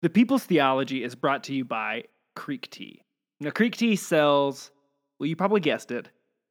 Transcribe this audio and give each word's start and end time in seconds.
The 0.00 0.08
People's 0.08 0.44
Theology 0.44 1.02
is 1.02 1.16
brought 1.16 1.42
to 1.44 1.52
you 1.52 1.64
by 1.64 2.04
Creek 2.36 2.70
Tea. 2.70 3.02
Now, 3.40 3.50
Creek 3.50 3.76
Tea 3.76 3.96
sells, 3.96 4.70
well, 5.18 5.26
you 5.26 5.34
probably 5.34 5.60
guessed 5.60 5.90
it, 5.90 6.08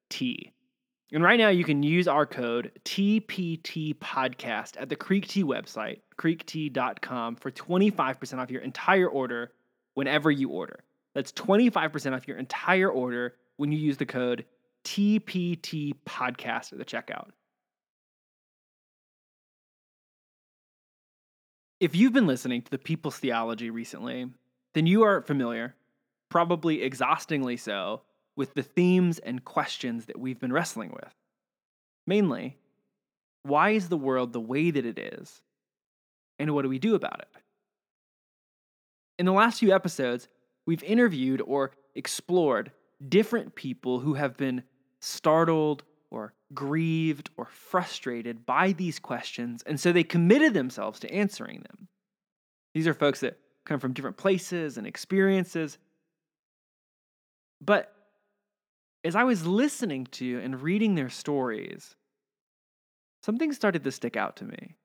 tea. 0.10 0.52
And 1.14 1.24
right 1.24 1.40
now, 1.40 1.48
you 1.48 1.64
can 1.64 1.82
use 1.82 2.10
our 2.10 2.26
code 2.26 2.74
TPT 2.84 3.96
Podcast 3.96 4.74
at 4.78 4.90
the 4.90 4.98
Creek 4.98 5.30
Tea 5.30 5.46
website, 5.46 6.02
creektea.com, 6.18 7.38
for 7.38 7.50
25% 7.50 8.38
off 8.40 8.52
your 8.52 8.62
entire 8.64 9.08
order 9.08 9.54
whenever 9.94 10.30
you 10.30 10.50
order. 10.50 10.84
That's 11.16 11.32
25% 11.32 12.14
off 12.14 12.28
your 12.28 12.38
entire 12.38 12.90
order 12.90 13.36
when 13.56 13.72
you 13.72 13.78
use 13.78 13.96
the 13.96 14.06
code 14.06 14.44
TPT 14.84 15.94
Podcast 16.06 16.74
at 16.74 16.80
the 16.80 16.86
checkout. 16.86 17.30
If 21.80 21.96
you've 21.96 22.14
been 22.14 22.26
listening 22.26 22.64
to 22.64 22.72
the 22.72 22.80
People's 22.80 23.20
Theology 23.20 23.70
recently, 23.70 24.28
then 24.74 24.88
you 24.88 25.04
are 25.04 25.22
familiar, 25.22 25.76
probably 26.28 26.82
exhaustingly 26.82 27.56
so, 27.56 28.02
with 28.36 28.56
the 28.56 28.64
themes 28.64 29.20
and 29.20 29.46
questions 29.46 30.06
that 30.06 30.20
we've 30.20 30.40
been 30.40 30.52
wrestling 30.54 30.92
with. 30.92 31.14
Mainly, 32.08 32.58
why 33.44 33.72
is 33.72 33.90
the 33.90 33.98
world 33.98 34.34
the 34.34 34.42
way 34.42 34.72
that 34.72 34.86
it 34.86 34.98
is? 34.98 35.42
And 36.40 36.52
what 36.56 36.64
do 36.64 36.70
we 36.70 36.80
do 36.80 36.96
about 36.96 37.20
it? 37.20 37.42
In 39.20 39.28
the 39.28 39.32
last 39.32 39.60
few 39.60 39.74
episodes, 39.74 40.28
we've 40.66 40.84
interviewed 40.84 41.42
or 41.42 41.72
explored 41.94 42.72
different 43.08 43.54
people 43.54 44.00
who 44.00 44.16
have 44.16 44.36
been 44.36 44.64
startled 45.00 45.84
or 46.12 46.34
grieved 46.54 47.30
or 47.38 47.46
frustrated 47.46 48.46
by 48.46 48.72
these 48.72 49.00
questions, 49.00 49.64
and 49.66 49.80
so 49.80 49.92
they 49.92 50.04
committed 50.04 50.54
themselves 50.54 51.00
to 51.00 51.14
answering 51.14 51.62
them. 51.62 51.88
These 52.74 52.88
are 52.88 52.94
folks 52.94 53.20
that 53.22 53.40
come 53.66 53.80
from 53.80 53.94
different 53.94 54.18
places 54.18 54.78
and 54.78 54.88
experiences. 54.88 55.78
But 57.60 57.94
as 59.04 59.16
I 59.16 59.24
was 59.24 59.46
listening 59.46 60.06
to 60.12 60.40
and 60.40 60.62
reading 60.62 60.96
their 60.96 61.10
stories, 61.10 61.96
something 63.24 63.52
started 63.52 63.84
to 63.84 63.92
stick 63.92 64.16
out 64.16 64.38
to 64.38 64.46
me. 64.46 64.76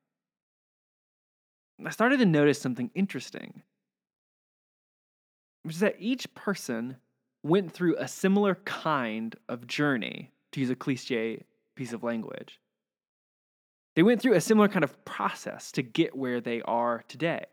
I 1.85 1.89
started 1.89 2.17
to 2.19 2.25
notice 2.25 2.61
something 2.61 2.91
interesting, 2.95 3.63
which 5.63 5.75
is 5.75 5.81
that 5.81 5.95
each 5.99 6.33
person 6.33 6.97
went 7.43 7.73
through 7.73 7.97
a 7.97 8.07
similar 8.07 8.55
kind 8.55 9.35
of 9.49 9.67
journey 9.67 10.31
to 10.53 10.59
use 10.59 10.69
a 10.69 10.75
cliche 10.75 11.43
piece 11.75 11.93
of 11.93 12.03
language. 12.03 12.59
They 13.95 14.03
went 14.03 14.21
through 14.21 14.33
a 14.33 14.41
similar 14.41 14.67
kind 14.67 14.83
of 14.83 15.05
process 15.05 15.71
to 15.73 15.83
get 15.83 16.15
where 16.15 16.41
they 16.41 16.61
are 16.63 17.03
today. 17.07 17.45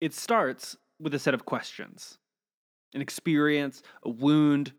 It 0.00 0.12
starts 0.12 0.76
with 1.00 1.14
a 1.14 1.18
set 1.18 1.34
of 1.34 1.44
questions 1.44 2.18
an 2.94 3.00
experience, 3.00 3.82
a 4.04 4.08
wound, 4.08 4.72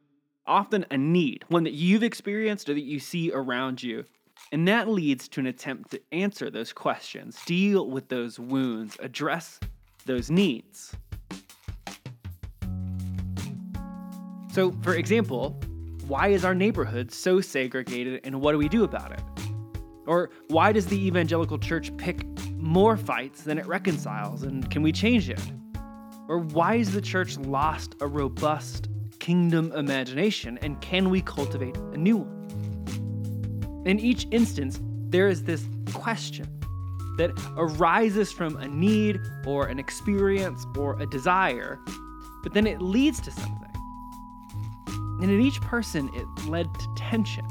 often 0.48 0.86
a 0.90 0.98
need, 0.98 1.44
one 1.50 1.66
that 1.66 1.73
you've 1.73 2.04
experienced 2.04 2.70
or 2.70 2.73
that 2.73 2.84
you 2.84 2.98
see 2.98 3.30
around 3.34 3.84
you. 3.84 4.06
And 4.54 4.68
that 4.70 4.88
leads 4.88 5.28
to 5.30 5.42
an 5.42 5.48
attempt 5.48 5.92
to 5.92 6.02
answer 6.14 6.50
those 6.50 6.72
questions, 6.72 7.38
deal 7.46 7.90
with 7.90 8.08
those 8.08 8.40
wounds, 8.40 8.96
address 9.02 9.60
those 10.06 10.30
needs. 10.30 10.96
So, 14.56 14.72
for 14.84 14.95
example, 14.95 15.59
why 16.08 16.30
is 16.30 16.45
our 16.45 16.56
neighborhood 16.56 17.11
so 17.11 17.42
segregated 17.42 18.22
and 18.23 18.39
what 18.39 18.53
do 18.53 18.58
we 18.58 18.70
do 18.70 18.86
about 18.86 19.11
it? 19.11 19.20
Or 20.08 20.30
why 20.48 20.72
does 20.72 20.86
the 20.86 20.95
evangelical 20.95 21.59
church 21.59 21.92
pick 21.98 22.25
more 22.52 22.95
fights 22.95 23.42
than 23.42 23.58
it 23.58 23.67
reconciles 23.67 24.44
and 24.44 24.72
can 24.72 24.81
we 24.81 24.94
change 24.94 25.30
it? 25.30 25.42
Or 26.30 26.39
why 26.39 26.76
is 26.76 26.94
the 26.94 27.02
church 27.02 27.38
lost 27.38 27.95
a 28.00 28.08
robust 28.08 28.88
kingdom 29.20 29.73
imagination 29.73 30.58
and 30.61 30.80
can 30.80 31.10
we 31.10 31.22
cultivate 31.22 31.76
a 31.76 31.98
new 31.98 32.16
one? 32.16 33.83
In 33.86 33.99
each 33.99 34.26
instance, 34.32 34.80
there 35.10 35.27
is 35.27 35.43
this 35.43 35.66
question 35.93 36.48
that 37.17 37.32
arises 37.58 38.32
from 38.32 38.55
a 38.55 38.70
need 38.70 39.20
or 39.45 39.67
an 39.67 39.80
experience 39.80 40.66
or 40.77 40.98
a 41.02 41.05
desire, 41.05 41.77
but 42.42 42.54
then 42.54 42.66
it 42.66 42.82
leads 42.82 43.20
to 43.20 43.32
something. 43.32 43.74
And 45.21 45.31
in 45.31 45.42
each 45.42 45.61
person, 45.61 46.09
it 46.14 46.26
led 46.48 46.73
to 46.73 46.87
tension. 46.95 47.45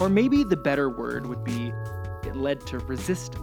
Or 0.00 0.08
maybe 0.08 0.42
the 0.44 0.56
better 0.56 0.88
word 0.88 1.26
would 1.26 1.44
be 1.44 1.72
it 2.24 2.36
led 2.36 2.66
to 2.66 2.78
resistance. 2.80 3.42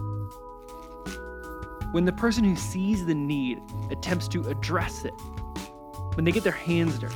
When 1.92 2.04
the 2.04 2.12
person 2.12 2.44
who 2.44 2.56
sees 2.56 3.06
the 3.06 3.14
need 3.14 3.58
attempts 3.90 4.26
to 4.28 4.48
address 4.48 5.04
it, 5.04 5.14
when 6.16 6.24
they 6.24 6.32
get 6.32 6.42
their 6.42 6.52
hands 6.52 6.98
dirty, 6.98 7.14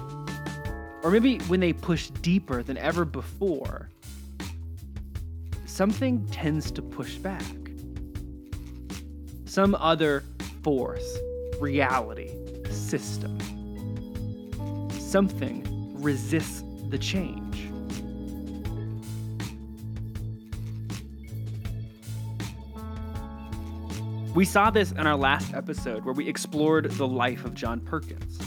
or 1.02 1.10
maybe 1.10 1.38
when 1.46 1.60
they 1.60 1.72
push 1.72 2.10
deeper 2.10 2.62
than 2.62 2.76
ever 2.78 3.04
before, 3.04 3.90
something 5.66 6.26
tends 6.28 6.70
to 6.72 6.82
push 6.82 7.16
back. 7.16 7.42
Some 9.46 9.74
other 9.74 10.22
force, 10.62 11.18
reality, 11.60 12.30
system 12.70 13.38
something 15.08 15.64
resists 15.94 16.62
the 16.90 16.98
change. 16.98 17.70
We 24.34 24.44
saw 24.44 24.70
this 24.70 24.92
in 24.92 25.06
our 25.06 25.16
last 25.16 25.54
episode 25.54 26.04
where 26.04 26.14
we 26.14 26.28
explored 26.28 26.90
the 26.92 27.08
life 27.08 27.44
of 27.44 27.54
John 27.54 27.80
Perkins. 27.80 28.38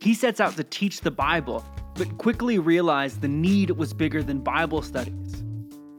He 0.00 0.12
sets 0.12 0.38
out 0.38 0.54
to 0.56 0.64
teach 0.64 1.00
the 1.00 1.10
Bible, 1.10 1.64
but 1.94 2.18
quickly 2.18 2.58
realized 2.58 3.22
the 3.22 3.28
need 3.28 3.70
was 3.70 3.94
bigger 3.94 4.22
than 4.22 4.40
Bible 4.40 4.82
studies. 4.82 5.42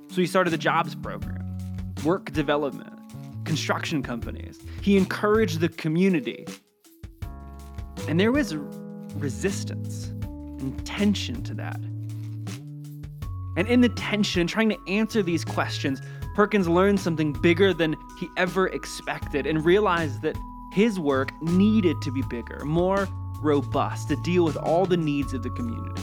So 0.10 0.22
he 0.22 0.28
started 0.28 0.52
the 0.52 0.58
jobs 0.58 0.94
program, 0.94 1.58
work 2.06 2.32
development, 2.32 2.94
construction 3.46 4.04
companies. 4.04 4.60
He 4.82 4.96
encouraged 4.96 5.60
the 5.60 5.70
community. 5.70 6.46
And 8.08 8.20
there 8.20 8.32
was 8.32 8.56
resistance 9.16 10.08
and 10.60 10.86
tension 10.86 11.42
to 11.44 11.54
that. 11.56 11.80
And 13.58 13.68
in 13.68 13.82
the 13.82 13.90
tension, 13.90 14.48
trying 14.48 14.70
to 14.70 14.78
answer 14.88 15.24
these 15.24 15.46
questions, 15.46 16.02
Perkins 16.36 16.68
learned 16.68 17.00
something 17.00 17.32
bigger 17.32 17.74
than 17.74 17.96
he 18.20 18.28
ever 18.36 18.68
expected 18.68 19.48
and 19.48 19.64
realized 19.64 20.22
that 20.24 20.38
his 20.74 21.00
work 21.00 21.32
needed 21.42 22.02
to 22.02 22.12
be 22.12 22.22
bigger, 22.24 22.66
more 22.66 23.08
robust, 23.42 24.10
to 24.10 24.18
deal 24.18 24.44
with 24.44 24.58
all 24.58 24.86
the 24.86 24.98
needs 24.98 25.34
of 25.34 25.44
the 25.44 25.50
community. 25.52 26.02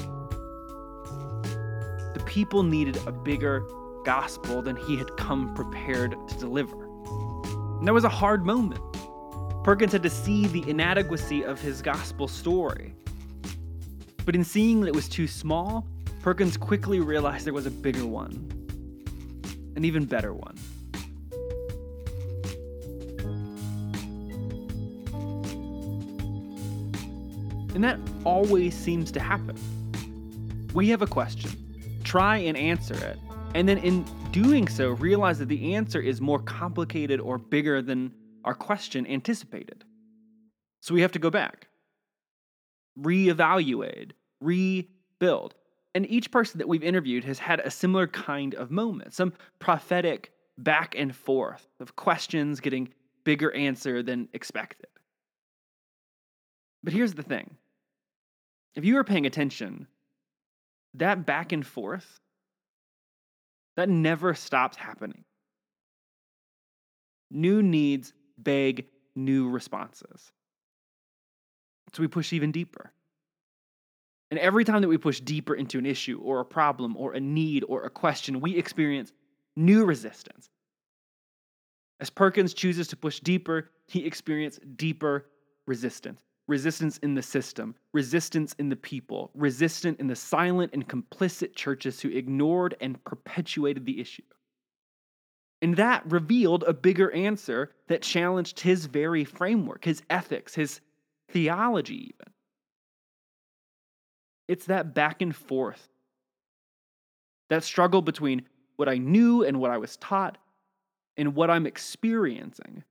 The 2.15 2.23
people 2.25 2.63
needed 2.63 2.99
a 3.07 3.13
bigger 3.13 3.67
gospel 4.05 4.63
than 4.63 4.77
he 4.77 4.97
had 4.97 5.15
come 5.19 5.55
prepared 5.55 6.17
to 6.29 6.39
deliver. 6.39 6.85
And 7.79 7.87
that 7.87 7.93
was 7.93 8.05
a 8.05 8.09
hard 8.09 8.47
moment. 8.47 8.81
Perkins 9.65 9.93
had 9.93 10.03
to 10.03 10.11
see 10.11 10.47
the 10.47 10.69
inadequacy 10.69 11.45
of 11.45 11.61
his 11.61 11.83
gospel 11.83 12.27
story. 12.27 12.95
But 14.25 14.37
in 14.37 14.45
seeing 14.45 14.81
that 14.81 14.89
it 14.89 14.95
was 14.95 15.09
too 15.09 15.27
small, 15.27 15.87
Perkins 16.23 16.57
quickly 16.57 17.01
realized 17.01 17.45
there 17.45 17.53
was 17.53 17.67
a 17.67 17.71
bigger 17.71 18.07
one, 18.07 18.49
an 19.75 19.85
even 19.85 20.05
better 20.05 20.33
one. 20.33 20.57
And 27.75 27.83
that 27.83 27.99
always 28.25 28.77
seems 28.77 29.11
to 29.13 29.21
happen. 29.21 29.57
We 30.75 30.89
have 30.91 31.03
a 31.03 31.07
question, 31.07 31.51
try 32.05 32.37
and 32.37 32.57
answer 32.57 32.95
it, 32.95 33.19
and 33.55 33.69
then 33.69 33.79
in 33.79 34.05
doing 34.31 34.69
so, 34.69 34.91
realize 34.91 35.39
that 35.41 35.49
the 35.49 35.75
answer 35.75 36.01
is 36.01 36.21
more 36.21 36.39
complicated 36.39 37.19
or 37.19 37.39
bigger 37.39 37.83
than 37.83 38.13
our 38.45 38.55
question 38.55 39.07
anticipated. 39.07 39.85
So 40.81 40.95
we 40.95 41.01
have 41.01 41.13
to 41.13 41.19
go 41.19 41.31
back 41.31 41.69
reevaluate, 43.01 44.13
rebuild. 44.41 45.55
And 45.95 46.11
each 46.11 46.31
person 46.31 46.59
that 46.59 46.69
we've 46.69 46.83
interviewed 46.83 47.25
has 47.25 47.39
had 47.39 47.61
a 47.61 47.71
similar 47.71 48.07
kind 48.07 48.55
of 48.55 48.71
moment, 48.71 49.13
some 49.15 49.33
prophetic 49.59 50.33
back 50.59 50.95
and 50.97 51.15
forth 51.15 51.69
of 51.81 51.97
questions 51.97 52.61
getting 52.61 52.89
bigger 53.25 53.55
answer 53.55 54.03
than 54.03 54.29
expected. 54.33 54.87
But 56.83 56.93
here's 56.93 57.15
the 57.15 57.23
thing 57.23 57.57
if 58.75 58.85
you 58.85 58.97
are 58.99 59.05
paying 59.05 59.27
attention, 59.27 59.87
that 60.95 61.27
back 61.27 61.53
and 61.53 61.67
forth, 61.67 62.21
that 63.77 63.89
never 63.89 64.35
stops 64.35 64.77
happening. 64.77 65.25
New 67.31 67.63
needs 67.63 68.13
beg 68.39 68.87
new 69.15 69.49
responses. 69.49 70.33
So 71.95 72.03
we 72.03 72.09
push 72.09 72.33
even 72.33 72.53
deeper. 72.53 72.93
And 74.31 74.41
every 74.41 74.65
time 74.65 74.81
that 74.81 74.89
we 74.89 74.97
push 74.97 75.21
deeper 75.21 75.55
into 75.55 75.79
an 75.79 75.85
issue 75.85 76.19
or 76.23 76.41
a 76.41 76.45
problem 76.45 76.97
or 76.97 77.13
a 77.13 77.21
need 77.21 77.65
or 77.69 77.85
a 77.85 77.91
question, 77.91 78.41
we 78.41 78.57
experience 78.57 79.13
new 79.57 79.85
resistance. 79.85 80.49
As 82.01 82.09
Perkins 82.09 82.55
chooses 82.55 82.89
to 82.89 82.97
push 82.97 83.21
deeper, 83.21 83.71
he 83.87 84.07
experiences 84.07 84.61
deeper 84.77 85.27
resistance. 85.67 86.23
Resistance 86.49 86.99
in 86.99 87.15
the 87.15 87.23
system, 87.23 87.75
resistance 87.93 88.55
in 88.59 88.69
the 88.69 88.77
people, 88.77 89.31
resistance 89.35 90.01
in 90.01 90.09
the 90.09 90.17
silent 90.17 90.73
and 90.73 90.89
complicit 90.89 91.55
churches 91.55 92.01
who 92.01 92.09
ignored 92.09 92.75
and 92.81 93.03
perpetuated 93.05 93.85
the 93.85 94.01
issue. 94.01 94.23
And 95.61 95.77
that 95.77 96.11
revealed 96.11 96.65
a 96.67 96.73
bigger 96.73 97.13
answer 97.13 97.71
that 97.87 98.03
challenged 98.03 98.59
his 98.59 98.87
very 98.87 99.25
framework, 99.25 99.85
his 99.85 100.03
ethics, 100.11 100.57
his 100.57 100.81
theology, 101.33 102.15
even. 102.15 102.33
It's 104.49 104.67
that 104.67 104.95
back 104.95 105.23
and 105.23 105.35
forth, 105.35 105.89
that 107.49 107.65
struggle 107.65 108.03
between 108.03 108.43
what 108.77 108.89
I 108.89 108.99
knew 108.99 109.45
and 109.45 109.61
what 109.61 109.71
I 109.71 109.79
was 109.79 109.97
taught 109.97 110.39
and 111.17 111.35
what 111.35 111.51
I'm 111.51 111.67
experiencing 111.67 112.85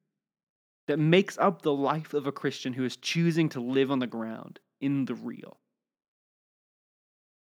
that 0.88 0.97
makes 0.97 1.38
up 1.38 1.61
the 1.61 1.73
life 1.73 2.13
of 2.13 2.27
a 2.27 2.31
Christian 2.31 2.73
who 2.73 2.83
is 2.83 2.97
choosing 2.97 3.49
to 3.49 3.59
live 3.59 3.91
on 3.91 3.99
the 3.99 4.07
ground 4.07 4.59
in 4.79 5.05
the 5.05 5.15
real. 5.15 5.57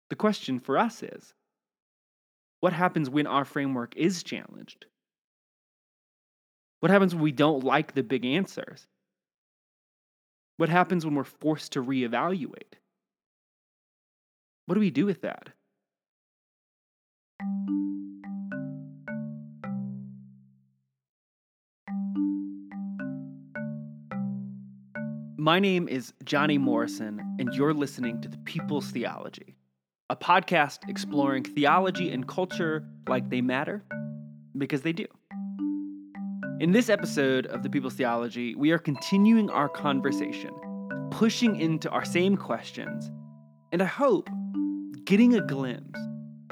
The 0.09 0.15
question 0.15 0.59
for 0.59 0.77
us 0.77 1.03
is 1.03 1.33
what 2.59 2.73
happens 2.73 3.09
when 3.09 3.27
our 3.27 3.45
framework 3.45 3.95
is 3.95 4.23
challenged? 4.23 4.85
What 6.79 6.91
happens 6.91 7.15
when 7.15 7.23
we 7.23 7.31
don't 7.31 7.63
like 7.63 7.93
the 7.93 8.03
big 8.03 8.25
answers? 8.25 8.88
What 10.57 10.69
happens 10.69 11.05
when 11.05 11.15
we're 11.15 11.25
forced 11.25 11.73
to 11.73 11.83
reevaluate? 11.83 12.75
What 14.67 14.75
do 14.75 14.79
we 14.79 14.89
do 14.89 15.05
with 15.05 15.21
that? 15.21 15.49
My 25.37 25.59
name 25.59 25.89
is 25.89 26.13
Johnny 26.23 26.57
Morrison, 26.57 27.19
and 27.37 27.53
you're 27.53 27.73
listening 27.73 28.21
to 28.21 28.29
The 28.29 28.37
People's 28.39 28.89
Theology, 28.89 29.57
a 30.09 30.15
podcast 30.15 30.89
exploring 30.89 31.43
theology 31.43 32.11
and 32.11 32.25
culture 32.25 32.87
like 33.07 33.29
they 33.29 33.41
matter 33.41 33.83
because 34.57 34.81
they 34.81 34.93
do. 34.93 35.05
In 36.61 36.71
this 36.71 36.89
episode 36.89 37.47
of 37.47 37.63
The 37.63 37.69
People's 37.69 37.95
Theology, 37.95 38.55
we 38.55 38.71
are 38.71 38.77
continuing 38.77 39.49
our 39.49 39.67
conversation, 39.67 40.51
pushing 41.11 41.59
into 41.59 41.89
our 41.89 42.05
same 42.05 42.37
questions, 42.37 43.11
and 43.73 43.81
I 43.81 43.85
hope 43.85 44.29
getting 45.03 45.35
a 45.35 45.41
glimpse 45.41 45.99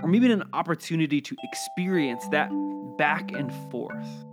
or 0.01 0.09
maybe 0.09 0.29
an 0.29 0.43
opportunity 0.51 1.21
to 1.21 1.35
experience 1.43 2.27
that 2.31 2.49
back 2.97 3.31
and 3.31 3.49
forth 3.71 4.25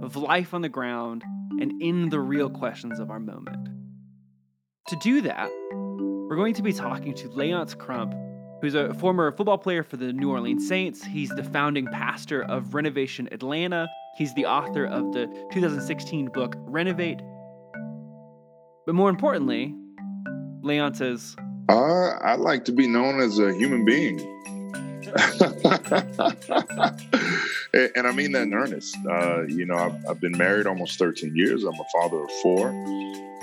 of 0.00 0.16
life 0.16 0.54
on 0.54 0.62
the 0.62 0.70
ground 0.70 1.22
and 1.60 1.82
in 1.82 2.08
the 2.08 2.20
real 2.20 2.48
questions 2.48 2.98
of 2.98 3.10
our 3.10 3.20
moment. 3.20 3.68
To 4.88 4.96
do 5.02 5.20
that, 5.20 5.50
we're 6.30 6.36
going 6.36 6.54
to 6.54 6.62
be 6.62 6.72
talking 6.72 7.12
to 7.12 7.28
Leonce 7.28 7.74
Crump, 7.74 8.14
who's 8.62 8.74
a 8.74 8.94
former 8.94 9.30
football 9.32 9.58
player 9.58 9.82
for 9.82 9.98
the 9.98 10.14
New 10.14 10.30
Orleans 10.30 10.66
Saints. 10.66 11.04
He's 11.04 11.28
the 11.28 11.44
founding 11.44 11.88
pastor 11.88 12.42
of 12.44 12.72
Renovation 12.72 13.28
Atlanta. 13.32 13.86
He's 14.16 14.32
the 14.32 14.46
author 14.46 14.86
of 14.86 15.12
the 15.12 15.26
2016 15.52 16.28
book 16.28 16.54
Renovate. 16.60 17.20
But 18.86 18.94
more 18.94 19.10
importantly, 19.10 19.74
Leonce 20.62 20.96
says, 20.96 21.36
uh, 21.68 22.12
I'd 22.22 22.38
like 22.38 22.64
to 22.64 22.72
be 22.72 22.86
known 22.86 23.20
as 23.20 23.38
a 23.38 23.52
human 23.52 23.84
being. 23.84 24.18
and 27.74 28.06
I 28.06 28.12
mean 28.12 28.32
that 28.32 28.44
in 28.44 28.54
earnest. 28.54 28.96
Uh, 29.06 29.42
you 29.42 29.66
know, 29.66 29.76
I've, 29.76 30.06
I've, 30.08 30.20
been 30.20 30.36
married 30.38 30.66
almost 30.66 30.98
13 30.98 31.36
years. 31.36 31.64
I'm 31.64 31.74
a 31.74 31.84
father 31.92 32.24
of 32.24 32.30
four. 32.42 32.68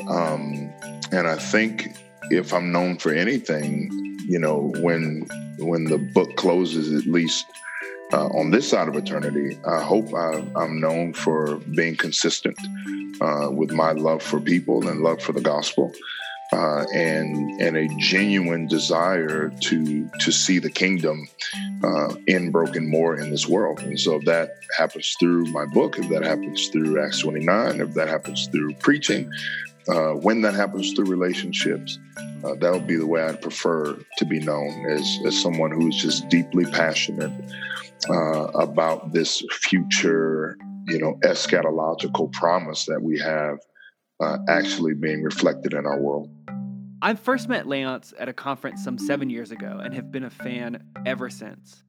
Um, 0.10 0.74
and 1.12 1.28
I 1.28 1.36
think 1.36 1.96
if 2.32 2.52
I'm 2.52 2.72
known 2.72 2.98
for 2.98 3.14
anything, 3.14 3.92
you 4.28 4.40
know, 4.40 4.74
when 4.78 5.28
when 5.60 5.84
the 5.86 5.98
book 5.98 6.36
closes, 6.36 6.94
at 6.94 7.06
least 7.06 7.46
uh, 8.14 8.28
on 8.28 8.52
this 8.52 8.70
side 8.70 8.88
of 8.88 8.96
eternity, 8.96 9.58
I 9.66 9.82
hope 9.82 10.14
I, 10.14 10.46
am 10.64 10.80
known 10.80 11.14
for 11.14 11.58
being 11.76 11.96
consistent 11.96 12.58
uh, 13.20 13.50
with 13.52 13.72
my 13.72 13.92
love 13.94 14.22
for 14.22 14.40
people 14.40 14.88
and 14.88 15.02
love 15.02 15.22
for 15.22 15.32
the 15.32 15.42
gospel 15.42 15.92
uh, 16.54 16.86
and 16.94 17.60
and 17.60 17.76
a 17.76 17.88
genuine 17.98 18.68
desire 18.68 19.52
to 19.62 20.10
to 20.20 20.32
see 20.32 20.60
the 20.60 20.70
kingdom 20.70 21.28
uh, 21.84 22.14
in 22.28 22.52
broken 22.52 22.88
more 22.88 23.18
in 23.18 23.32
this 23.32 23.48
world. 23.48 23.80
And 23.80 24.00
so 24.00 24.18
if 24.18 24.26
that 24.26 24.52
happens 24.78 25.16
through 25.20 25.46
my 25.46 25.66
book, 25.66 25.98
if 25.98 26.08
that 26.10 26.24
happens 26.24 26.68
through 26.68 27.04
Acts 27.04 27.20
29, 27.20 27.82
if 27.82 27.94
that 27.96 28.08
happens 28.08 28.48
through 28.48 28.76
preaching, 28.76 29.32
uh, 29.90 30.12
when 30.12 30.42
that 30.42 30.54
happens 30.54 30.94
through 30.94 31.06
relationships, 31.06 31.98
uh, 32.44 32.54
that 32.56 32.72
would 32.72 32.86
be 32.86 32.96
the 32.96 33.08
way 33.08 33.24
I'd 33.24 33.42
prefer 33.42 33.98
to 34.18 34.26
be 34.26 34.40
known 34.40 34.86
as 34.92 35.20
as 35.26 35.42
someone 35.42 35.72
who's 35.72 36.00
just 36.00 36.30
deeply 36.30 36.66
passionate 36.66 37.32
uh, 38.10 38.48
about 38.56 39.14
this 39.14 39.44
future, 39.52 40.58
you 40.88 41.00
know, 41.00 41.18
eschatological 41.24 42.32
promise 42.32 42.86
that 42.86 43.02
we 43.02 43.20
have 43.20 43.60
uh, 44.20 44.38
actually 44.48 44.94
being 44.94 45.24
reflected 45.24 45.74
in 45.74 45.86
our 45.86 46.00
world. 46.00 46.30
I 47.02 47.16
first 47.16 47.50
met 47.50 47.68
Leonce 47.68 48.14
at 48.18 48.30
a 48.30 48.34
conference 48.34 48.84
some 48.84 48.98
seven 48.98 49.30
years 49.30 49.52
ago 49.52 49.80
and 49.84 49.94
have 49.94 50.12
been 50.12 50.24
a 50.24 50.30
fan 50.30 50.84
ever 51.06 51.30
since. 51.30 51.84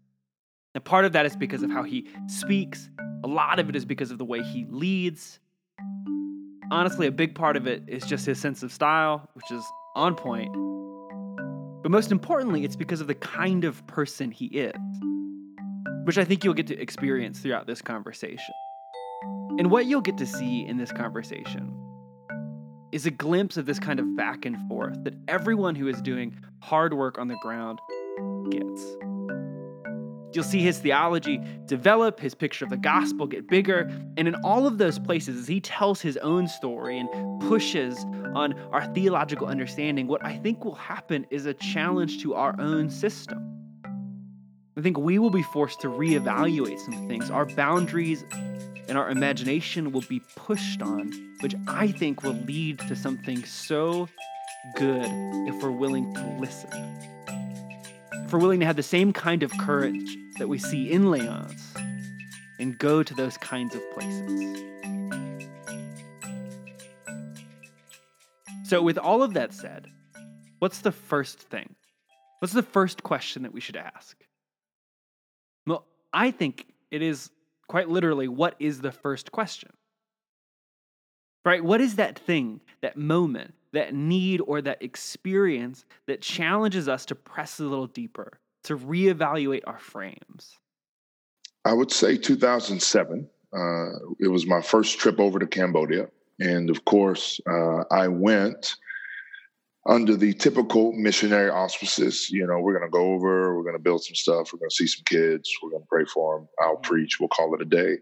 And 0.75 0.85
part 0.85 1.05
of 1.05 1.13
that 1.13 1.25
is 1.25 1.37
because 1.37 1.63
of 1.63 1.71
how 1.71 1.85
he 1.85 2.09
speaks, 2.27 2.91
a 3.23 3.29
lot 3.29 3.61
of 3.61 3.69
it 3.69 3.77
is 3.77 3.85
because 3.85 4.11
of 4.11 4.19
the 4.19 4.25
way 4.25 4.43
he 4.43 4.67
leads. 4.69 5.39
Honestly, 6.73 7.07
a 7.07 7.13
big 7.13 7.37
part 7.37 7.57
of 7.57 7.69
it 7.69 7.85
is 7.87 8.05
just 8.05 8.27
his 8.27 8.41
sense 8.41 8.65
of 8.65 8.73
style, 8.73 9.29
which 9.35 9.51
is 9.53 9.65
on 9.95 10.17
point. 10.17 10.53
But 11.85 11.91
most 11.91 12.11
importantly, 12.11 12.65
it's 12.65 12.77
because 12.77 13.01
of 13.01 13.07
the 13.07 13.15
kind 13.15 13.65
of 13.65 13.87
person 13.87 14.33
he 14.33 14.47
is, 14.47 14.73
which 16.05 16.19
I 16.19 16.25
think 16.25 16.45
you'll 16.45 16.55
get 16.55 16.67
to 16.69 16.79
experience 16.79 17.41
throughout 17.41 17.67
this 17.67 17.83
conversation. 17.83 18.55
And 19.59 19.71
what 19.71 19.87
you'll 19.87 20.01
get 20.01 20.19
to 20.19 20.27
see 20.27 20.67
in 20.67 20.77
this 20.77 20.93
conversation 20.93 21.73
is 22.93 23.07
a 23.07 23.11
glimpse 23.11 23.57
of 23.57 23.67
this 23.67 23.79
kind 23.79 23.99
of 23.99 24.17
back 24.17 24.45
and 24.45 24.57
forth 24.69 25.03
that 25.05 25.15
everyone 25.29 25.75
who 25.75 25.89
is 25.89 26.01
doing 26.03 26.37
hard 26.61 26.95
work 26.95 27.19
on 27.19 27.29
the 27.29 27.37
ground 27.43 27.79
gets. 28.51 28.97
You'll 30.35 30.45
see 30.45 30.61
his 30.61 30.79
theology 30.81 31.41
develop, 31.67 32.19
his 32.19 32.35
picture 32.35 32.65
of 32.65 32.71
the 32.71 32.77
gospel 32.77 33.27
get 33.27 33.49
bigger, 33.49 33.89
and 34.17 34.27
in 34.27 34.35
all 34.37 34.67
of 34.67 34.79
those 34.79 34.99
places, 34.99 35.39
as 35.39 35.47
he 35.47 35.61
tells 35.61 36.01
his 36.01 36.17
own 36.19 36.49
story 36.49 36.99
and 36.99 37.09
pushes 37.41 37.97
on 38.35 38.53
our 38.73 38.85
theological 38.95 39.47
understanding, 39.47 40.09
what 40.09 40.25
I 40.25 40.37
think 40.37 40.65
will 40.65 40.75
happen 40.75 41.25
is 41.31 41.47
a 41.47 41.55
challenge 41.55 42.21
to 42.23 42.35
our 42.35 42.57
own 42.59 42.91
system. 42.91 43.54
I 44.77 44.81
think 44.81 44.99
we 44.99 45.21
will 45.21 45.31
be 45.31 45.43
forced 45.43 45.81
to 45.83 45.89
reevaluate 45.89 46.81
some 46.81 47.07
things. 47.07 47.31
Our 47.31 47.47
boundaries 47.47 48.25
and 48.89 48.99
our 48.99 49.09
imagination 49.09 49.93
will 49.93 50.05
be 50.09 50.21
pushed 50.35 50.83
on, 50.83 51.13
which 51.41 51.55
I 51.69 51.89
think 51.93 52.25
will 52.25 52.33
lead 52.33 52.81
to 52.81 52.97
something 52.97 53.45
so 53.45 54.09
good 54.75 55.07
if 55.49 55.63
we're 55.63 55.71
willing 55.71 56.13
to 56.15 56.37
listen. 56.41 56.71
If 58.25 58.33
we're 58.33 58.41
willing 58.41 58.59
to 58.61 58.67
have 58.67 58.75
the 58.75 58.83
same 58.83 59.13
kind 59.13 59.45
of 59.45 59.53
courage 59.59 60.17
that 60.39 60.49
we 60.49 60.59
see 60.59 60.91
in 60.91 61.05
Leonce 61.05 61.63
and 62.59 62.77
go 62.77 63.05
to 63.05 63.15
those 63.15 63.37
kinds 63.37 63.77
of 63.77 63.83
places. 63.93 64.61
So, 68.65 68.83
with 68.83 68.99
all 68.99 69.23
of 69.23 69.35
that 69.35 69.55
said, 69.55 69.87
what's 70.59 70.81
the 70.81 70.91
first 70.91 71.39
thing? 71.39 71.77
What's 72.41 72.55
the 72.55 72.63
first 72.63 73.05
question 73.05 73.43
that 73.43 73.53
we 73.53 73.61
should 73.61 73.77
ask? 73.77 74.17
Well, 75.67 75.85
I 76.13 76.31
think 76.31 76.67
it 76.91 77.03
is 77.03 77.31
quite 77.69 77.89
literally, 77.89 78.29
what 78.29 78.57
is 78.59 78.81
the 78.81 78.93
first 78.93 79.33
question? 79.33 79.71
Right? 81.45 81.63
What 81.63 81.81
is 81.81 81.97
that 81.97 82.19
thing, 82.19 82.61
that 82.81 82.97
moment, 82.97 83.55
that 83.73 83.95
need, 83.95 84.41
or 84.47 84.63
that 84.63 84.83
experience 84.83 85.85
that 86.07 86.23
challenges 86.23 86.89
us 86.89 87.05
to 87.07 87.15
press 87.15 87.61
a 87.61 87.65
little 87.65 87.87
deeper, 87.87 88.39
to 88.65 88.77
reevaluate 88.77 89.63
our 89.67 89.79
frames? 89.79 90.59
I 91.65 91.73
would 91.73 91.91
say 91.91 92.17
2007. 92.17 93.29
Uh, 93.53 93.89
it 94.21 94.29
was 94.29 94.47
my 94.47 94.61
first 94.61 94.99
trip 94.99 95.21
over 95.21 95.39
to 95.39 95.47
Cambodia. 95.47 96.09
And 96.41 96.71
of 96.71 96.85
course, 96.85 97.41
uh, 97.49 97.85
I 97.91 98.09
went 98.09 98.77
under 99.87 100.17
the 100.17 100.33
typical 100.33 100.93
missionary 100.93 101.51
auspices. 101.51 102.31
You 102.31 102.47
know, 102.47 102.59
we're 102.59 102.77
going 102.79 102.91
to 102.91 102.91
go 102.91 103.13
over, 103.13 103.57
we're 103.57 103.63
going 103.63 103.77
to 103.77 103.83
build 103.83 104.03
some 104.03 104.15
stuff, 104.15 104.53
we're 104.53 104.61
going 104.61 104.71
to 104.71 104.75
see 104.77 104.87
some 104.87 105.05
kids, 105.05 105.51
we're 105.63 105.71
going 105.71 105.83
to 105.83 105.89
pray 105.89 106.05
for 106.07 106.39
them, 106.39 106.49
I'll 106.61 106.77
preach, 106.77 107.21
we'll 107.21 107.29
call 107.29 107.55
it 107.55 107.63
a 107.63 107.67
day. 107.67 107.99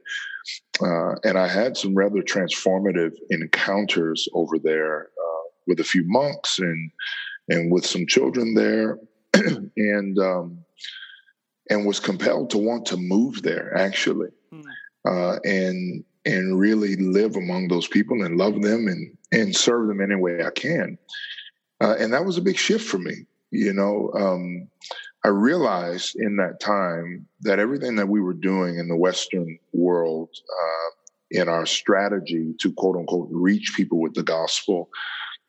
Uh, 0.80 1.14
and 1.24 1.38
I 1.38 1.48
had 1.48 1.76
some 1.76 1.94
rather 1.94 2.22
transformative 2.22 3.12
encounters 3.30 4.28
over 4.34 4.58
there 4.58 5.02
uh, 5.02 5.48
with 5.66 5.80
a 5.80 5.84
few 5.84 6.04
monks 6.06 6.58
and 6.58 6.90
and 7.48 7.72
with 7.72 7.84
some 7.84 8.06
children 8.06 8.54
there, 8.54 8.98
and 9.76 10.18
um, 10.18 10.58
and 11.70 11.84
was 11.84 12.00
compelled 12.00 12.50
to 12.50 12.58
want 12.58 12.86
to 12.86 12.96
move 12.96 13.42
there 13.42 13.76
actually, 13.76 14.28
mm. 14.52 14.64
uh, 15.08 15.38
and 15.44 16.04
and 16.24 16.58
really 16.58 16.96
live 16.96 17.36
among 17.36 17.68
those 17.68 17.88
people 17.88 18.22
and 18.24 18.36
love 18.36 18.62
them 18.62 18.86
and 18.86 19.16
and 19.32 19.54
serve 19.54 19.88
them 19.88 20.00
any 20.00 20.16
way 20.16 20.44
I 20.44 20.50
can. 20.50 20.98
Uh, 21.82 21.96
and 21.98 22.12
that 22.12 22.24
was 22.24 22.38
a 22.38 22.42
big 22.42 22.56
shift 22.56 22.86
for 22.86 22.98
me. 22.98 23.26
You 23.50 23.72
know, 23.72 24.10
um, 24.14 24.68
I 25.24 25.28
realized 25.28 26.16
in 26.16 26.36
that 26.36 26.60
time 26.60 27.26
that 27.42 27.58
everything 27.58 27.96
that 27.96 28.08
we 28.08 28.20
were 28.20 28.32
doing 28.34 28.78
in 28.78 28.88
the 28.88 28.96
Western 28.96 29.58
world, 29.72 30.30
uh, 30.50 30.90
in 31.30 31.48
our 31.48 31.66
strategy 31.66 32.54
to 32.60 32.72
quote 32.72 32.96
unquote 32.96 33.28
reach 33.30 33.72
people 33.76 34.00
with 34.00 34.14
the 34.14 34.22
gospel, 34.22 34.88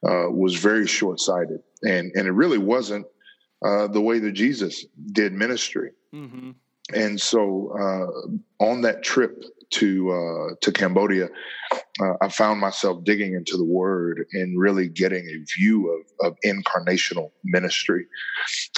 uh, 0.08 0.30
was 0.30 0.56
very 0.56 0.88
short 0.88 1.20
sighted. 1.20 1.62
And, 1.84 2.12
and 2.16 2.28
it 2.28 2.32
really 2.32 2.58
wasn't 2.58 3.06
uh, 3.66 3.88
the 3.88 4.02
way 4.02 4.20
that 4.20 4.32
Jesus 4.32 4.86
did 5.12 5.34
ministry. 5.34 5.92
Mm-hmm. 6.14 6.52
And 6.94 7.20
so 7.20 7.72
uh, 7.80 8.64
on 8.64 8.82
that 8.82 9.04
trip 9.04 9.44
to 9.72 10.12
uh, 10.12 10.56
to 10.62 10.72
Cambodia, 10.72 11.30
uh, 12.02 12.14
I 12.22 12.30
found 12.30 12.60
myself 12.60 13.04
digging 13.04 13.36
into 13.36 13.56
the 13.56 13.66
Word 13.66 14.26
and 14.34 14.60
really 14.60 14.88
getting 14.88 15.26
a 15.28 15.44
view 15.58 16.04
of, 16.22 16.32
of 16.32 16.38
incarnational 16.44 17.32
ministry, 17.44 18.06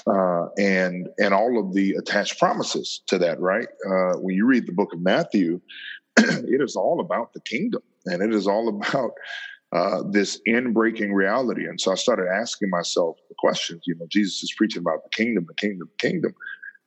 uh, 0.05 0.47
and 0.57 1.07
and 1.17 1.33
all 1.33 1.59
of 1.59 1.73
the 1.73 1.91
attached 1.91 2.39
promises 2.39 3.01
to 3.07 3.17
that. 3.19 3.39
Right 3.39 3.67
uh, 3.85 4.17
when 4.17 4.35
you 4.35 4.45
read 4.45 4.67
the 4.67 4.73
Book 4.73 4.93
of 4.93 5.01
Matthew, 5.01 5.61
it 6.17 6.61
is 6.61 6.75
all 6.75 6.99
about 6.99 7.33
the 7.33 7.41
kingdom, 7.41 7.81
and 8.05 8.21
it 8.21 8.33
is 8.33 8.47
all 8.47 8.67
about 8.81 9.11
uh, 9.71 10.03
this 10.11 10.39
in-breaking 10.45 11.13
reality. 11.13 11.65
And 11.65 11.79
so 11.79 11.91
I 11.91 11.95
started 11.95 12.27
asking 12.27 12.69
myself 12.69 13.17
the 13.29 13.35
questions. 13.37 13.81
You 13.85 13.95
know, 13.95 14.07
Jesus 14.09 14.43
is 14.43 14.53
preaching 14.57 14.81
about 14.81 15.03
the 15.03 15.09
kingdom, 15.09 15.45
the 15.47 15.55
kingdom, 15.55 15.89
the 15.89 16.07
kingdom. 16.07 16.33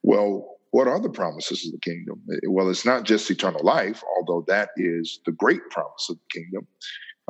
Well, 0.02 0.57
what 0.70 0.88
are 0.88 1.00
the 1.00 1.10
promises 1.10 1.66
of 1.66 1.72
the 1.72 1.80
kingdom? 1.80 2.20
Eh, 2.32 2.48
well, 2.48 2.68
it's 2.68 2.84
not 2.84 3.04
just 3.04 3.30
eternal 3.30 3.64
life, 3.64 4.02
although 4.16 4.44
that 4.48 4.70
is 4.76 5.20
the 5.26 5.32
great 5.32 5.62
promise 5.70 6.08
of 6.10 6.16
the 6.16 6.40
kingdom. 6.40 6.66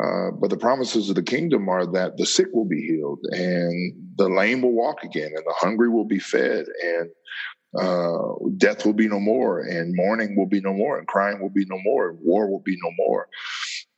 Uh, 0.02 0.30
but 0.40 0.50
the 0.50 0.56
promises 0.56 1.08
of 1.08 1.16
the 1.16 1.22
kingdom 1.22 1.68
are 1.68 1.84
that 1.84 2.16
the 2.16 2.26
sick 2.26 2.46
will 2.52 2.64
be 2.64 2.80
healed, 2.80 3.18
and 3.32 3.94
the 4.16 4.28
lame 4.28 4.62
will 4.62 4.72
walk 4.72 5.02
again, 5.02 5.32
and 5.34 5.44
the 5.44 5.54
hungry 5.56 5.88
will 5.88 6.04
be 6.04 6.20
fed, 6.20 6.66
and 6.84 7.10
uh, 7.78 8.34
death 8.56 8.86
will 8.86 8.92
be 8.92 9.08
no 9.08 9.18
more, 9.18 9.60
and 9.60 9.94
mourning 9.96 10.36
will 10.36 10.46
be 10.46 10.60
no 10.60 10.72
more, 10.72 10.98
and 10.98 11.08
crying 11.08 11.40
will 11.40 11.50
be 11.50 11.66
no 11.66 11.78
more, 11.82 12.10
and 12.10 12.18
war 12.22 12.48
will 12.48 12.62
be 12.64 12.76
no 12.82 12.90
more. 12.96 13.28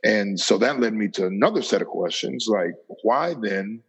And 0.03 0.41
so 0.41 0.57
that 0.59 0.81
led 0.81 0.95
me 0.95 1.09
to 1.09 1.27
another 1.27 1.63
set 1.63 1.83
of 1.83 1.89
questions 1.89 2.47
like, 2.49 2.73
why 3.03 3.35
then 3.41 3.83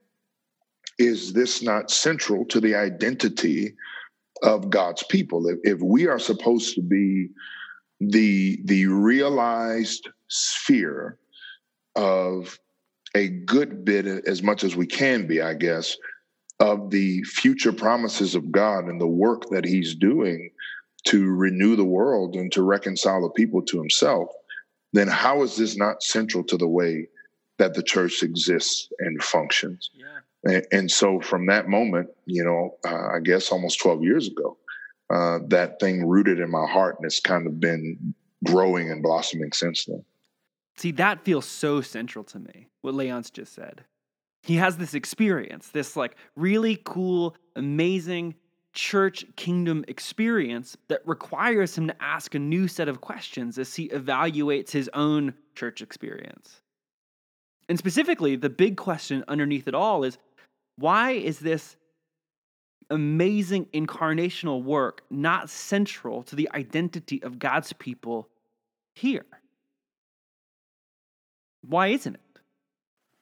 is 1.00 1.34
this 1.34 1.62
not 1.62 1.89
central 1.89 2.46
to 2.46 2.60
the 2.60 2.75
identity 2.75 3.74
of 4.41 4.69
God's 4.69 5.03
people. 5.03 5.48
If, 5.48 5.60
if 5.63 5.81
we 5.81 6.07
are 6.07 6.19
supposed 6.19 6.75
to 6.75 6.81
be 6.81 7.29
the 8.00 8.60
the 8.65 8.88
realized 8.88 10.10
sphere 10.27 11.17
of 11.95 12.57
a 13.13 13.27
good 13.27 13.86
bit 13.86 14.05
as 14.05 14.41
much 14.41 14.63
as 14.63 14.75
we 14.75 14.88
can 14.88 15.27
be, 15.27 15.41
I 15.41 15.53
guess, 15.53 15.98
of 16.60 16.89
the 16.89 17.24
future 17.24 17.74
promises 17.74 18.36
of 18.36 18.51
God 18.51 18.86
and 18.86 19.00
the 19.00 19.07
work 19.07 19.50
that 19.50 19.65
He's 19.65 19.95
doing 19.95 20.51
to 21.05 21.29
renew 21.29 21.75
the 21.75 21.86
world 21.86 22.36
and 22.36 22.51
to 22.53 22.63
reconcile 22.63 23.21
the 23.21 23.29
people 23.29 23.62
to 23.63 23.77
Himself, 23.77 24.29
then 24.93 25.07
how 25.07 25.41
is 25.43 25.57
this 25.57 25.75
not 25.75 26.03
central 26.03 26.43
to 26.45 26.57
the 26.57 26.67
way 26.67 27.07
that 27.57 27.74
the 27.74 27.83
church 27.83 28.24
exists 28.24 28.88
and 29.00 29.21
functions? 29.21 29.89
Yeah. 29.93 30.19
And, 30.43 30.89
so 30.89 31.19
from 31.19 31.45
that 31.48 31.67
moment, 31.67 32.10
you 32.25 32.43
know, 32.43 32.77
uh, 32.83 33.15
I 33.15 33.19
guess 33.19 33.51
almost 33.51 33.79
12 33.79 34.03
years 34.03 34.27
ago, 34.27 34.57
uh, 35.12 35.39
that 35.48 35.79
thing 35.79 36.07
rooted 36.07 36.39
in 36.39 36.50
my 36.50 36.65
heart 36.65 36.95
and 36.98 37.05
it's 37.05 37.19
kind 37.19 37.45
of 37.45 37.60
been 37.60 38.15
growing 38.43 38.89
and 38.89 39.03
blossoming 39.03 39.51
since 39.51 39.86
then. 39.86 40.03
See, 40.77 40.91
that 40.93 41.24
feels 41.24 41.45
so 41.45 41.81
central 41.81 42.24
to 42.25 42.39
me, 42.39 42.69
what 42.81 42.95
Leonce 42.95 43.31
just 43.31 43.53
said. 43.53 43.83
He 44.41 44.55
has 44.55 44.77
this 44.77 44.95
experience, 44.95 45.67
this 45.67 45.95
like 45.95 46.15
really 46.36 46.81
cool, 46.83 47.36
amazing 47.55 48.36
church 48.74 49.25
kingdom 49.36 49.83
experience 49.88 50.77
that 50.88 51.01
requires 51.05 51.77
him 51.77 51.88
to 51.88 52.01
ask 52.01 52.33
a 52.33 52.39
new 52.39 52.67
set 52.67 52.88
of 52.88 53.01
questions 53.01 53.60
as 53.60 53.75
he 53.75 53.89
evaluates 53.89 54.71
his 54.71 54.89
own 54.93 55.33
church 55.55 55.81
experience. 55.81 56.62
And 57.69 57.77
specifically, 57.77 58.36
the 58.36 58.50
big 58.50 58.77
question 58.77 59.24
underneath 59.27 59.67
it 59.67 59.75
all 59.75 60.03
is 60.03 60.17
why 60.81 61.11
is 61.11 61.39
this 61.39 61.75
amazing 62.89 63.65
incarnational 63.67 64.63
work 64.63 65.03
not 65.09 65.50
central 65.50 66.23
to 66.23 66.35
the 66.35 66.50
identity 66.53 67.21
of 67.23 67.39
God's 67.39 67.71
people 67.73 68.27
here? 68.93 69.25
Why 71.61 71.88
isn't 71.88 72.15
it? 72.15 72.21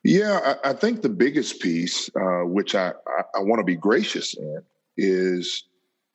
Yeah, 0.03 0.55
I, 0.63 0.69
I 0.69 0.73
think 0.73 1.01
the 1.01 1.09
biggest 1.09 1.59
piece, 1.59 2.09
uh, 2.15 2.45
which 2.45 2.73
I, 2.73 2.89
I, 2.89 3.21
I 3.35 3.39
want 3.39 3.59
to 3.59 3.65
be 3.65 3.75
gracious 3.75 4.33
in, 4.33 4.63
is 4.97 5.65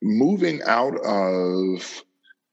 moving 0.03 0.63
out 0.67 0.95
of 1.05 2.03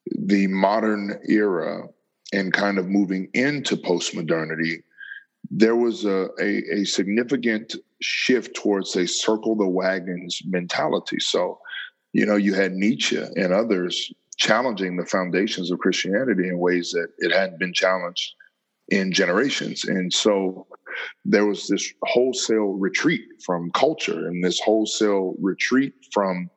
the 0.06 0.48
modern 0.48 1.20
era 1.30 1.88
and 2.34 2.52
kind 2.52 2.78
of 2.78 2.88
moving 2.88 3.30
into 3.34 3.78
postmodernity. 3.78 4.84
There 5.50 5.76
was 5.76 6.04
a, 6.04 6.30
a, 6.40 6.82
a 6.82 6.84
significant 6.84 7.76
shift 8.02 8.56
towards 8.56 8.96
a 8.96 9.08
circle 9.08 9.56
the 9.56 9.68
wagons 9.68 10.42
mentality. 10.46 11.20
So, 11.20 11.60
you 12.14 12.26
know, 12.26 12.36
you 12.36 12.54
had 12.54 12.74
Nietzsche 12.74 13.18
and 13.18 13.54
others 13.54 14.12
challenging 14.38 14.98
the 14.98 15.06
foundations 15.06 15.72
of 15.72 15.80
Christianity 15.80 16.48
in 16.48 16.58
ways 16.58 16.92
that 16.92 17.10
it 17.20 17.32
hadn't 17.32 17.60
been 17.60 17.74
challenged 17.74 18.34
in 18.90 19.12
generations. 19.12 19.86
And 19.86 20.12
so 20.12 20.68
there 21.24 21.46
was 21.46 21.68
this 21.68 21.94
wholesale 22.04 22.74
retreat 22.74 23.22
from 23.46 23.72
culture 23.72 24.28
and 24.28 24.44
this 24.44 24.60
wholesale 24.60 25.36
retreat 25.40 25.94
from 26.12 26.50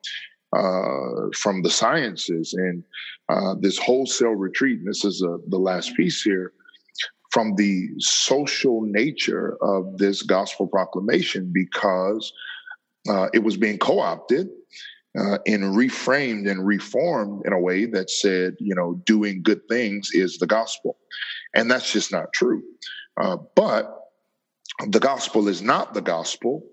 uh, 0.55 1.29
from 1.37 1.61
the 1.63 1.69
sciences 1.69 2.53
and 2.53 2.83
uh, 3.29 3.55
this 3.59 3.77
wholesale 3.77 4.35
retreat. 4.35 4.79
And 4.79 4.87
this 4.87 5.03
is 5.03 5.21
a, 5.21 5.37
the 5.49 5.57
last 5.57 5.95
piece 5.95 6.21
here 6.21 6.53
from 7.35 7.53
the 7.57 7.89
social 7.99 8.79
nature 8.83 9.57
of 9.61 9.97
this 9.97 10.21
gospel 10.21 10.65
proclamation 10.65 11.51
because 11.53 12.31
uh, 13.09 13.27
it 13.33 13.43
was 13.43 13.57
being 13.57 13.77
co 13.77 13.99
opted 13.99 14.47
uh, 15.19 15.37
and 15.45 15.75
reframed 15.75 16.49
and 16.49 16.65
reformed 16.65 17.45
in 17.45 17.51
a 17.51 17.59
way 17.59 17.87
that 17.87 18.09
said, 18.09 18.55
you 18.61 18.73
know, 18.73 19.01
doing 19.05 19.43
good 19.43 19.59
things 19.67 20.11
is 20.13 20.37
the 20.37 20.47
gospel. 20.47 20.95
And 21.53 21.69
that's 21.69 21.91
just 21.91 22.09
not 22.09 22.31
true. 22.31 22.63
Uh, 23.19 23.35
but 23.53 23.99
the 24.87 25.01
gospel 25.01 25.49
is 25.49 25.61
not 25.61 25.93
the 25.93 26.01
gospel 26.01 26.63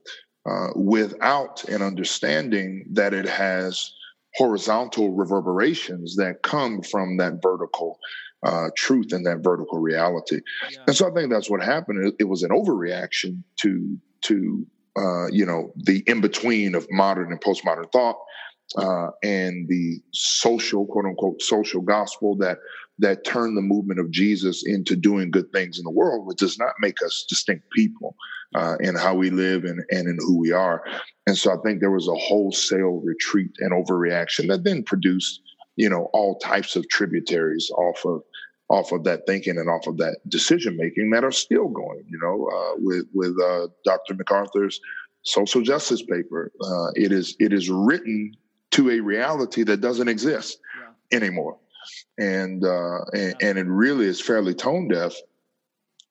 uh, 0.49 0.69
without 0.77 1.65
an 1.65 1.83
understanding 1.83 2.85
that 2.93 3.13
it 3.13 3.29
has 3.29 3.93
horizontal 4.37 5.11
reverberations 5.11 6.15
that 6.15 6.45
come 6.45 6.83
from 6.83 7.17
that 7.17 7.43
vertical 7.43 7.99
uh, 8.43 8.69
truth 8.77 9.13
and 9.13 9.25
that 9.27 9.39
vertical 9.39 9.79
reality. 9.79 10.41
Yeah. 10.71 10.79
And 10.87 10.97
so 10.97 11.09
I 11.09 11.15
think 11.15 11.31
that's 11.31 11.51
what 11.51 11.63
happened. 11.63 12.07
It, 12.07 12.15
it 12.21 12.25
was 12.25 12.43
an 12.43 12.51
overreaction 12.51 13.43
to 13.61 13.99
to 14.23 14.67
uh, 14.97 15.27
you 15.29 15.47
know 15.47 15.73
the 15.77 16.03
in 16.07 16.21
between 16.21 16.75
of 16.75 16.87
modern 16.91 17.33
and 17.33 17.41
postmodern 17.41 17.91
thought 17.93 18.19
uh, 18.77 19.09
and 19.23 19.69
the 19.69 20.01
social 20.13 20.87
quote 20.87 21.05
unquote 21.05 21.43
social 21.43 21.81
gospel 21.81 22.37
that 22.37 22.59
that 22.99 23.25
turned 23.25 23.57
the 23.57 23.63
movement 23.63 23.99
of 23.99 24.11
Jesus 24.11 24.65
into 24.67 24.95
doing 24.95 25.31
good 25.31 25.51
things 25.53 25.79
in 25.79 25.85
the 25.85 25.91
world, 25.91 26.27
which 26.27 26.39
does 26.39 26.59
not 26.59 26.75
make 26.81 27.03
us 27.05 27.25
distinct 27.29 27.71
people 27.71 28.15
uh, 28.55 28.77
in 28.81 28.95
how 28.95 29.15
we 29.15 29.31
live 29.31 29.65
and, 29.65 29.83
and 29.91 30.09
in 30.09 30.17
who 30.21 30.39
we 30.39 30.53
are. 30.53 30.85
And 31.27 31.37
so 31.37 31.53
I 31.53 31.57
think 31.65 31.81
there 31.81 31.91
was 31.91 32.09
a 32.09 32.15
wholesale 32.15 33.01
retreat 33.05 33.51
and 33.59 33.73
overreaction 33.73 34.49
that 34.49 34.65
then 34.65 34.83
produced, 34.83 35.41
you 35.77 35.89
know, 35.89 36.11
all 36.13 36.39
types 36.39 36.77
of 36.77 36.89
tributaries 36.91 37.71
off 37.71 38.05
of 38.05 38.23
off 38.73 38.91
of 38.91 39.05
that 39.05 39.27
thinking 39.27 39.59
and 39.59 39.69
off 39.69 39.87
of 39.87 39.99
that 39.99 40.17
decision 40.29 40.77
making 40.79 41.11
that 41.11 41.23
are 41.23 41.31
still 41.31 41.69
going. 41.69 42.03
You 42.09 42.19
know, 42.21 42.49
uh, 42.49 42.75
with 42.79 43.05
with 43.13 43.39
uh, 43.39 43.69
Dr. 43.85 44.15
MacArthur's 44.15 44.81
social 45.23 45.61
justice 45.61 46.03
paper, 46.03 46.51
uh, 46.61 46.89
it 46.95 47.13
is 47.13 47.37
it 47.39 47.53
is 47.53 47.71
written 47.71 48.35
to 48.73 48.91
a 48.91 49.01
reality 49.01 49.63
that 49.65 49.83
doesn't 49.83 50.09
exist 50.09 50.59
yeah. 50.81 51.17
anymore, 51.17 51.59
and, 52.19 52.65
uh, 52.65 53.01
and 53.13 53.35
and 53.43 53.59
it 53.59 53.67
really 53.67 54.07
is 54.07 54.21
fairly 54.21 54.55
tone 54.55 54.89
deaf 54.89 55.15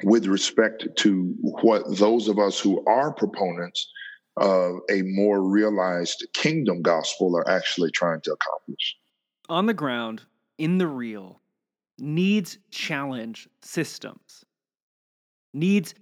with 0.03 0.27
respect 0.27 0.85
to 0.97 1.35
what 1.41 1.83
those 1.97 2.27
of 2.27 2.37
us 2.37 2.59
who 2.59 2.83
are 2.85 3.11
proponents 3.11 3.89
of 4.37 4.77
a 4.89 5.01
more 5.01 5.41
realized 5.41 6.25
kingdom 6.33 6.81
gospel 6.81 7.35
are 7.35 7.49
actually 7.49 7.91
trying 7.91 8.21
to 8.21 8.33
accomplish. 8.33 8.97
On 9.49 9.65
the 9.65 9.73
ground, 9.73 10.23
in 10.57 10.77
the 10.77 10.87
real, 10.87 11.40
needs 12.01 12.57
challenge 12.69 13.47
systems, 13.61 14.45
needs 15.53 15.93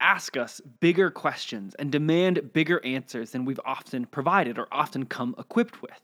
ask 0.00 0.36
us 0.36 0.60
bigger 0.80 1.10
questions 1.10 1.74
and 1.76 1.90
demand 1.90 2.52
bigger 2.52 2.84
answers 2.84 3.30
than 3.30 3.44
we've 3.44 3.60
often 3.64 4.04
provided 4.04 4.58
or 4.58 4.68
often 4.70 5.06
come 5.06 5.34
equipped 5.38 5.80
with. 5.80 6.00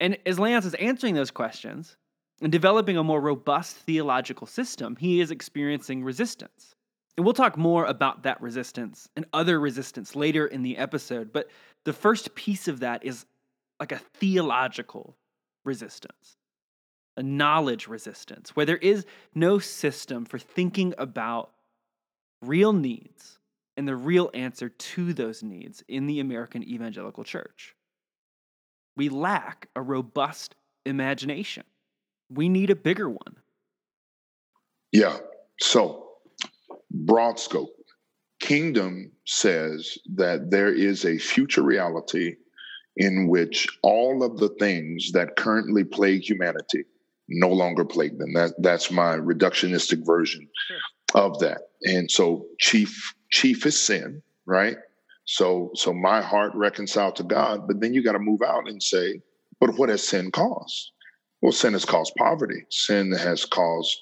And 0.00 0.18
as 0.26 0.38
Leonce 0.38 0.66
is 0.66 0.74
answering 0.74 1.14
those 1.14 1.30
questions 1.30 1.96
and 2.42 2.52
developing 2.52 2.98
a 2.98 3.04
more 3.04 3.20
robust 3.20 3.76
theological 3.76 4.46
system, 4.46 4.96
he 4.96 5.20
is 5.20 5.30
experiencing 5.30 6.04
resistance. 6.04 6.74
And 7.16 7.24
we'll 7.24 7.32
talk 7.32 7.56
more 7.56 7.86
about 7.86 8.24
that 8.24 8.40
resistance 8.42 9.08
and 9.16 9.24
other 9.32 9.58
resistance 9.58 10.14
later 10.14 10.46
in 10.46 10.62
the 10.62 10.76
episode. 10.76 11.32
But 11.32 11.48
the 11.84 11.94
first 11.94 12.34
piece 12.34 12.68
of 12.68 12.80
that 12.80 13.04
is 13.04 13.24
like 13.80 13.92
a 13.92 13.98
theological 13.98 15.16
resistance, 15.64 16.36
a 17.16 17.22
knowledge 17.22 17.88
resistance, 17.88 18.54
where 18.54 18.66
there 18.66 18.76
is 18.76 19.06
no 19.34 19.58
system 19.58 20.24
for 20.24 20.38
thinking 20.38 20.94
about 20.98 21.50
real 22.42 22.72
needs 22.72 23.38
and 23.76 23.86
the 23.86 23.96
real 23.96 24.30
answer 24.34 24.68
to 24.68 25.12
those 25.12 25.42
needs 25.42 25.82
in 25.88 26.06
the 26.06 26.20
American 26.20 26.62
evangelical 26.62 27.24
church. 27.24 27.74
We 28.96 29.08
lack 29.08 29.68
a 29.76 29.82
robust 29.82 30.54
imagination. 30.84 31.64
We 32.30 32.48
need 32.48 32.70
a 32.70 32.76
bigger 32.76 33.08
one. 33.08 33.36
Yeah. 34.92 35.18
So, 35.60 36.08
broad 36.90 37.38
scope. 37.38 37.70
Kingdom 38.40 39.12
says 39.26 39.98
that 40.14 40.50
there 40.50 40.72
is 40.72 41.04
a 41.04 41.18
future 41.18 41.62
reality 41.62 42.36
in 42.96 43.28
which 43.28 43.66
all 43.82 44.22
of 44.22 44.38
the 44.38 44.48
things 44.58 45.12
that 45.12 45.36
currently 45.36 45.84
plague 45.84 46.22
humanity 46.22 46.84
no 47.28 47.48
longer 47.48 47.84
plague 47.84 48.18
them. 48.18 48.32
That 48.34 48.52
that's 48.58 48.90
my 48.90 49.16
reductionistic 49.16 50.04
version 50.04 50.48
sure. 50.68 51.22
of 51.26 51.38
that. 51.40 51.62
And 51.82 52.10
so 52.10 52.46
chief 52.58 53.14
chief 53.30 53.66
is 53.66 53.80
sin, 53.82 54.22
right? 54.46 54.76
So 55.24 55.70
so 55.74 55.92
my 55.92 56.22
heart 56.22 56.52
reconciled 56.54 57.16
to 57.16 57.24
God, 57.24 57.66
but 57.66 57.80
then 57.80 57.94
you 57.94 58.02
got 58.02 58.12
to 58.12 58.18
move 58.18 58.42
out 58.42 58.68
and 58.68 58.82
say, 58.82 59.20
but 59.60 59.76
what 59.78 59.88
has 59.88 60.06
sin 60.06 60.30
caused? 60.30 60.92
Well, 61.42 61.52
sin 61.52 61.74
has 61.74 61.84
caused 61.84 62.14
poverty. 62.16 62.64
Sin 62.70 63.12
has 63.12 63.44
caused 63.44 63.96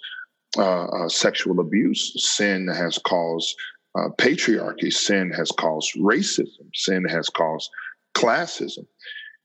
uh, 0.57 0.85
uh, 0.85 1.09
sexual 1.09 1.61
abuse. 1.61 2.12
Sin 2.16 2.69
has 2.69 2.99
caused 2.99 3.54
uh, 3.97 4.09
patriarchy. 4.19 4.93
Sin 4.93 5.31
has 5.31 5.50
caused 5.50 5.95
racism. 5.95 6.69
Sin 6.75 7.04
has 7.04 7.28
caused 7.28 7.71
classism. 8.14 8.87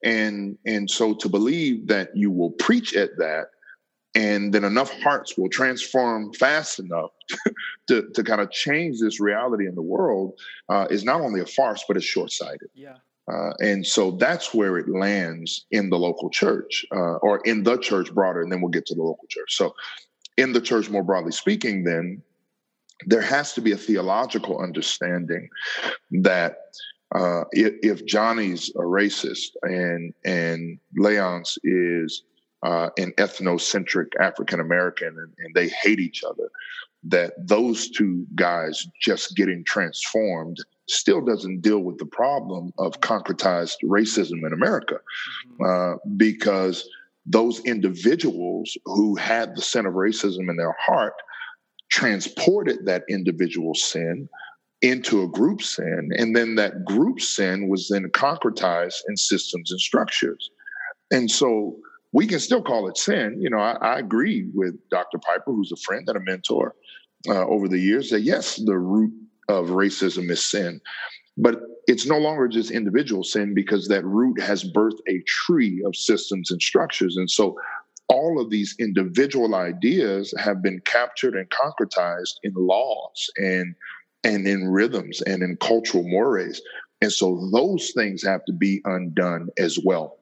And 0.04 0.58
and 0.66 0.90
so 0.90 1.14
to 1.16 1.30
believe 1.30 1.88
that 1.88 2.10
you 2.16 2.32
will 2.32 2.52
preach 2.52 2.96
at 2.96 3.18
that 3.18 3.48
and 4.20 4.54
then 4.54 4.66
enough 4.66 4.92
hearts 5.02 5.38
will 5.38 5.48
transform 5.48 6.34
fast 6.34 6.78
enough 6.78 7.12
to, 7.88 8.10
to 8.14 8.22
kind 8.22 8.42
of 8.42 8.52
change 8.52 9.00
this 9.00 9.20
reality 9.22 9.66
in 9.66 9.76
the 9.76 9.82
world 9.82 10.34
uh, 10.68 10.88
is 10.90 11.06
not 11.06 11.22
only 11.22 11.40
a 11.40 11.46
farce 11.46 11.86
but 11.88 11.96
it's 11.96 12.06
short-sighted. 12.06 12.70
Yeah. 12.74 12.98
Uh, 13.32 13.54
and 13.60 13.86
so 13.86 14.12
that's 14.12 14.54
where 14.54 14.78
it 14.78 14.90
lands 14.90 15.66
in 15.72 15.90
the 15.90 15.98
local 15.98 16.30
church 16.30 16.86
uh, 16.92 17.18
or 17.26 17.40
in 17.46 17.64
the 17.64 17.78
church 17.78 18.14
broader 18.14 18.42
and 18.42 18.52
then 18.52 18.60
we'll 18.60 18.72
get 18.72 18.86
to 18.88 18.96
the 18.96 19.04
local 19.04 19.28
church. 19.30 19.56
So 19.56 19.74
in 20.36 20.52
the 20.52 20.62
church 20.62 20.90
more 20.90 21.04
broadly 21.04 21.32
speaking 21.32 21.86
then 21.86 22.22
there 23.06 23.22
has 23.22 23.54
to 23.54 23.62
be 23.62 23.72
a 23.72 23.78
theological 23.78 24.60
understanding 24.60 25.48
that 26.12 26.58
uh, 27.16 27.44
if, 27.54 27.74
if, 27.82 28.06
Johnny's 28.06 28.70
a 28.76 28.82
racist 28.82 29.52
and 29.64 30.14
and 30.26 30.78
Leonce 30.96 31.58
is 31.64 32.24
uh, 32.64 32.90
an 32.98 33.14
ethnocentric 33.18 34.08
African 34.20 34.60
American 34.60 35.08
and, 35.08 35.34
and, 35.38 35.56
they 35.56 35.70
hate 35.70 36.00
each 36.00 36.24
other, 36.24 36.50
that 37.04 37.34
those 37.38 37.90
two 37.90 38.26
guys 38.36 38.86
just 39.02 39.36
getting 39.36 39.64
transformed 39.64 40.58
still 40.90 41.22
doesn't 41.22 41.62
deal 41.62 41.80
with 41.80 41.98
the 41.98 42.06
problem 42.06 42.74
of 42.78 43.00
concretized 43.00 43.78
racism 43.84 44.46
in 44.46 44.52
America, 44.54 45.00
mm-hmm. 45.60 45.94
uh, 45.94 45.98
because 46.18 46.90
those 47.26 47.60
individuals 47.62 48.78
who 48.86 49.16
had 49.16 49.56
the 49.56 49.62
sin 49.62 49.86
of 49.86 49.94
racism 49.94 50.50
in 50.50 50.58
their 50.58 50.76
heart 50.80 51.14
transported 51.90 52.86
that 52.86 53.04
individual 53.10 53.74
sin 53.74 54.28
into 54.82 55.24
a 55.24 55.28
group 55.28 55.62
sin. 55.62 56.10
And 56.18 56.36
then 56.36 56.56
that 56.56 56.86
group 56.86 57.20
sin 57.20 57.68
was 57.68 57.90
then 57.90 58.06
concretized 58.12 59.02
in 59.08 59.18
systems 59.18 59.72
and 59.72 59.80
structures. 59.80 60.50
And 61.12 61.30
so 61.30 61.78
we 62.12 62.28
can 62.28 62.40
still 62.40 62.62
call 62.62 62.88
it 62.88 62.98
sin. 62.98 63.38
You 63.40 63.50
know, 63.50 63.60
I, 63.60 63.74
I 63.82 64.00
agree 64.00 64.50
with 64.54 64.76
Dr. 64.90 65.20
Piper, 65.20 65.52
who's 65.52 65.72
a 65.72 65.82
friend 65.82 66.08
and 66.08 66.18
a 66.18 66.22
mentor 66.22 66.76
uh, 67.28 67.46
over 67.46 67.68
the 67.68 67.80
years, 67.80 68.10
that 68.10 68.22
yes, 68.22 68.56
the 68.56 68.78
root 68.78 69.14
of 69.48 69.68
racism 69.68 70.30
is 70.30 70.44
sin. 70.44 70.82
But 71.38 71.62
it's 71.88 72.06
no 72.06 72.18
longer 72.18 72.48
just 72.48 72.72
individual 72.72 73.24
sin 73.24 73.54
because 73.54 73.88
that 73.88 74.06
root 74.06 74.40
has 74.42 74.64
birthed 74.64 75.00
a 75.08 75.22
tree 75.26 75.82
of 75.86 75.96
systems 75.96 76.52
and 76.52 76.62
structures. 76.62 77.16
And 77.18 77.30
so 77.30 77.58
all 78.10 78.42
of 78.42 78.50
these 78.50 78.76
individual 78.80 79.56
ideas 79.56 80.34
have 80.38 80.62
been 80.62 80.82
captured 80.86 81.36
and 81.36 81.50
concretized 81.50 82.36
in 82.44 82.54
laws 82.56 83.30
and 83.38 83.76
and 84.26 84.46
in 84.46 84.68
rhythms 84.68 85.22
and 85.22 85.42
in 85.42 85.56
cultural 85.62 86.04
mores. 86.06 86.62
And 87.02 87.12
so 87.12 87.50
those 87.54 87.92
things 87.92 88.22
have 88.24 88.44
to 88.46 88.54
be 88.54 88.82
undone 88.84 89.48
as 89.58 89.80
well. 89.84 90.19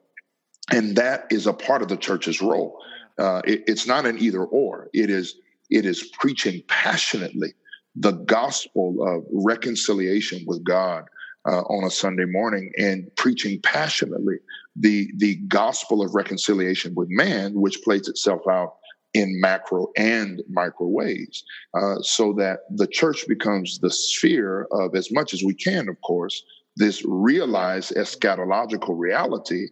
And 0.72 0.96
that 0.96 1.28
is 1.30 1.48
a 1.48 1.54
part 1.54 1.82
of 1.82 1.88
the 1.88 1.98
church's 1.98 2.42
role. 2.42 2.80
Uh, 3.18 3.42
it, 3.46 3.64
it's 3.68 3.88
not 3.88 4.06
an 4.06 4.18
either 4.20 4.44
or. 4.44 4.90
It 4.94 5.10
is 5.10 5.36
it 5.70 5.86
is 5.86 6.04
preaching 6.20 6.62
passionately 6.68 7.54
the 7.96 8.14
gospel 8.14 8.96
of 9.02 9.26
reconciliation 9.32 10.44
with 10.46 10.64
God 10.64 11.06
uh, 11.48 11.62
on 11.62 11.84
a 11.84 11.90
Sunday 11.90 12.26
morning 12.26 12.72
and 12.78 13.14
preaching 13.16 13.60
passionately 13.62 14.36
the 14.76 15.12
the 15.18 15.36
gospel 15.48 16.04
of 16.04 16.14
reconciliation 16.14 16.94
with 16.96 17.10
man, 17.10 17.54
which 17.54 17.82
plays 17.84 18.08
itself 18.08 18.42
out 18.50 18.76
in 19.14 19.40
macro 19.42 19.88
and 19.98 20.44
micro 20.50 20.88
ways, 20.88 21.44
uh, 21.74 21.96
so 22.02 22.34
that 22.34 22.60
the 22.70 22.88
church 22.88 23.26
becomes 23.28 23.80
the 23.80 23.90
sphere 23.90 24.68
of, 24.72 24.96
as 24.96 25.12
much 25.12 25.34
as 25.34 25.44
we 25.44 25.54
can, 25.54 25.90
of 25.90 26.00
course, 26.02 26.44
this 26.76 27.04
realized 27.06 27.96
eschatological 27.96 28.96
reality. 28.98 29.68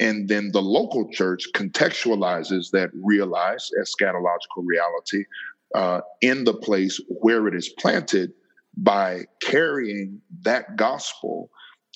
And 0.00 0.28
then 0.28 0.50
the 0.52 0.62
local 0.62 1.08
church 1.10 1.46
contextualizes 1.54 2.70
that 2.70 2.90
realized 2.94 3.74
eschatological 3.80 4.64
reality 4.64 5.24
uh, 5.74 6.00
in 6.20 6.44
the 6.44 6.54
place 6.54 7.00
where 7.08 7.48
it 7.48 7.54
is 7.54 7.68
planted 7.68 8.32
by 8.76 9.24
carrying 9.42 10.20
that 10.42 10.76
gospel 10.76 11.50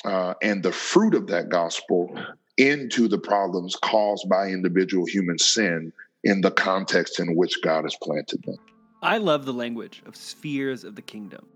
uh, 0.05 0.35
and 0.43 0.63
the 0.63 0.73
fruit 0.73 1.15
of 1.15 1.29
that 1.29 1.49
gospel 1.49 2.13
into 2.57 3.09
the 3.09 3.19
problems 3.19 3.77
caused 3.77 4.29
by 4.29 4.49
individual 4.49 5.07
human 5.07 5.39
sin 5.39 5.93
in 6.25 6.41
the 6.41 6.51
context 6.51 7.21
in 7.21 7.37
which 7.37 7.63
God 7.63 7.85
has 7.85 7.97
planted 8.03 8.43
them. 8.45 8.57
I 9.03 9.19
love 9.19 9.45
the 9.45 9.53
language 9.53 10.03
of 10.07 10.17
spheres 10.17 10.85
of 10.85 10.95
the 10.95 11.03
kingdom. 11.03 11.47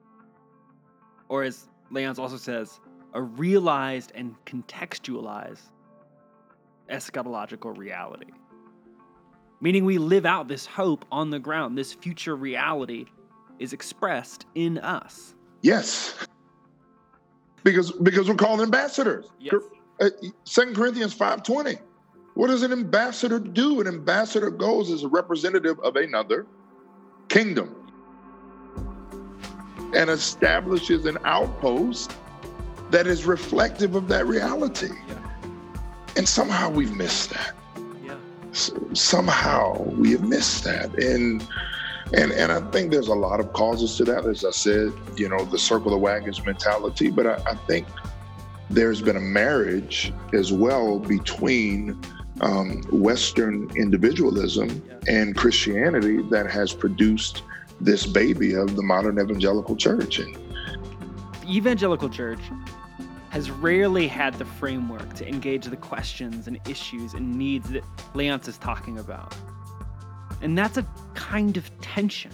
Or 1.28 1.42
as 1.42 1.68
Leonce 1.90 2.18
also 2.18 2.36
says, 2.36 2.80
a 3.14 3.22
realized 3.22 4.12
and 4.14 4.34
contextualized 4.44 5.70
eschatological 6.88 7.76
reality. 7.76 8.32
Meaning 9.60 9.84
we 9.84 9.98
live 9.98 10.26
out 10.26 10.48
this 10.48 10.66
hope 10.66 11.04
on 11.10 11.30
the 11.30 11.38
ground, 11.38 11.78
this 11.78 11.92
future 11.92 12.36
reality 12.36 13.06
is 13.58 13.72
expressed 13.72 14.46
in 14.54 14.78
us. 14.78 15.34
Yes. 15.62 16.14
Because 17.64 17.90
because 17.90 18.28
we're 18.28 18.34
called 18.34 18.60
ambassadors. 18.60 19.26
Yes. 19.40 19.54
Uh, 20.00 20.10
Second 20.44 20.76
Corinthians 20.76 21.14
5:20. 21.14 21.78
What 22.34 22.48
does 22.48 22.62
an 22.62 22.70
ambassador 22.70 23.38
do? 23.38 23.80
An 23.80 23.86
ambassador 23.86 24.50
goes 24.50 24.90
as 24.90 25.04
a 25.04 25.08
representative 25.08 25.80
of 25.80 25.96
another 25.96 26.46
kingdom 27.28 27.74
and 29.94 30.10
establishes 30.10 31.06
an 31.06 31.16
outpost 31.24 32.14
that 32.90 33.06
is 33.06 33.24
reflective 33.24 33.94
of 33.94 34.06
that 34.08 34.26
reality. 34.26 34.90
Yeah. 35.08 35.25
And 36.16 36.28
somehow 36.28 36.70
we've 36.70 36.94
missed 36.94 37.30
that. 37.30 37.54
Yeah. 38.04 38.16
somehow 38.94 39.82
we 39.82 40.12
have 40.12 40.22
missed 40.22 40.64
that. 40.64 40.94
And 40.98 41.46
and 42.14 42.32
and 42.32 42.52
I 42.52 42.60
think 42.70 42.90
there's 42.90 43.08
a 43.08 43.14
lot 43.14 43.40
of 43.40 43.52
causes 43.52 43.96
to 43.96 44.04
that. 44.04 44.26
As 44.26 44.44
I 44.44 44.50
said, 44.50 44.92
you 45.16 45.28
know, 45.28 45.44
the 45.44 45.58
circle 45.58 45.90
the 45.90 45.98
wagons 45.98 46.44
mentality. 46.44 47.10
But 47.10 47.26
I, 47.26 47.34
I 47.46 47.54
think 47.54 47.86
there's 48.70 49.02
been 49.02 49.16
a 49.16 49.20
marriage 49.20 50.12
as 50.32 50.52
well 50.52 50.98
between 50.98 52.00
um, 52.40 52.82
Western 52.90 53.70
individualism 53.76 54.82
and 55.08 55.36
Christianity 55.36 56.22
that 56.30 56.50
has 56.50 56.72
produced 56.72 57.42
this 57.80 58.06
baby 58.06 58.54
of 58.54 58.76
the 58.76 58.82
modern 58.82 59.18
evangelical 59.18 59.76
church. 59.76 60.18
And 60.18 60.36
evangelical 61.48 62.08
church 62.08 62.40
has 63.36 63.50
rarely 63.50 64.08
had 64.08 64.32
the 64.38 64.46
framework 64.46 65.12
to 65.12 65.28
engage 65.28 65.66
the 65.66 65.76
questions 65.76 66.48
and 66.48 66.58
issues 66.66 67.12
and 67.12 67.36
needs 67.36 67.68
that 67.68 67.84
Leonce 68.14 68.48
is 68.48 68.56
talking 68.56 68.98
about. 68.98 69.36
And 70.40 70.56
that's 70.56 70.78
a 70.78 70.86
kind 71.12 71.58
of 71.58 71.70
tension. 71.82 72.30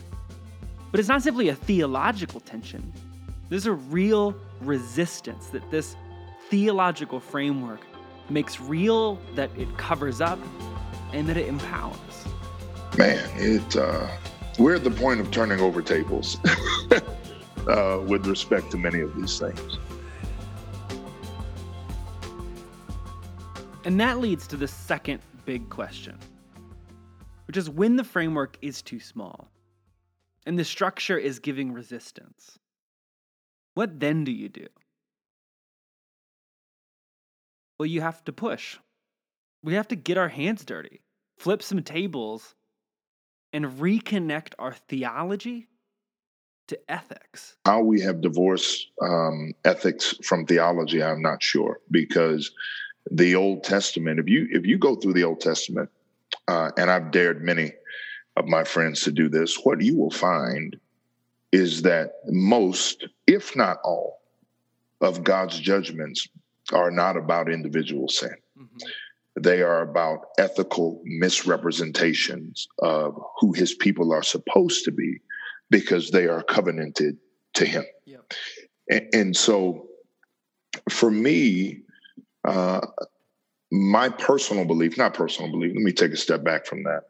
But 0.93 1.01
it's 1.01 1.09
not 1.09 1.21
simply 1.21 1.49
a 1.49 1.57
theological 1.57 2.39
tension. 2.39 2.93
There's 3.49 3.67
a 3.67 3.73
real 3.73 4.37
resistance 4.61 5.49
that 5.49 5.69
this 5.73 5.97
theological 6.49 7.19
framework 7.19 7.81
makes 8.31 8.61
real, 8.61 9.19
that 9.35 9.51
it 9.59 9.77
covers 9.79 10.21
up, 10.21 10.39
and 11.13 11.29
that 11.29 11.37
it 11.37 11.49
empowers. 11.49 11.99
Man, 12.97 13.29
it 13.35 13.77
uh, 13.77 14.07
we're 14.57 14.77
at 14.77 14.85
the 14.85 14.93
point 14.93 15.19
of 15.19 15.33
turning 15.33 15.59
over 15.59 15.83
tables 15.83 16.39
uh, 17.67 18.01
with 18.07 18.25
respect 18.25 18.71
to 18.71 18.79
many 18.79 19.01
of 19.01 19.17
these 19.17 19.41
things. 19.41 19.79
And 23.85 23.99
that 23.99 24.19
leads 24.19 24.47
to 24.49 24.57
the 24.57 24.69
second 24.69 25.21
big 25.45 25.69
question, 25.69 26.17
which 27.47 27.57
is 27.57 27.69
when 27.69 27.97
the 27.97 28.05
framework 28.05 28.57
is 28.63 28.81
too 28.81 29.01
small 29.01 29.51
and 30.47 30.57
the 30.57 30.65
structure 30.65 31.19
is 31.19 31.41
giving 31.41 31.73
resistance. 31.73 32.59
What 33.75 33.99
then 33.99 34.23
do 34.23 34.31
you 34.31 34.49
do? 34.49 34.67
Well, 37.79 37.87
you 37.87 38.03
have 38.03 38.25
to 38.27 38.33
push. 38.33 38.79
We 39.65 39.75
have 39.75 39.89
to 39.89 39.97
get 39.97 40.17
our 40.17 40.29
hands 40.29 40.65
dirty, 40.65 41.01
flip 41.37 41.63
some 41.63 41.83
tables, 41.83 42.55
and 43.53 43.65
reconnect 43.65 44.55
our 44.61 44.75
theology 44.75 45.67
to 46.69 46.79
ethics. 46.89 47.57
How 47.65 47.81
we 47.81 48.01
have 48.03 48.21
divorced 48.21 48.87
um, 49.03 49.53
ethics 49.65 50.15
from 50.23 50.47
theology, 50.47 51.03
I'm 51.03 51.21
not 51.21 51.43
sure, 51.43 51.81
because 51.91 52.53
the 53.11 53.35
Old 53.35 53.65
Testament, 53.65 54.21
if 54.21 54.29
you 54.29 54.49
if 54.51 54.67
you 54.67 54.79
go 54.79 54.97
through 54.97 55.15
the 55.15 55.25
Old 55.25 55.41
Testament, 55.41 55.91
uh, 56.49 56.71
and 56.77 56.91
I've 56.91 57.11
dared 57.11 57.43
many 57.43 57.73
of 58.37 58.47
my 58.47 58.65
friends 58.65 59.03
to 59.03 59.13
do 59.13 59.29
this, 59.29 59.57
what 59.65 59.81
you 59.81 59.97
will 59.97 60.11
find 60.11 60.79
is 61.51 61.83
that 61.83 62.15
most, 62.27 63.07
if 63.27 63.55
not 63.55 63.79
all, 63.85 64.23
of 65.03 65.23
God's 65.23 65.59
judgments 65.61 66.27
are 66.73 66.91
not 66.91 67.17
about 67.17 67.51
individual 67.51 68.09
sin. 68.09 68.35
Mm-hmm. 68.59 68.89
They 69.41 69.63
are 69.63 69.83
about 69.83 70.29
ethical 70.39 71.03
misrepresentations 71.05 72.69
of 72.81 73.19
who 73.39 73.53
his 73.53 73.75
people 73.75 74.13
are 74.13 74.23
supposed 74.23 74.85
to 74.85 74.93
be 74.93 75.21
because 75.71 76.11
they 76.11 76.27
are 76.27 76.43
covenanted 76.43 77.17
to 77.55 77.65
him. 77.65 77.85
Yep. 78.05 78.33
And, 78.91 79.09
and, 79.13 79.37
so 79.37 79.89
for 80.91 81.11
me, 81.11 81.81
uh, 82.45 82.81
my 83.71 84.09
personal 84.09 84.65
belief, 84.65 84.99
not 84.99 85.15
personal 85.15 85.51
belief, 85.51 85.73
let 85.75 85.83
me 85.83 85.93
take 85.93 86.13
a 86.13 86.17
step 86.17 86.45
back 86.45 86.67
from 86.67 86.83
that. 86.85 87.05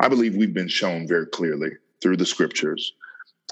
I 0.00 0.08
believe 0.08 0.36
we've 0.36 0.54
been 0.54 0.68
shown 0.68 1.06
very 1.08 1.26
clearly 1.26 1.70
through 2.02 2.16
the 2.16 2.26
scriptures 2.26 2.92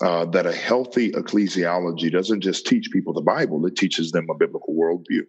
uh, 0.02 0.24
that 0.26 0.46
a 0.46 0.52
healthy 0.52 1.12
ecclesiology 1.12 2.10
doesn't 2.10 2.40
just 2.40 2.66
teach 2.66 2.90
people 2.90 3.12
the 3.12 3.20
Bible, 3.20 3.64
it 3.66 3.76
teaches 3.76 4.12
them 4.12 4.28
a 4.30 4.34
biblical 4.34 4.74
worldview. 4.74 5.22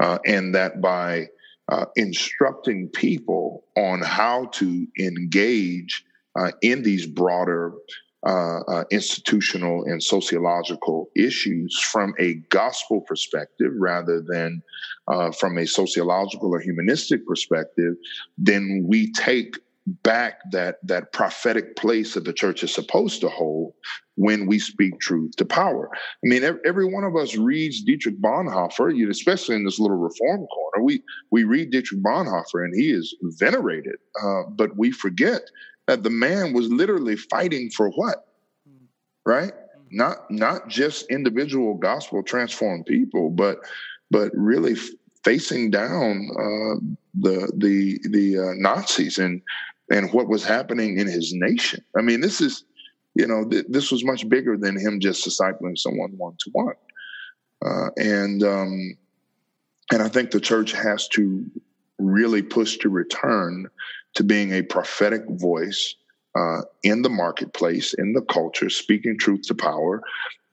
Uh, 0.00 0.18
and 0.26 0.54
that 0.54 0.80
by 0.80 1.26
uh, 1.68 1.84
instructing 1.96 2.88
people 2.88 3.64
on 3.76 4.00
how 4.00 4.46
to 4.46 4.86
engage 4.98 6.04
uh, 6.38 6.50
in 6.62 6.82
these 6.82 7.06
broader 7.06 7.74
uh, 8.26 8.60
uh, 8.68 8.84
institutional 8.90 9.84
and 9.84 10.02
sociological 10.02 11.08
issues 11.16 11.80
from 11.90 12.12
a 12.18 12.34
gospel 12.50 13.00
perspective 13.00 13.72
rather 13.78 14.20
than 14.20 14.62
uh, 15.08 15.30
from 15.32 15.56
a 15.56 15.66
sociological 15.66 16.54
or 16.54 16.60
humanistic 16.60 17.26
perspective, 17.26 17.94
then 18.36 18.84
we 18.86 19.10
take 19.12 19.56
back 19.86 20.40
that 20.52 20.76
that 20.84 21.12
prophetic 21.12 21.76
place 21.76 22.14
that 22.14 22.24
the 22.24 22.32
church 22.32 22.62
is 22.62 22.72
supposed 22.72 23.20
to 23.20 23.28
hold 23.28 23.72
when 24.16 24.46
we 24.46 24.58
speak 24.58 25.00
truth 25.00 25.34
to 25.36 25.44
power. 25.44 25.88
I 25.94 25.98
mean, 26.24 26.44
every, 26.66 26.84
one 26.84 27.04
of 27.04 27.16
us 27.16 27.36
reads 27.36 27.82
Dietrich 27.82 28.20
Bonhoeffer, 28.20 29.08
especially 29.08 29.56
in 29.56 29.64
this 29.64 29.78
little 29.78 29.96
reform 29.96 30.46
corner. 30.46 30.84
We 30.84 31.02
we 31.30 31.44
read 31.44 31.70
Dietrich 31.70 32.02
Bonhoeffer, 32.02 32.64
and 32.64 32.74
he 32.74 32.90
is 32.90 33.16
venerated, 33.22 33.96
uh, 34.22 34.42
but 34.50 34.76
we 34.76 34.92
forget 34.92 35.42
that 35.86 36.02
the 36.02 36.10
man 36.10 36.52
was 36.52 36.68
literally 36.68 37.16
fighting 37.16 37.70
for 37.70 37.88
what, 37.90 38.26
right? 39.24 39.52
Not 39.90 40.30
not 40.30 40.68
just 40.68 41.10
individual 41.10 41.74
gospel 41.74 42.22
transformed 42.22 42.86
people, 42.86 43.30
but 43.30 43.58
but 44.10 44.30
really 44.34 44.76
facing 45.24 45.70
down 45.70 46.28
uh, 46.38 46.76
the 47.18 47.52
the 47.56 48.00
the 48.08 48.38
uh, 48.38 48.52
Nazis 48.56 49.18
and 49.18 49.42
and 49.90 50.12
what 50.12 50.28
was 50.28 50.44
happening 50.44 50.98
in 50.98 51.06
his 51.06 51.32
nation. 51.34 51.84
I 51.96 52.02
mean, 52.02 52.20
this 52.20 52.40
is, 52.40 52.64
you 53.14 53.26
know, 53.26 53.44
th- 53.44 53.66
this 53.68 53.90
was 53.90 54.04
much 54.04 54.28
bigger 54.28 54.56
than 54.56 54.78
him 54.78 55.00
just 55.00 55.26
discipling 55.26 55.76
someone 55.76 56.12
one 56.16 56.36
to 56.40 56.50
one. 56.52 56.74
And 57.96 58.42
um, 58.44 58.96
and 59.92 60.02
I 60.02 60.08
think 60.08 60.30
the 60.30 60.40
church 60.40 60.72
has 60.72 61.08
to 61.08 61.44
really 61.98 62.42
push 62.42 62.78
to 62.78 62.88
return 62.88 63.68
to 64.14 64.24
being 64.24 64.52
a 64.52 64.62
prophetic 64.62 65.22
voice 65.28 65.96
uh, 66.34 66.62
in 66.82 67.02
the 67.02 67.08
marketplace, 67.08 67.94
in 67.94 68.12
the 68.12 68.22
culture, 68.22 68.70
speaking 68.70 69.18
truth 69.18 69.42
to 69.42 69.54
power. 69.54 70.02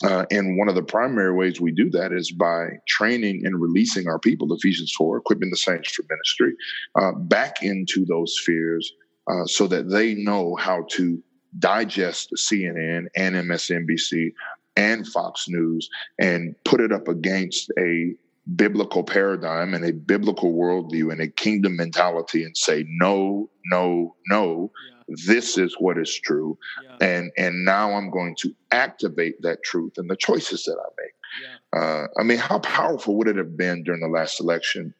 Uh, 0.04 0.26
and 0.30 0.58
one 0.58 0.70
of 0.70 0.76
the 0.76 0.84
primary 0.84 1.34
ways 1.34 1.60
we 1.60 1.72
do 1.72 1.90
that 1.90 2.12
is 2.12 2.32
by 2.32 2.68
training 2.88 3.42
and 3.46 3.60
releasing 3.60 4.08
our 4.08 4.20
people, 4.20 4.54
Ephesians 4.54 4.94
4, 4.96 5.18
equipping 5.18 5.50
the 5.50 5.58
saints 5.58 5.92
for 5.92 6.04
ministry, 6.10 6.54
uh, 6.96 7.12
back 7.14 7.64
into 7.64 8.06
those 8.06 8.36
spheres 8.38 8.94
uh, 9.28 9.46
so 9.46 9.68
that 9.68 9.90
they 9.90 10.14
know 10.14 10.56
how 10.56 10.86
to 10.92 11.22
digest 11.60 12.32
CNN 12.38 13.08
and 13.16 13.36
MSNBC 13.36 14.34
and 14.76 15.08
Fox 15.08 15.48
News 15.50 15.90
and 16.20 16.56
put 16.64 16.80
it 16.80 16.92
up 16.92 17.08
against 17.08 17.72
a 17.80 18.14
biblical 18.56 19.04
paradigm 19.04 19.74
and 19.74 19.84
a 19.84 19.92
biblical 19.92 20.54
worldview 20.54 21.12
and 21.12 21.22
a 21.22 21.28
kingdom 21.28 21.76
mentality 21.76 22.44
and 22.44 22.56
say 22.56 22.86
no 22.88 23.50
no 23.66 24.16
no 24.30 24.72
yeah. 24.90 25.16
this 25.26 25.58
is 25.58 25.76
what 25.80 25.98
is 25.98 26.14
true 26.24 26.58
yeah. 26.84 27.08
and 27.08 27.32
and 27.38 27.66
now 27.66 27.92
i'm 27.92 28.10
going 28.10 28.36
to 28.40 28.56
activate 28.72 29.42
that 29.42 29.62
truth 29.64 29.94
and 29.98 30.10
the 30.10 30.16
choices 30.16 30.64
that 30.64 30.78
i 30.80 30.90
make 31.02 31.14
yeah. 31.44 31.80
uh, 31.80 32.08
i 32.20 32.24
mean 32.24 32.38
how 32.38 32.58
powerful 32.60 33.18
would 33.18 33.28
it 33.28 33.36
have 33.36 33.58
been 33.58 33.84
during 33.84 34.00
the 34.00 34.08
last 34.08 34.40
election 34.40 34.94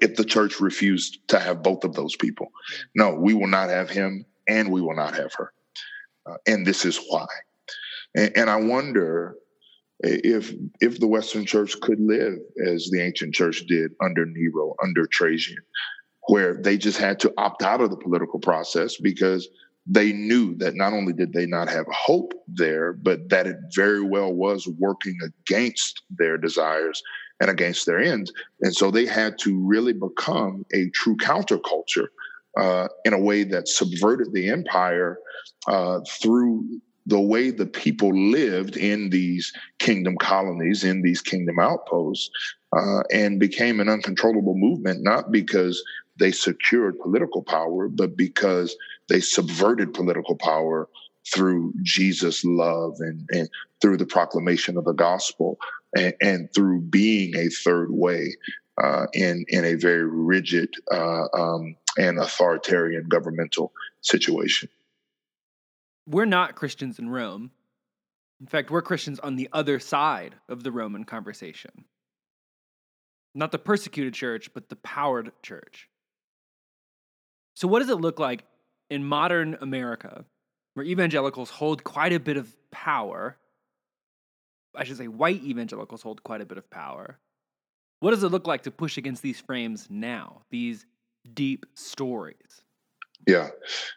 if 0.00 0.16
the 0.16 0.24
church 0.24 0.60
refused 0.60 1.26
to 1.28 1.38
have 1.38 1.62
both 1.62 1.84
of 1.84 1.94
those 1.94 2.16
people. 2.16 2.48
No, 2.94 3.14
we 3.14 3.34
will 3.34 3.48
not 3.48 3.70
have 3.70 3.90
him 3.90 4.24
and 4.46 4.70
we 4.70 4.80
will 4.80 4.96
not 4.96 5.14
have 5.14 5.32
her. 5.34 5.52
Uh, 6.26 6.36
and 6.46 6.66
this 6.66 6.84
is 6.84 7.00
why. 7.08 7.26
And, 8.14 8.36
and, 8.36 8.50
I 8.50 8.56
wonder 8.56 9.36
if 10.00 10.54
if 10.80 11.00
the 11.00 11.06
Western 11.06 11.44
Church 11.44 11.78
could 11.80 12.00
live 12.00 12.38
as 12.66 12.88
the 12.90 13.00
ancient 13.00 13.34
church 13.34 13.64
did 13.66 13.92
under 14.02 14.24
Nero, 14.26 14.74
under 14.82 15.06
Trajan, 15.06 15.56
where 16.28 16.54
they 16.54 16.76
just 16.76 16.98
had 16.98 17.18
to 17.20 17.32
opt 17.36 17.62
out 17.62 17.80
of 17.80 17.90
the 17.90 17.96
political 17.96 18.38
process 18.38 18.96
because 18.96 19.48
they 19.86 20.12
knew 20.12 20.54
that 20.56 20.74
not 20.74 20.92
only 20.92 21.14
did 21.14 21.32
they 21.32 21.46
not 21.46 21.68
have 21.68 21.86
hope 21.90 22.32
there, 22.46 22.92
but 22.92 23.30
that 23.30 23.46
it 23.46 23.56
very 23.74 24.02
well 24.02 24.32
was 24.32 24.68
working 24.78 25.16
against 25.24 26.02
their 26.10 26.36
desires 26.36 27.02
and 27.40 27.50
against 27.50 27.86
their 27.86 27.98
ends. 27.98 28.30
And 28.60 28.74
so 28.74 28.90
they 28.90 29.06
had 29.06 29.38
to 29.38 29.58
really 29.66 29.94
become 29.94 30.66
a 30.74 30.90
true 30.90 31.16
counterculture 31.16 32.08
uh, 32.58 32.88
in 33.04 33.14
a 33.14 33.18
way 33.18 33.44
that 33.44 33.68
subverted 33.68 34.32
the 34.32 34.50
empire 34.50 35.18
uh, 35.66 36.00
through 36.20 36.80
the 37.08 37.20
way 37.20 37.50
the 37.50 37.66
people 37.66 38.10
lived 38.14 38.76
in 38.76 39.08
these 39.10 39.52
kingdom 39.78 40.16
colonies, 40.18 40.84
in 40.84 41.00
these 41.00 41.22
kingdom 41.22 41.58
outposts, 41.58 42.30
uh, 42.76 43.00
and 43.10 43.40
became 43.40 43.80
an 43.80 43.88
uncontrollable 43.88 44.54
movement, 44.54 45.02
not 45.02 45.32
because 45.32 45.82
they 46.18 46.30
secured 46.30 46.98
political 46.98 47.42
power, 47.42 47.88
but 47.88 48.16
because 48.16 48.76
they 49.08 49.20
subverted 49.20 49.94
political 49.94 50.36
power 50.36 50.88
through 51.32 51.72
Jesus' 51.82 52.44
love 52.44 52.96
and, 53.00 53.26
and 53.32 53.48
through 53.80 53.96
the 53.96 54.06
proclamation 54.06 54.76
of 54.76 54.84
the 54.84 54.92
gospel 54.92 55.58
and, 55.96 56.12
and 56.20 56.48
through 56.54 56.82
being 56.82 57.34
a 57.36 57.48
third 57.48 57.88
way 57.90 58.34
uh, 58.82 59.06
in 59.14 59.44
in 59.48 59.64
a 59.64 59.74
very 59.74 60.04
rigid 60.04 60.72
uh, 60.92 61.24
um, 61.34 61.74
and 61.96 62.18
authoritarian 62.18 63.08
governmental 63.08 63.72
situation. 64.02 64.68
We're 66.08 66.24
not 66.24 66.56
Christians 66.56 66.98
in 66.98 67.10
Rome. 67.10 67.50
In 68.40 68.46
fact, 68.46 68.70
we're 68.70 68.82
Christians 68.82 69.18
on 69.18 69.36
the 69.36 69.48
other 69.52 69.78
side 69.78 70.36
of 70.48 70.62
the 70.62 70.72
Roman 70.72 71.04
conversation. 71.04 71.84
Not 73.34 73.52
the 73.52 73.58
persecuted 73.58 74.14
church, 74.14 74.52
but 74.54 74.68
the 74.68 74.76
powered 74.76 75.32
church. 75.42 75.88
So, 77.54 77.68
what 77.68 77.80
does 77.80 77.90
it 77.90 78.00
look 78.00 78.18
like 78.18 78.44
in 78.88 79.04
modern 79.04 79.58
America, 79.60 80.24
where 80.74 80.86
evangelicals 80.86 81.50
hold 81.50 81.84
quite 81.84 82.12
a 82.12 82.20
bit 82.20 82.36
of 82.36 82.56
power 82.70 83.36
I 84.78 84.84
should 84.84 84.96
say, 84.96 85.08
white 85.08 85.42
evangelicals 85.42 86.02
hold 86.02 86.22
quite 86.22 86.40
a 86.40 86.46
bit 86.46 86.56
of 86.56 86.70
power. 86.70 87.18
What 88.00 88.12
does 88.12 88.22
it 88.22 88.28
look 88.28 88.46
like 88.46 88.62
to 88.62 88.70
push 88.70 88.96
against 88.96 89.22
these 89.22 89.40
frames 89.40 89.88
now, 89.90 90.42
these 90.50 90.86
deep 91.34 91.66
stories? 91.74 92.62
Yeah. 93.28 93.50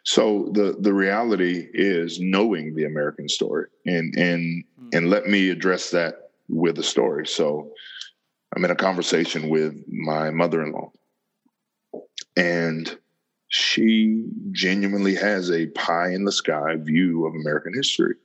So 0.04 0.50
the 0.52 0.76
the 0.78 0.92
reality 0.92 1.66
is 1.72 2.20
knowing 2.20 2.74
the 2.74 2.84
American 2.84 3.30
story, 3.30 3.66
and 3.86 4.14
and 4.14 4.62
mm-hmm. 4.62 4.88
and 4.92 5.08
let 5.08 5.26
me 5.26 5.48
address 5.48 5.90
that 5.92 6.30
with 6.50 6.78
a 6.78 6.82
story. 6.82 7.26
So 7.26 7.72
I'm 8.54 8.62
in 8.62 8.70
a 8.70 8.76
conversation 8.76 9.48
with 9.48 9.74
my 9.88 10.30
mother 10.30 10.62
in 10.62 10.72
law, 10.72 10.92
and 12.36 12.94
she 13.48 14.26
genuinely 14.50 15.14
has 15.14 15.50
a 15.50 15.68
pie 15.68 16.10
in 16.10 16.24
the 16.24 16.32
sky 16.32 16.76
view 16.76 17.26
of 17.26 17.34
American 17.34 17.72
history. 17.72 18.16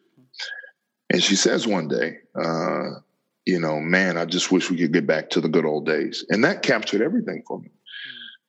And 1.10 1.24
she 1.24 1.38
says 1.38 1.66
one 1.66 1.88
day, 1.88 2.18
uh, 2.36 3.00
you 3.46 3.62
know, 3.62 3.80
man, 3.80 4.18
I 4.18 4.26
just 4.26 4.52
wish 4.52 4.70
we 4.70 4.76
could 4.76 4.92
get 4.92 5.08
back 5.08 5.30
to 5.30 5.40
the 5.40 5.48
good 5.48 5.66
old 5.66 5.86
days. 5.86 6.26
And 6.30 6.44
that 6.44 6.64
captured 6.64 7.02
everything 7.02 7.44
for 7.48 7.62
me. 7.62 7.70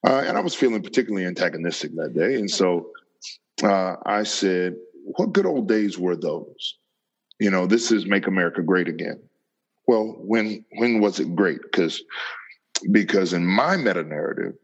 Uh, 0.06 0.22
and 0.26 0.36
I 0.36 0.40
was 0.40 0.54
feeling 0.54 0.82
particularly 0.82 1.26
antagonistic 1.26 1.94
that 1.96 2.14
day. 2.14 2.34
And 2.34 2.50
so 2.50 2.90
uh, 3.62 3.96
I 4.06 4.22
said, 4.22 4.76
what 5.16 5.32
good 5.32 5.46
old 5.46 5.68
days 5.68 5.98
were 5.98 6.16
those? 6.16 6.78
You 7.40 7.50
know, 7.50 7.66
this 7.66 7.90
is 7.90 8.06
Make 8.06 8.26
America 8.26 8.62
Great 8.62 8.88
Again. 8.88 9.20
Well, 9.86 10.16
when 10.18 10.64
when 10.76 11.00
was 11.00 11.18
it 11.18 11.34
great? 11.34 11.62
Because 11.62 12.02
because 12.92 13.32
in 13.32 13.46
my 13.46 13.76
meta 13.76 14.02
narrative, 14.02 14.54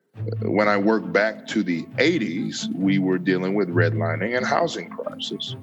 when 0.42 0.68
I 0.68 0.76
work 0.76 1.10
back 1.12 1.46
to 1.48 1.62
the 1.62 1.82
80s, 1.96 2.72
we 2.74 2.98
were 2.98 3.18
dealing 3.18 3.54
with 3.54 3.68
redlining 3.68 4.36
and 4.36 4.46
housing 4.46 4.88
crisis. 4.88 5.56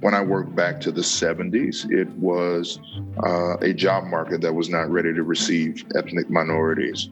When 0.00 0.14
I 0.14 0.22
work 0.22 0.52
back 0.54 0.80
to 0.80 0.90
the 0.90 1.00
70s, 1.00 1.90
it 1.90 2.08
was 2.16 2.80
uh, 3.22 3.56
a 3.58 3.72
job 3.72 4.04
market 4.04 4.40
that 4.40 4.52
was 4.52 4.68
not 4.68 4.90
ready 4.90 5.14
to 5.14 5.22
receive 5.22 5.84
ethnic 5.94 6.28
minorities. 6.28 7.08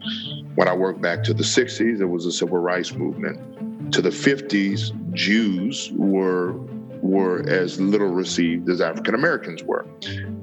When 0.56 0.66
I 0.66 0.74
work 0.74 1.00
back 1.00 1.22
to 1.24 1.34
the 1.34 1.44
60s, 1.44 2.00
it 2.00 2.04
was 2.04 2.26
a 2.26 2.32
civil 2.32 2.58
rights 2.58 2.92
movement. 2.92 3.92
To 3.92 4.02
the 4.02 4.10
50s, 4.10 5.12
Jews 5.12 5.90
were 5.92 6.54
were 7.02 7.48
as 7.48 7.80
little 7.80 8.08
received 8.08 8.68
as 8.68 8.82
African 8.82 9.14
Americans 9.14 9.62
were. 9.62 9.86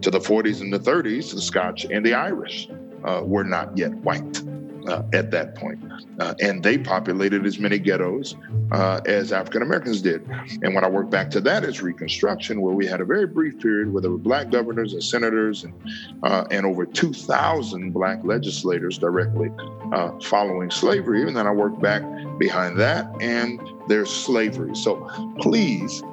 To 0.01 0.09
the 0.09 0.19
40s 0.19 0.59
and 0.59 0.73
the 0.73 0.79
30s, 0.79 1.31
the 1.35 1.41
Scotch 1.41 1.85
and 1.85 2.03
the 2.03 2.15
Irish 2.15 2.67
uh, 3.03 3.21
were 3.23 3.43
not 3.43 3.77
yet 3.77 3.93
white 3.97 4.41
uh, 4.87 5.03
at 5.13 5.31
that 5.31 5.55
point. 5.55 5.79
Uh, 6.19 6.33
and 6.41 6.63
they 6.63 6.77
populated 6.77 7.45
as 7.45 7.59
many 7.59 7.77
ghettos 7.77 8.35
uh, 8.71 9.01
as 9.05 9.31
African 9.31 9.61
Americans 9.61 10.01
did. 10.01 10.25
And 10.61 10.73
when 10.73 10.83
I 10.83 10.89
work 10.89 11.09
back 11.09 11.29
to 11.31 11.41
that 11.41 11.63
as 11.63 11.81
Reconstruction, 11.81 12.61
where 12.61 12.73
we 12.73 12.85
had 12.85 13.01
a 13.01 13.05
very 13.05 13.27
brief 13.27 13.59
period 13.59 13.91
where 13.91 14.01
there 14.01 14.11
were 14.11 14.17
black 14.17 14.49
governors 14.49 14.93
and 14.93 15.03
senators 15.03 15.63
and, 15.63 15.73
uh, 16.23 16.45
and 16.51 16.65
over 16.65 16.85
2,000 16.85 17.91
black 17.91 18.19
legislators 18.23 18.97
directly 18.97 19.51
uh, 19.91 20.11
following 20.19 20.71
slavery. 20.71 21.23
And 21.27 21.35
then 21.35 21.47
I 21.47 21.51
work 21.51 21.79
back 21.81 22.03
behind 22.37 22.79
that, 22.79 23.09
and 23.21 23.59
there's 23.87 24.09
slavery. 24.09 24.75
So 24.75 25.09
please 25.39 26.03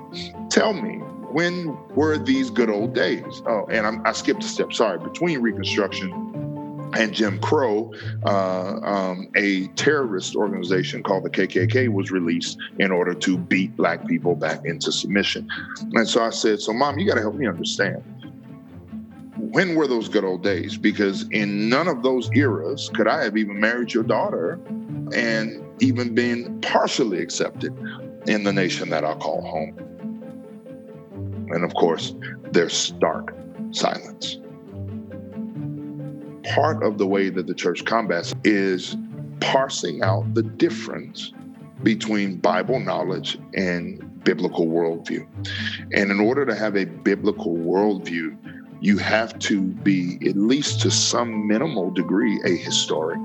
tell 0.51 0.73
me 0.73 0.99
when 1.35 1.77
were 1.97 2.17
these 2.17 2.49
good 2.49 2.71
old 2.71 2.95
days? 2.95 3.43
Oh, 3.47 3.67
and 3.69 3.85
I'm, 3.85 4.07
i 4.07 4.13
skipped 4.13 4.45
a 4.45 4.47
step. 4.47 4.73
Sorry. 4.73 4.99
Between 4.99 5.41
Reconstruction 5.41 6.24
and 6.97 7.13
Jim 7.13 7.39
Crow, 7.41 7.93
uh, 8.25 8.79
um, 8.83 9.29
a 9.37 9.67
terrorist 9.69 10.37
organization 10.37 11.03
called 11.03 11.25
the 11.25 11.31
KKK 11.31 11.89
was 11.89 12.11
released 12.11 12.59
in 12.79 12.91
order 12.91 13.15
to 13.15 13.37
beat 13.37 13.77
black 13.77 14.07
people 14.07 14.35
back 14.35 14.65
into 14.65 14.93
submission. 14.93 15.49
And 15.93 16.09
so 16.09 16.23
I 16.23 16.31
said, 16.31 16.61
So, 16.61 16.73
mom, 16.73 16.99
you 16.99 17.07
got 17.07 17.15
to 17.15 17.21
help 17.21 17.35
me 17.35 17.47
understand. 17.47 18.03
When 19.37 19.75
were 19.75 19.87
those 19.87 20.09
good 20.09 20.25
old 20.25 20.43
days? 20.43 20.77
Because 20.79 21.29
in 21.31 21.69
none 21.69 21.89
of 21.89 22.03
those 22.03 22.31
eras 22.35 22.91
could 22.95 23.07
I 23.07 23.23
have 23.25 23.37
even 23.37 23.61
married 23.61 23.93
your 23.93 24.05
daughter 24.05 24.61
and 25.15 25.63
even 25.81 26.15
been 26.15 26.61
partially 26.61 27.21
accepted 27.21 27.77
in 28.27 28.45
the 28.45 28.53
nation 28.53 28.91
that 28.91 29.05
I 29.05 29.15
call 29.15 29.43
home. 29.43 29.77
And 31.51 31.65
of 31.65 31.75
course, 31.75 32.15
there's 32.53 32.73
stark 32.73 33.35
silence 33.71 34.39
part 36.45 36.83
of 36.83 36.99
the 36.99 37.07
way 37.07 37.31
that 37.31 37.47
the 37.47 37.55
church 37.55 37.85
combats 37.85 38.35
is 38.45 38.97
parsing 39.41 40.03
out 40.03 40.35
the 40.35 40.43
difference 40.43 41.33
between 41.83 42.37
Bible 42.37 42.81
knowledge 42.81 43.39
and 43.55 44.25
biblical 44.25 44.67
worldview. 44.67 45.27
And 45.93 46.11
in 46.11 46.21
order 46.21 46.47
to 46.47 46.55
have 46.55 46.77
a 46.77 46.87
biblical 46.87 47.55
worldview, 47.55 48.37
you 48.81 48.99
have 48.99 49.39
to 49.41 49.63
be, 49.63 50.19
at 50.29 50.37
least 50.37 50.81
to 50.81 50.91
some 50.91 51.47
minimal 51.47 51.91
degree, 51.91 52.41
a 52.45 52.51
historic. 52.51 53.19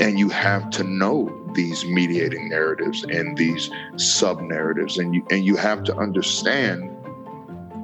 And 0.00 0.18
you 0.18 0.28
have 0.28 0.68
to 0.70 0.84
know 0.84 1.50
these 1.54 1.84
mediating 1.84 2.48
narratives 2.48 3.04
and 3.04 3.36
these 3.36 3.70
sub 3.96 4.40
narratives. 4.40 4.98
And 4.98 5.14
you, 5.14 5.26
and 5.30 5.44
you 5.44 5.56
have 5.56 5.84
to 5.84 5.96
understand 5.96 6.90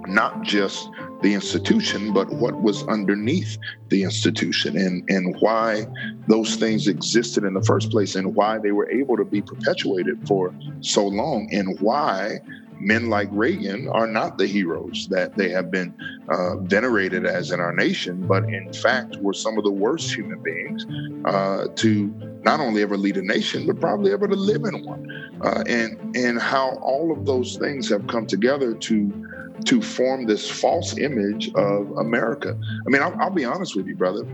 not 0.06 0.42
just 0.42 0.90
the 1.22 1.34
institution, 1.34 2.12
but 2.12 2.30
what 2.32 2.60
was 2.62 2.86
underneath 2.88 3.58
the 3.88 4.02
institution 4.02 4.76
and, 4.76 5.08
and 5.08 5.36
why 5.40 5.86
those 6.28 6.56
things 6.56 6.88
existed 6.88 7.44
in 7.44 7.54
the 7.54 7.62
first 7.62 7.90
place 7.90 8.14
and 8.14 8.34
why 8.34 8.58
they 8.58 8.72
were 8.72 8.90
able 8.90 9.16
to 9.16 9.24
be 9.24 9.40
perpetuated 9.40 10.26
for 10.26 10.54
so 10.80 11.06
long 11.06 11.48
and 11.52 11.78
why 11.80 12.38
men 12.80 13.08
like 13.08 13.28
Reagan 13.32 13.88
are 13.88 14.06
not 14.06 14.38
the 14.38 14.46
heroes 14.46 15.08
that 15.10 15.36
they 15.36 15.48
have 15.50 15.70
been 15.70 15.94
uh, 16.28 16.56
venerated 16.56 17.26
as 17.26 17.50
in 17.50 17.60
our 17.60 17.72
nation, 17.72 18.26
but 18.26 18.44
in 18.44 18.72
fact 18.72 19.16
were 19.16 19.32
some 19.32 19.58
of 19.58 19.64
the 19.64 19.70
worst 19.70 20.14
human 20.14 20.42
beings 20.42 20.86
uh, 21.24 21.66
to 21.76 22.06
not 22.42 22.60
only 22.60 22.82
ever 22.82 22.96
lead 22.96 23.16
a 23.16 23.22
nation, 23.22 23.66
but 23.66 23.80
probably 23.80 24.12
ever 24.12 24.28
to 24.28 24.36
live 24.36 24.64
in 24.64 24.84
one. 24.84 25.40
Uh, 25.42 25.62
and 25.66 26.16
and 26.16 26.40
how 26.40 26.76
all 26.76 27.12
of 27.12 27.26
those 27.26 27.56
things 27.56 27.88
have 27.88 28.06
come 28.06 28.26
together 28.26 28.74
to 28.74 29.26
to 29.64 29.82
form 29.82 30.26
this 30.26 30.48
false 30.48 30.96
image 30.98 31.52
of 31.54 31.90
America. 31.98 32.58
I 32.86 32.90
mean, 32.90 33.02
I'll, 33.02 33.14
I'll 33.20 33.30
be 33.30 33.44
honest 33.44 33.74
with 33.74 33.86
you, 33.86 33.96
brother. 33.96 34.26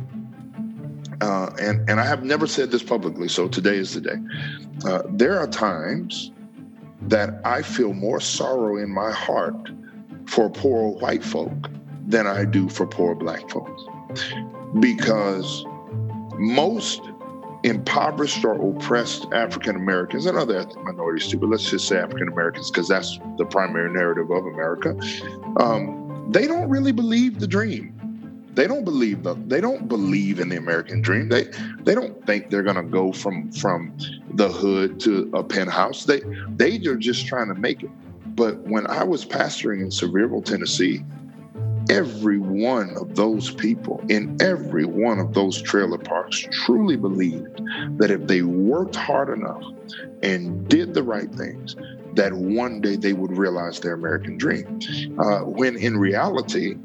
Uh, 1.20 1.50
and 1.61 1.88
and 1.88 2.00
I 2.00 2.05
have 2.05 2.24
never 2.24 2.46
said 2.46 2.70
this 2.70 2.83
publicly, 2.83 3.28
so 3.28 3.46
today 3.48 3.76
is 3.76 3.94
the 3.94 4.00
day. 4.00 4.16
Uh, 4.85 5.02
there 5.09 5.38
are 5.38 5.46
times 5.46 6.33
that 7.09 7.41
I 7.45 7.62
feel 7.62 7.93
more 7.93 8.21
sorrow 8.21 8.77
in 8.77 8.91
my 8.91 9.11
heart 9.11 9.71
for 10.27 10.49
poor 10.51 10.93
white 10.99 11.25
folk 11.25 11.71
than 12.07 12.27
I 12.27 12.45
do 12.45 12.69
for 12.69 12.87
poor 12.87 13.15
black 13.15 13.49
folks, 13.51 13.83
because 14.81 15.65
most 16.38 17.03
impoverished 17.65 18.45
or 18.45 18.55
oppressed 18.71 19.27
African 19.33 19.77
Americans 19.77 20.27
and 20.27 20.37
other 20.37 20.59
ethnic 20.59 20.83
minorities 20.85 21.29
too, 21.29 21.38
but 21.38 21.49
let's 21.49 21.71
just 21.71 21.87
say 21.87 21.97
African 21.99 22.29
Americans 22.29 22.71
because 22.71 22.88
that's 22.88 23.19
the 23.38 23.45
primary 23.45 23.93
narrative 23.93 24.31
of 24.31 24.47
America. 24.47 24.97
Um, 25.59 26.29
they 26.31 26.47
don't 26.47 26.69
really 26.69 26.93
believe 26.93 27.38
the 27.38 27.47
dream. 27.47 28.02
They 28.55 28.67
don't 28.67 28.85
believe 28.85 29.23
the 29.23 29.35
they 29.35 29.61
don't 29.61 29.88
believe 29.88 30.38
in 30.38 30.49
the 30.49 30.57
American 30.57 31.01
dream. 31.01 31.29
They 31.29 31.45
they 31.85 31.95
don't 31.95 32.25
think 32.27 32.51
they're 32.51 32.62
gonna 32.62 32.83
go 32.83 33.12
from 33.12 33.51
from 33.53 33.97
the 34.35 34.49
hood 34.49 35.01
to 35.01 35.31
a 35.33 35.43
penthouse. 35.43 36.05
They 36.05 36.21
they 36.49 36.77
are 36.87 36.97
just 36.97 37.27
trying 37.27 37.49
to 37.49 37.55
make 37.55 37.83
it. 37.83 37.91
But 38.37 38.59
when 38.61 38.87
I 38.87 39.05
was 39.05 39.25
pastoring 39.25 39.81
in 39.81 39.88
Sevierville, 39.88 40.45
Tennessee, 40.45 41.03
every 41.91 42.38
one 42.38 42.91
of 42.97 43.15
those 43.15 43.51
people 43.51 44.03
in 44.09 44.37
every 44.41 44.85
one 44.85 45.19
of 45.19 45.35
those 45.35 45.61
trailer 45.61 45.99
parks 45.99 46.47
truly 46.51 46.97
believed 46.97 47.61
that 47.99 48.11
if 48.11 48.27
they 48.27 48.43
worked 48.43 48.97
hard 48.97 49.29
enough 49.29 49.62
and 50.23 50.69
did 50.69 50.95
the 50.95 51.03
right 51.03 51.33
things, 51.35 51.77
that 52.15 52.33
one 52.33 52.81
day 52.81 52.97
they 52.97 53.12
would 53.12 53.37
realize 53.37 53.81
their 53.81 53.95
American 53.95 54.37
dream. 54.37 54.79
Uh, 55.19 55.41
when 55.41 55.77
in 55.77 55.99
reality, 55.99 56.77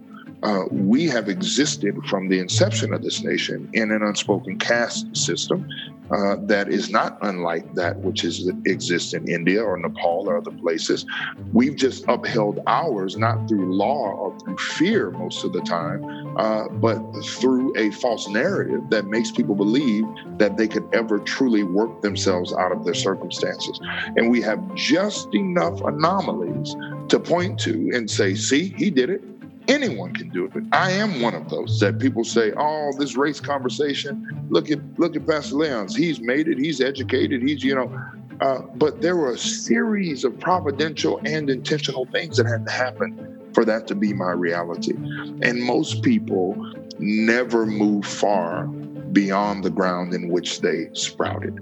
uh, 0.43 0.63
we 0.71 1.07
have 1.07 1.29
existed 1.29 1.95
from 2.05 2.29
the 2.29 2.39
inception 2.39 2.93
of 2.93 3.01
this 3.01 3.23
nation 3.23 3.69
in 3.73 3.91
an 3.91 4.03
unspoken 4.03 4.57
caste 4.59 5.15
system 5.15 5.67
uh, 6.11 6.37
that 6.39 6.69
is 6.69 6.89
not 6.89 7.17
unlike 7.21 7.73
that 7.75 7.97
which 7.97 8.23
is 8.23 8.49
exists 8.65 9.13
in 9.13 9.27
India 9.27 9.61
or 9.61 9.77
Nepal 9.77 10.29
or 10.29 10.37
other 10.37 10.51
places. 10.51 11.05
We've 11.51 11.75
just 11.75 12.05
upheld 12.07 12.59
ours 12.67 13.17
not 13.17 13.47
through 13.49 13.75
law 13.75 14.11
or 14.11 14.39
through 14.39 14.57
fear 14.57 15.11
most 15.11 15.43
of 15.43 15.51
the 15.51 15.61
time, 15.61 16.05
uh, 16.37 16.69
but 16.69 16.99
through 17.25 17.75
a 17.77 17.91
false 17.91 18.29
narrative 18.29 18.89
that 18.89 19.05
makes 19.07 19.31
people 19.31 19.55
believe 19.55 20.05
that 20.37 20.55
they 20.55 20.67
could 20.67 20.87
ever 20.93 21.19
truly 21.19 21.63
work 21.63 22.01
themselves 22.01 22.53
out 22.53 22.71
of 22.71 22.85
their 22.85 22.93
circumstances. 22.93 23.79
And 24.15 24.31
we 24.31 24.41
have 24.41 24.75
just 24.75 25.33
enough 25.33 25.81
anomalies 25.81 26.75
to 27.09 27.19
point 27.19 27.59
to 27.61 27.91
and 27.93 28.09
say, 28.09 28.35
"See, 28.35 28.73
he 28.77 28.89
did 28.89 29.09
it." 29.09 29.23
Anyone 29.67 30.13
can 30.13 30.29
do 30.29 30.45
it. 30.45 30.53
But 30.53 30.63
I 30.71 30.91
am 30.91 31.21
one 31.21 31.35
of 31.35 31.49
those 31.49 31.79
that 31.81 31.99
people 31.99 32.23
say, 32.23 32.53
"Oh, 32.55 32.93
this 32.97 33.17
race 33.17 33.39
conversation. 33.39 34.47
Look 34.49 34.71
at 34.71 34.79
look 34.97 35.15
at 35.15 35.27
Pastor 35.27 35.55
Leonce. 35.55 35.95
He's 35.95 36.21
made 36.21 36.47
it. 36.47 36.57
He's 36.57 36.79
educated. 36.81 37.41
He's 37.41 37.63
you 37.63 37.75
know." 37.75 37.91
Uh, 38.39 38.61
but 38.75 39.01
there 39.01 39.15
were 39.15 39.31
a 39.31 39.37
series 39.37 40.23
of 40.23 40.39
providential 40.39 41.19
and 41.25 41.49
intentional 41.49 42.05
things 42.05 42.37
that 42.37 42.45
had 42.45 42.65
to 42.65 42.71
happen 42.71 43.37
for 43.53 43.65
that 43.65 43.87
to 43.87 43.95
be 43.95 44.13
my 44.13 44.31
reality. 44.31 44.93
And 45.41 45.63
most 45.63 46.03
people 46.03 46.55
never 46.99 47.65
move 47.65 48.05
far 48.05 48.67
beyond 48.67 49.63
the 49.63 49.69
ground 49.71 50.13
in 50.13 50.29
which 50.29 50.61
they 50.61 50.89
sprouted. 50.93 51.59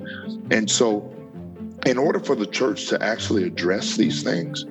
And 0.52 0.70
so, 0.70 1.10
in 1.86 1.98
order 1.98 2.20
for 2.20 2.36
the 2.36 2.46
church 2.46 2.88
to 2.88 3.02
actually 3.02 3.46
address 3.46 3.96
these 3.96 4.24
things, 4.24 4.66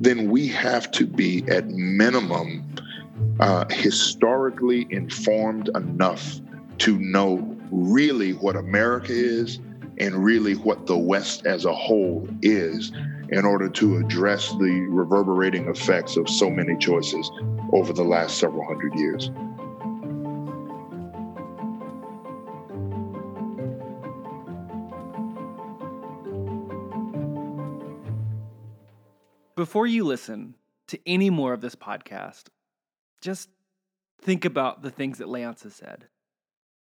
then 0.00 0.30
we 0.30 0.48
have 0.48 0.90
to 0.92 1.06
be 1.06 1.44
at 1.48 1.68
minimum 1.68 2.64
uh, 3.40 3.64
historically 3.70 4.86
informed 4.90 5.68
enough 5.74 6.40
to 6.78 6.98
know 6.98 7.56
really 7.70 8.32
what 8.32 8.56
America 8.56 9.12
is 9.12 9.60
and 9.98 10.24
really 10.24 10.54
what 10.54 10.86
the 10.86 10.96
West 10.96 11.46
as 11.46 11.64
a 11.64 11.74
whole 11.74 12.28
is 12.42 12.92
in 13.30 13.44
order 13.44 13.68
to 13.68 13.96
address 13.96 14.50
the 14.50 14.86
reverberating 14.90 15.68
effects 15.68 16.16
of 16.16 16.28
so 16.28 16.50
many 16.50 16.76
choices 16.78 17.30
over 17.72 17.92
the 17.92 18.02
last 18.02 18.38
several 18.38 18.64
hundred 18.66 18.94
years. 18.94 19.30
Before 29.56 29.86
you 29.86 30.04
listen 30.04 30.54
to 30.88 30.98
any 31.06 31.30
more 31.30 31.52
of 31.52 31.60
this 31.60 31.74
podcast, 31.74 32.44
just 33.20 33.48
think 34.20 34.44
about 34.44 34.82
the 34.82 34.90
things 34.90 35.18
that 35.18 35.28
Leonce 35.28 35.62
has 35.62 35.74
said. 35.74 36.06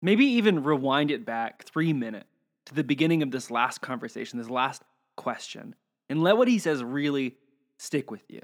Maybe 0.02 0.26
even 0.26 0.64
rewind 0.64 1.12
it 1.12 1.26
back 1.26 1.64
three 1.64 1.94
minutes 1.94 2.28
to 2.66 2.74
the 2.74 2.84
beginning 2.84 3.24
of 3.24 3.32
this 3.32 3.50
last 3.50 3.82
conversation, 3.82 4.40
this 4.40 4.50
last 4.50 4.82
question, 5.16 5.76
and 6.10 6.22
let 6.22 6.38
what 6.38 6.48
he 6.48 6.60
says 6.60 6.84
really 6.84 7.36
stick 7.78 8.12
with 8.12 8.24
you. 8.30 8.42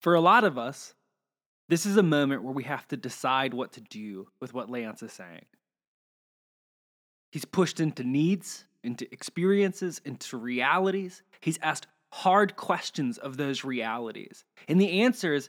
For 0.00 0.14
a 0.14 0.20
lot 0.20 0.44
of 0.44 0.56
us, 0.56 0.94
this 1.68 1.86
is 1.86 1.96
a 1.96 2.02
moment 2.02 2.42
where 2.42 2.54
we 2.54 2.64
have 2.64 2.86
to 2.88 2.96
decide 2.96 3.54
what 3.54 3.72
to 3.72 3.80
do 3.80 4.28
with 4.40 4.54
what 4.54 4.68
Leonce 4.68 5.02
is 5.02 5.12
saying. 5.12 5.46
He's 7.30 7.44
pushed 7.44 7.80
into 7.80 8.02
needs, 8.02 8.64
into 8.82 9.12
experiences, 9.12 10.00
into 10.04 10.36
realities. 10.36 11.22
He's 11.40 11.58
asked 11.62 11.86
hard 12.12 12.56
questions 12.56 13.18
of 13.18 13.36
those 13.36 13.64
realities. 13.64 14.44
And 14.68 14.80
the 14.80 15.02
answers, 15.02 15.48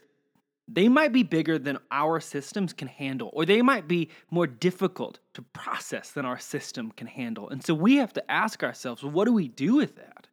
they 0.68 0.88
might 0.88 1.12
be 1.12 1.22
bigger 1.22 1.58
than 1.58 1.78
our 1.90 2.20
systems 2.20 2.72
can 2.72 2.88
handle, 2.88 3.30
or 3.32 3.44
they 3.44 3.62
might 3.62 3.88
be 3.88 4.10
more 4.30 4.46
difficult 4.46 5.18
to 5.34 5.42
process 5.42 6.10
than 6.10 6.24
our 6.24 6.38
system 6.38 6.92
can 6.92 7.08
handle. 7.08 7.48
And 7.48 7.64
so 7.64 7.74
we 7.74 7.96
have 7.96 8.12
to 8.14 8.30
ask 8.30 8.62
ourselves, 8.62 9.02
well, 9.02 9.12
what 9.12 9.24
do 9.24 9.32
we 9.32 9.48
do 9.48 9.74
with 9.76 9.96
that? 9.96 10.28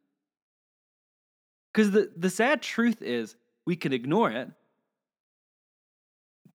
Because 1.72 1.90
the, 1.90 2.10
the 2.16 2.30
sad 2.30 2.62
truth 2.62 3.02
is, 3.02 3.36
we 3.66 3.76
can 3.76 3.92
ignore 3.92 4.30
it, 4.30 4.48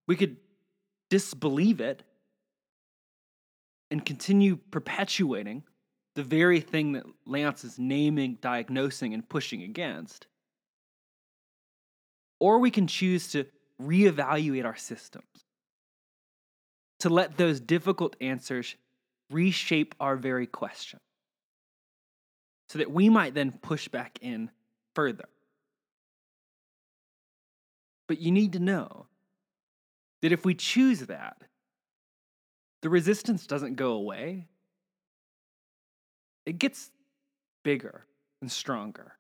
we 0.08 0.16
could 0.16 0.38
disbelieve 1.10 1.80
it, 1.80 2.04
and 3.92 4.06
continue 4.06 4.58
perpetuating 4.72 5.64
the 6.16 6.24
very 6.24 6.62
thing 6.62 6.94
that 6.94 7.04
Leonce 7.28 7.66
is 7.66 7.78
naming, 7.78 8.38
diagnosing, 8.42 9.14
and 9.14 9.28
pushing 9.28 9.64
against. 9.64 10.28
Or 12.40 12.60
we 12.60 12.72
can 12.72 12.88
choose 12.88 13.30
to 13.34 13.46
reevaluate 13.82 14.66
our 14.66 14.76
systems, 14.76 15.26
to 17.00 17.10
let 17.10 17.38
those 17.38 17.60
difficult 17.60 18.16
answers 18.22 18.76
reshape 19.30 19.94
our 20.00 20.16
very 20.16 20.48
question, 20.48 21.00
so 22.70 22.80
that 22.80 22.92
we 22.92 23.10
might 23.10 23.34
then 23.34 23.52
push 23.52 23.88
back 23.90 24.18
in 24.22 24.50
further. 24.94 25.26
But 28.08 28.20
you 28.20 28.32
need 28.32 28.54
to 28.54 28.60
know 28.60 29.08
that 30.22 30.32
if 30.32 30.46
we 30.46 30.56
choose 30.56 31.02
that, 31.02 31.38
the 32.82 32.90
resistance 32.90 33.48
doesn't 33.48 33.76
go 33.76 33.94
away 33.94 34.48
it 36.46 36.60
gets 36.60 36.92
bigger 37.64 38.06
and 38.42 38.52
stronger. 38.52 39.14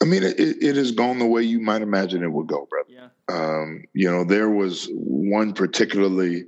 I 0.00 0.04
mean, 0.04 0.22
it, 0.22 0.38
it 0.38 0.76
has 0.76 0.92
gone 0.92 1.18
the 1.18 1.26
way 1.26 1.42
you 1.42 1.60
might 1.60 1.82
imagine 1.82 2.22
it 2.22 2.32
would 2.32 2.46
go, 2.46 2.68
brother. 2.70 2.88
Yeah. 2.88 3.08
Um, 3.28 3.84
you 3.94 4.10
know, 4.10 4.24
there 4.24 4.48
was 4.48 4.88
one 4.92 5.52
particularly 5.52 6.44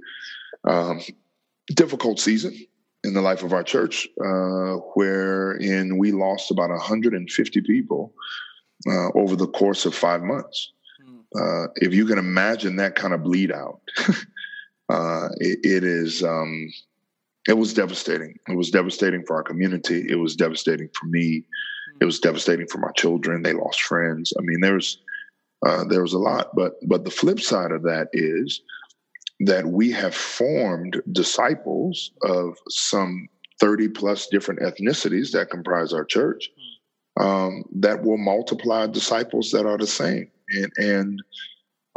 um, 0.64 1.00
difficult 1.74 2.20
season 2.20 2.57
in 3.03 3.14
the 3.14 3.20
life 3.20 3.42
of 3.42 3.53
our 3.53 3.64
church, 3.64 4.07
uh, 4.24 4.74
wherein 4.94 5.98
we 5.98 6.12
lost 6.12 6.50
about 6.50 6.70
150 6.70 7.61
people 7.62 8.14
uh, 8.87 9.09
over 9.14 9.37
the 9.37 9.48
course 9.48 9.85
of 9.85 9.94
five 9.94 10.22
months. 10.22 10.72
Hmm. 11.05 11.18
Uh, 11.37 11.66
if 11.76 11.92
you 11.92 12.07
can 12.07 12.18
imagine 12.18 12.76
that 12.76 12.94
kind 12.94 13.14
of 13.14 13.24
bleed 13.24 13.50
out, 13.50 13.81
uh, 14.88 15.29
it, 15.38 15.59
it 15.64 15.85
is 15.85 16.22
um, 16.22 16.70
it 17.48 17.55
was 17.55 17.74
devastating. 17.74 18.35
It 18.48 18.57
was 18.57 18.70
devastating 18.70 19.24
for 19.26 19.37
our 19.37 19.42
community. 19.42 20.05
It 20.09 20.16
was 20.16 20.37
devastating 20.37 20.88
for 20.98 21.07
me. 21.07 21.44
It 22.00 22.05
was 22.05 22.20
devastating 22.20 22.66
for 22.66 22.79
my 22.79 22.90
children. 22.96 23.42
They 23.42 23.53
lost 23.53 23.83
friends. 23.83 24.33
I 24.38 24.42
mean, 24.42 24.61
there 24.61 24.74
was 24.74 24.98
uh, 25.66 25.85
there 25.85 26.03
was 26.03 26.12
a 26.12 26.18
lot. 26.18 26.55
But 26.55 26.74
but 26.87 27.05
the 27.05 27.11
flip 27.11 27.40
side 27.40 27.72
of 27.72 27.83
that 27.83 28.09
is 28.12 28.62
that 29.40 29.66
we 29.66 29.90
have 29.92 30.14
formed 30.14 31.03
disciples 31.12 32.12
of 32.22 32.57
some 32.68 33.29
thirty 33.59 33.88
plus 33.88 34.26
different 34.29 34.61
ethnicities 34.61 35.33
that 35.33 35.50
comprise 35.50 35.92
our 35.92 36.05
church. 36.05 36.50
Um, 37.18 37.64
that 37.74 38.03
will 38.03 38.18
multiply 38.18 38.87
disciples 38.87 39.50
that 39.50 39.66
are 39.66 39.79
the 39.79 39.87
same, 39.87 40.31
and 40.50 40.72
and 40.76 41.22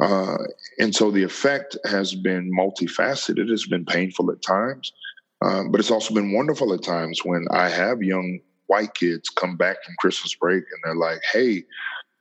uh, 0.01 0.37
and 0.79 0.95
so 0.95 1.11
the 1.11 1.23
effect 1.23 1.77
has 1.85 2.15
been 2.15 2.51
multifaceted. 2.51 3.49
It's 3.49 3.67
been 3.67 3.85
painful 3.85 4.31
at 4.31 4.41
times. 4.41 4.91
Um, 5.43 5.71
but 5.71 5.79
it's 5.79 5.91
also 5.91 6.13
been 6.13 6.33
wonderful 6.33 6.73
at 6.73 6.83
times 6.83 7.23
when 7.23 7.45
I 7.51 7.69
have 7.69 8.01
young 8.01 8.39
white 8.67 8.93
kids 8.93 9.29
come 9.29 9.57
back 9.57 9.83
from 9.83 9.95
Christmas 9.99 10.33
break 10.35 10.63
and 10.63 10.81
they're 10.83 10.95
like, 10.95 11.21
hey, 11.31 11.63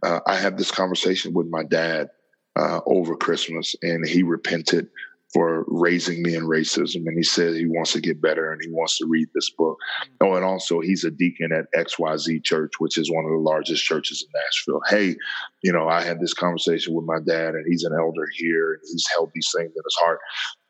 uh, 0.03 0.21
I 0.27 0.37
had 0.37 0.59
this 0.59 0.71
conversation 0.71 1.33
with 1.33 1.47
my 1.47 1.63
dad 1.63 2.09
uh, 2.57 2.81
over 2.87 3.17
Christmas 3.17 3.77
and 3.83 4.07
he 4.07 4.23
repented 4.23 4.89
for 5.33 5.65
raising 5.69 6.23
me 6.23 6.35
in 6.35 6.45
racism. 6.45 7.07
And 7.07 7.17
he 7.17 7.23
said 7.23 7.55
he 7.55 7.67
wants 7.67 7.93
to 7.93 8.01
get 8.01 8.21
better 8.21 8.53
and 8.53 8.61
he 8.63 8.69
wants 8.71 8.99
to 8.99 9.07
read 9.07 9.29
this 9.35 9.49
book. 9.51 9.79
Mm-hmm. 10.03 10.27
Oh, 10.27 10.35
and 10.35 10.45
also 10.45 10.81
he's 10.81 11.05
a 11.05 11.11
deacon 11.11 11.53
at 11.53 11.73
XYZ 11.73 12.45
Church, 12.45 12.73
which 12.81 12.99
is 12.99 13.11
one 13.11 13.25
of 13.25 13.31
the 13.31 13.39
largest 13.39 13.83
churches 13.85 14.23
in 14.27 14.41
Nashville. 14.41 14.83
Hey, 14.89 15.17
you 15.63 15.73
know, 15.73 15.89
I 15.89 16.03
had 16.03 16.21
this 16.21 16.35
conversation 16.35 16.93
with 16.93 17.07
my 17.07 17.19
dad 17.25 17.55
and 17.55 17.65
he's 17.67 17.85
an 17.85 17.95
elder 17.95 18.27
here 18.37 18.75
and 18.75 18.83
he's 18.83 19.07
held 19.15 19.31
these 19.35 19.51
things 19.57 19.71
in 19.71 19.83
his 19.85 19.97
heart. 20.01 20.19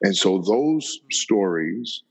And 0.02 0.16
so 0.16 0.38
those 0.38 0.98
mm-hmm. 0.98 1.10
stories 1.10 2.02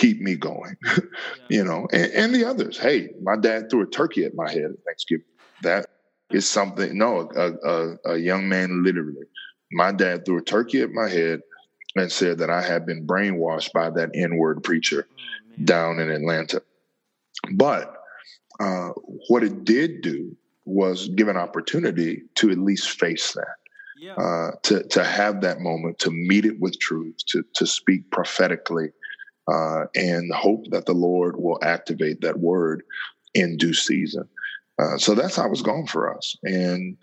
keep 0.00 0.20
me 0.20 0.34
going, 0.34 0.76
yeah. 0.86 1.02
you 1.50 1.62
know, 1.62 1.86
and, 1.92 2.10
and, 2.12 2.34
the 2.34 2.42
others. 2.42 2.78
Hey, 2.78 3.10
my 3.20 3.36
dad 3.36 3.68
threw 3.70 3.82
a 3.82 3.86
turkey 3.86 4.24
at 4.24 4.34
my 4.34 4.50
head 4.50 4.70
at 4.72 4.84
Thanksgiving. 4.86 5.26
That 5.62 5.86
is 6.30 6.48
something, 6.48 6.96
no, 6.96 7.28
a, 7.36 7.52
a, 7.52 8.14
a 8.14 8.16
young 8.16 8.48
man 8.48 8.82
literally. 8.82 9.26
My 9.72 9.92
dad 9.92 10.24
threw 10.24 10.38
a 10.38 10.42
turkey 10.42 10.80
at 10.80 10.90
my 10.90 11.08
head 11.08 11.40
and 11.96 12.10
said 12.10 12.38
that 12.38 12.48
I 12.48 12.62
had 12.62 12.86
been 12.86 13.06
brainwashed 13.06 13.72
by 13.74 13.90
that 13.90 14.10
N 14.14 14.36
word 14.36 14.62
preacher 14.62 15.06
oh, 15.06 15.64
down 15.64 15.98
in 16.00 16.10
Atlanta. 16.10 16.62
But 17.52 17.94
uh, 18.58 18.90
what 19.28 19.42
it 19.42 19.64
did 19.64 20.00
do 20.00 20.34
was 20.64 21.08
give 21.10 21.28
an 21.28 21.36
opportunity 21.36 22.22
to 22.36 22.50
at 22.50 22.58
least 22.58 22.98
face 22.98 23.32
that. 23.34 23.56
Yeah. 23.98 24.14
Uh, 24.14 24.52
to 24.62 24.82
to 24.84 25.04
have 25.04 25.42
that 25.42 25.60
moment, 25.60 25.98
to 25.98 26.10
meet 26.10 26.46
it 26.46 26.58
with 26.58 26.78
truth, 26.80 27.16
to 27.26 27.44
to 27.56 27.66
speak 27.66 28.10
prophetically, 28.10 28.92
uh, 29.48 29.84
and 29.94 30.32
hope 30.32 30.64
that 30.70 30.86
the 30.86 30.92
Lord 30.92 31.36
will 31.36 31.58
activate 31.62 32.20
that 32.20 32.38
word 32.38 32.82
in 33.34 33.56
due 33.56 33.74
season. 33.74 34.24
Uh, 34.80 34.96
so 34.96 35.14
that's 35.14 35.36
how 35.36 35.50
it's 35.50 35.62
gone 35.62 35.86
for 35.86 36.14
us, 36.16 36.36
and 36.42 36.96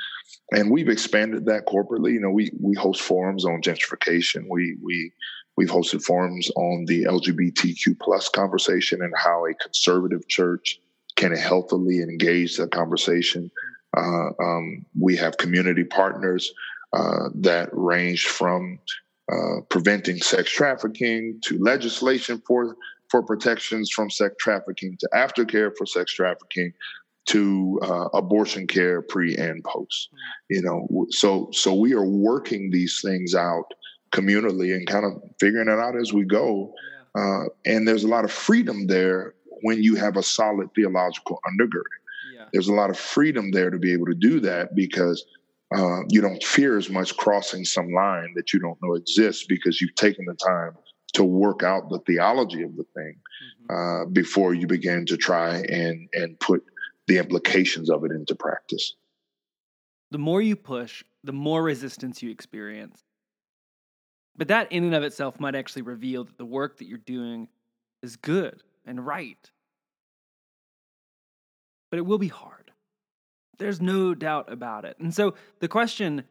and 0.51 0.71
we've 0.71 0.89
expanded 0.89 1.45
that 1.45 1.67
corporately. 1.67 2.13
You 2.13 2.21
know, 2.21 2.31
we 2.31 2.51
we 2.59 2.75
host 2.75 3.01
forums 3.01 3.45
on 3.45 3.61
gentrification. 3.61 4.45
We 4.49 4.77
we 4.81 5.11
we've 5.57 5.69
hosted 5.69 6.01
forums 6.03 6.49
on 6.55 6.85
the 6.85 7.03
LGBTQ 7.03 7.99
plus 7.99 8.29
conversation 8.29 9.01
and 9.01 9.13
how 9.15 9.45
a 9.45 9.53
conservative 9.55 10.27
church 10.27 10.79
can 11.15 11.35
healthily 11.35 11.99
engage 11.99 12.57
that 12.57 12.71
conversation. 12.71 13.51
Uh, 13.95 14.29
um, 14.39 14.85
we 14.99 15.15
have 15.15 15.37
community 15.37 15.83
partners 15.83 16.53
uh, 16.93 17.29
that 17.35 17.69
range 17.73 18.27
from 18.27 18.79
uh, 19.31 19.61
preventing 19.69 20.17
sex 20.17 20.49
trafficking 20.51 21.39
to 21.43 21.57
legislation 21.59 22.41
for 22.47 22.77
for 23.09 23.23
protections 23.23 23.89
from 23.89 24.09
sex 24.09 24.35
trafficking 24.39 24.97
to 24.99 25.09
aftercare 25.13 25.71
for 25.77 25.85
sex 25.85 26.13
trafficking 26.13 26.71
to 27.25 27.79
uh, 27.83 28.07
abortion 28.13 28.65
care 28.67 29.01
pre 29.01 29.35
and 29.35 29.63
post 29.63 30.09
mm-hmm. 30.09 30.55
you 30.55 30.61
know 30.61 31.05
so 31.09 31.49
so 31.51 31.73
we 31.73 31.93
are 31.93 32.05
working 32.05 32.71
these 32.71 33.01
things 33.03 33.35
out 33.35 33.65
communally 34.11 34.73
and 34.73 34.87
kind 34.87 35.05
of 35.05 35.21
figuring 35.39 35.67
it 35.67 35.79
out 35.79 35.97
as 35.97 36.13
we 36.13 36.23
go 36.23 36.73
uh, 37.15 37.43
and 37.65 37.87
there's 37.87 38.03
a 38.03 38.07
lot 38.07 38.23
of 38.23 38.31
freedom 38.31 38.87
there 38.87 39.33
when 39.63 39.83
you 39.83 39.95
have 39.95 40.15
a 40.15 40.23
solid 40.23 40.69
theological 40.73 41.39
undergirding 41.45 41.99
yeah. 42.33 42.45
there's 42.53 42.69
a 42.69 42.73
lot 42.73 42.89
of 42.89 42.97
freedom 42.97 43.51
there 43.51 43.69
to 43.69 43.77
be 43.77 43.91
able 43.91 44.05
to 44.05 44.15
do 44.15 44.39
that 44.39 44.73
because 44.73 45.25
uh, 45.75 46.01
you 46.09 46.21
don't 46.21 46.43
fear 46.43 46.77
as 46.77 46.89
much 46.89 47.15
crossing 47.17 47.65
some 47.65 47.91
line 47.91 48.33
that 48.35 48.53
you 48.53 48.59
don't 48.59 48.77
know 48.81 48.93
exists 48.93 49.45
because 49.45 49.81
you've 49.81 49.95
taken 49.95 50.25
the 50.25 50.35
time 50.35 50.71
to 51.13 51.23
work 51.23 51.63
out 51.63 51.89
the 51.89 51.99
theology 51.99 52.63
of 52.63 52.75
the 52.75 52.85
thing 52.95 53.15
mm-hmm. 53.15 53.75
uh, 53.75 54.05
before 54.05 54.53
you 54.53 54.67
begin 54.67 55.05
to 55.05 55.17
try 55.17 55.57
and 55.69 56.07
and 56.13 56.39
put 56.39 56.63
the 57.07 57.17
implications 57.17 57.89
of 57.89 58.03
it 58.03 58.11
into 58.11 58.35
practice. 58.35 58.95
The 60.11 60.17
more 60.17 60.41
you 60.41 60.55
push, 60.55 61.03
the 61.23 61.33
more 61.33 61.63
resistance 61.63 62.21
you 62.21 62.29
experience. 62.29 63.03
But 64.37 64.49
that 64.49 64.71
in 64.71 64.83
and 64.83 64.95
of 64.95 65.03
itself 65.03 65.39
might 65.39 65.55
actually 65.55 65.81
reveal 65.81 66.23
that 66.25 66.37
the 66.37 66.45
work 66.45 66.77
that 66.77 66.87
you're 66.87 66.99
doing 66.99 67.47
is 68.03 68.15
good 68.15 68.61
and 68.85 69.05
right. 69.05 69.49
But 71.89 71.97
it 71.97 72.05
will 72.05 72.19
be 72.19 72.27
hard. 72.27 72.56
There's 73.57 73.81
no 73.81 74.13
doubt 74.13 74.51
about 74.51 74.85
it. 74.85 74.97
And 74.99 75.13
so 75.13 75.33
the 75.59 75.67
question 75.67 76.23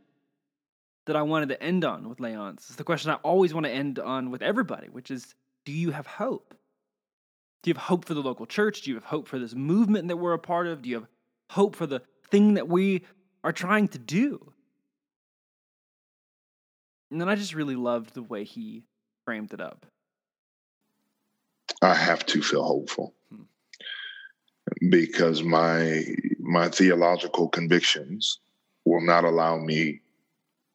that 1.07 1.16
I 1.16 1.22
wanted 1.22 1.49
to 1.51 1.62
end 1.62 1.85
on 1.85 2.09
with 2.09 2.18
Leonce 2.18 2.70
is 2.70 2.77
the 2.77 2.85
question 2.85 3.11
I 3.11 3.14
always 3.16 3.55
want 3.55 3.66
to 3.66 3.72
end 3.72 3.99
on 3.99 4.31
with 4.31 4.43
everybody, 4.43 4.89
which 4.89 5.11
is 5.11 5.35
do 5.64 5.72
you 5.72 5.91
have 5.91 6.07
hope? 6.07 6.55
Do 7.62 7.70
you 7.70 7.74
have 7.74 7.83
hope 7.83 8.05
for 8.05 8.14
the 8.14 8.22
local 8.22 8.47
church? 8.47 8.83
Do 8.83 8.91
you 8.91 8.97
have 8.97 9.05
hope 9.05 9.27
for 9.27 9.39
this 9.39 9.55
movement 9.55 10.09
that 10.09 10.16
we're 10.16 10.35
a 10.35 10.39
part 10.39 10.66
of? 10.66 10.83
Do 10.83 10.89
you 10.89 10.97
have 10.97 11.09
hope 11.51 11.74
for 11.74 11.87
the 11.87 12.03
thing 12.31 12.55
that 12.55 12.68
we 12.68 13.03
are 13.43 13.53
trying 13.53 13.89
to 13.89 13.99
do? 13.99 14.53
And 17.11 17.20
then 17.20 17.29
I 17.29 17.35
just 17.35 17.55
really 17.55 17.77
loved 17.77 18.14
the 18.14 18.22
way 18.22 18.45
he 18.45 18.85
framed 19.24 19.53
it 19.53 19.61
up. 19.61 19.87
I 21.83 21.95
have 21.95 22.24
to 22.27 22.43
feel 22.43 22.62
hopeful 22.62 23.14
hmm. 23.31 23.43
because 24.89 25.43
my 25.43 26.05
my 26.47 26.68
theological 26.68 27.49
convictions 27.49 28.40
will 28.84 29.01
not 29.01 29.24
allow 29.24 29.59
me 29.59 30.01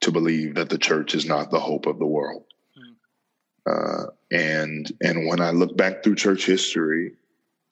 to 0.01 0.11
believe 0.11 0.55
that 0.55 0.69
the 0.69 0.77
church 0.77 1.15
is 1.15 1.25
not 1.25 1.51
the 1.51 1.59
hope 1.59 1.85
of 1.85 1.99
the 1.99 2.05
world. 2.05 2.43
Hmm. 2.75 3.71
Uh, 3.71 4.05
and 4.31 4.91
and 5.01 5.27
when 5.27 5.39
I 5.39 5.51
look 5.51 5.77
back 5.77 6.03
through 6.03 6.15
church 6.15 6.45
history, 6.45 7.13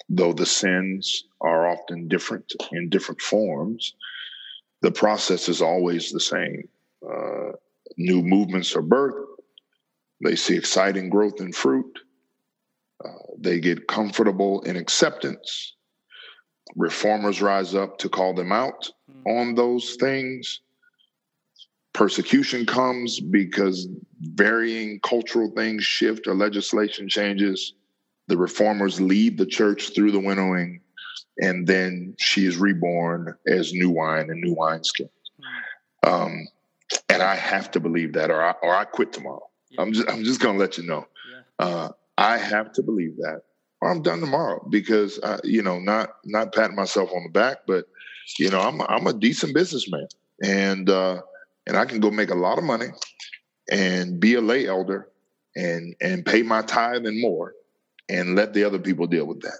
though 0.07 0.33
the 0.33 0.45
sins 0.45 1.25
are 1.41 1.67
often 1.67 2.07
different 2.07 2.53
in 2.71 2.89
different 2.89 3.21
forms, 3.21 3.95
the 4.81 4.91
process 4.91 5.49
is 5.49 5.61
always 5.61 6.11
the 6.11 6.19
same. 6.19 6.67
Uh, 7.03 7.51
new 7.97 8.21
movements 8.21 8.75
are 8.75 8.81
birthed. 8.81 9.25
They 10.23 10.35
see 10.35 10.57
exciting 10.57 11.09
growth 11.09 11.39
and 11.39 11.55
fruit. 11.55 11.99
Uh, 13.03 13.09
they 13.37 13.59
get 13.59 13.87
comfortable 13.87 14.61
in 14.61 14.75
acceptance. 14.75 15.75
Reformers 16.75 17.41
rise 17.41 17.75
up 17.75 17.97
to 17.99 18.09
call 18.09 18.33
them 18.33 18.51
out 18.51 18.89
mm. 19.09 19.39
on 19.39 19.55
those 19.55 19.95
things. 19.95 20.61
Persecution 21.93 22.65
comes 22.65 23.19
because 23.19 23.87
varying 24.21 24.99
cultural 25.01 25.51
things 25.51 25.83
shift 25.83 26.27
or 26.27 26.35
legislation 26.35 27.09
changes. 27.09 27.73
The 28.27 28.37
reformers 28.37 29.01
lead 29.01 29.37
the 29.37 29.45
church 29.45 29.93
through 29.95 30.11
the 30.11 30.19
winnowing, 30.19 30.81
and 31.39 31.65
then 31.65 32.15
she 32.19 32.45
is 32.45 32.57
reborn 32.57 33.35
as 33.47 33.73
new 33.73 33.89
wine 33.89 34.29
and 34.29 34.39
new 34.39 34.55
wineskins. 34.55 35.09
Mm. 36.05 36.09
Um, 36.11 36.47
and 37.09 37.21
I 37.21 37.35
have 37.35 37.71
to 37.71 37.79
believe 37.79 38.13
that, 38.13 38.31
or 38.31 38.41
I, 38.41 38.53
or 38.61 38.75
I 38.75 38.85
quit 38.85 39.11
tomorrow. 39.11 39.47
Yeah. 39.69 39.81
I'm 39.81 39.93
just 39.93 40.09
I'm 40.09 40.23
just 40.23 40.39
gonna 40.39 40.57
let 40.57 40.77
you 40.77 40.85
know. 40.85 41.07
Yeah. 41.31 41.65
Uh, 41.65 41.89
I 42.17 42.37
have 42.37 42.71
to 42.73 42.83
believe 42.83 43.17
that, 43.17 43.41
or 43.81 43.91
I'm 43.91 44.01
done 44.01 44.19
tomorrow 44.19 44.65
because 44.69 45.19
uh, 45.19 45.39
you 45.43 45.61
know 45.61 45.79
not 45.79 46.09
not 46.25 46.53
patting 46.53 46.75
myself 46.75 47.09
on 47.15 47.23
the 47.23 47.29
back, 47.29 47.59
but 47.67 47.85
you 48.37 48.49
know 48.49 48.59
I'm 48.59 48.81
I'm 48.81 49.07
a 49.07 49.13
decent 49.13 49.53
businessman, 49.53 50.07
and 50.43 50.89
uh, 50.89 51.21
and 51.67 51.77
I 51.77 51.85
can 51.85 51.99
go 51.99 52.11
make 52.11 52.29
a 52.29 52.35
lot 52.35 52.57
of 52.57 52.63
money, 52.63 52.87
and 53.71 54.19
be 54.19 54.35
a 54.35 54.41
lay 54.41 54.67
elder, 54.67 55.09
and 55.55 55.95
and 56.01 56.25
pay 56.25 56.41
my 56.41 56.61
tithe 56.61 57.05
and 57.05 57.21
more, 57.21 57.53
and 58.09 58.35
let 58.35 58.53
the 58.53 58.63
other 58.63 58.79
people 58.79 59.07
deal 59.07 59.25
with 59.25 59.41
that. 59.41 59.59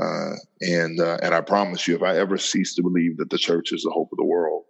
Uh, 0.00 0.36
and 0.60 1.00
uh, 1.00 1.18
and 1.22 1.34
I 1.34 1.40
promise 1.40 1.88
you, 1.88 1.96
if 1.96 2.02
I 2.02 2.16
ever 2.16 2.38
cease 2.38 2.74
to 2.74 2.82
believe 2.82 3.16
that 3.16 3.30
the 3.30 3.38
church 3.38 3.72
is 3.72 3.82
the 3.82 3.90
hope 3.90 4.12
of 4.12 4.18
the 4.18 4.24
world, 4.24 4.64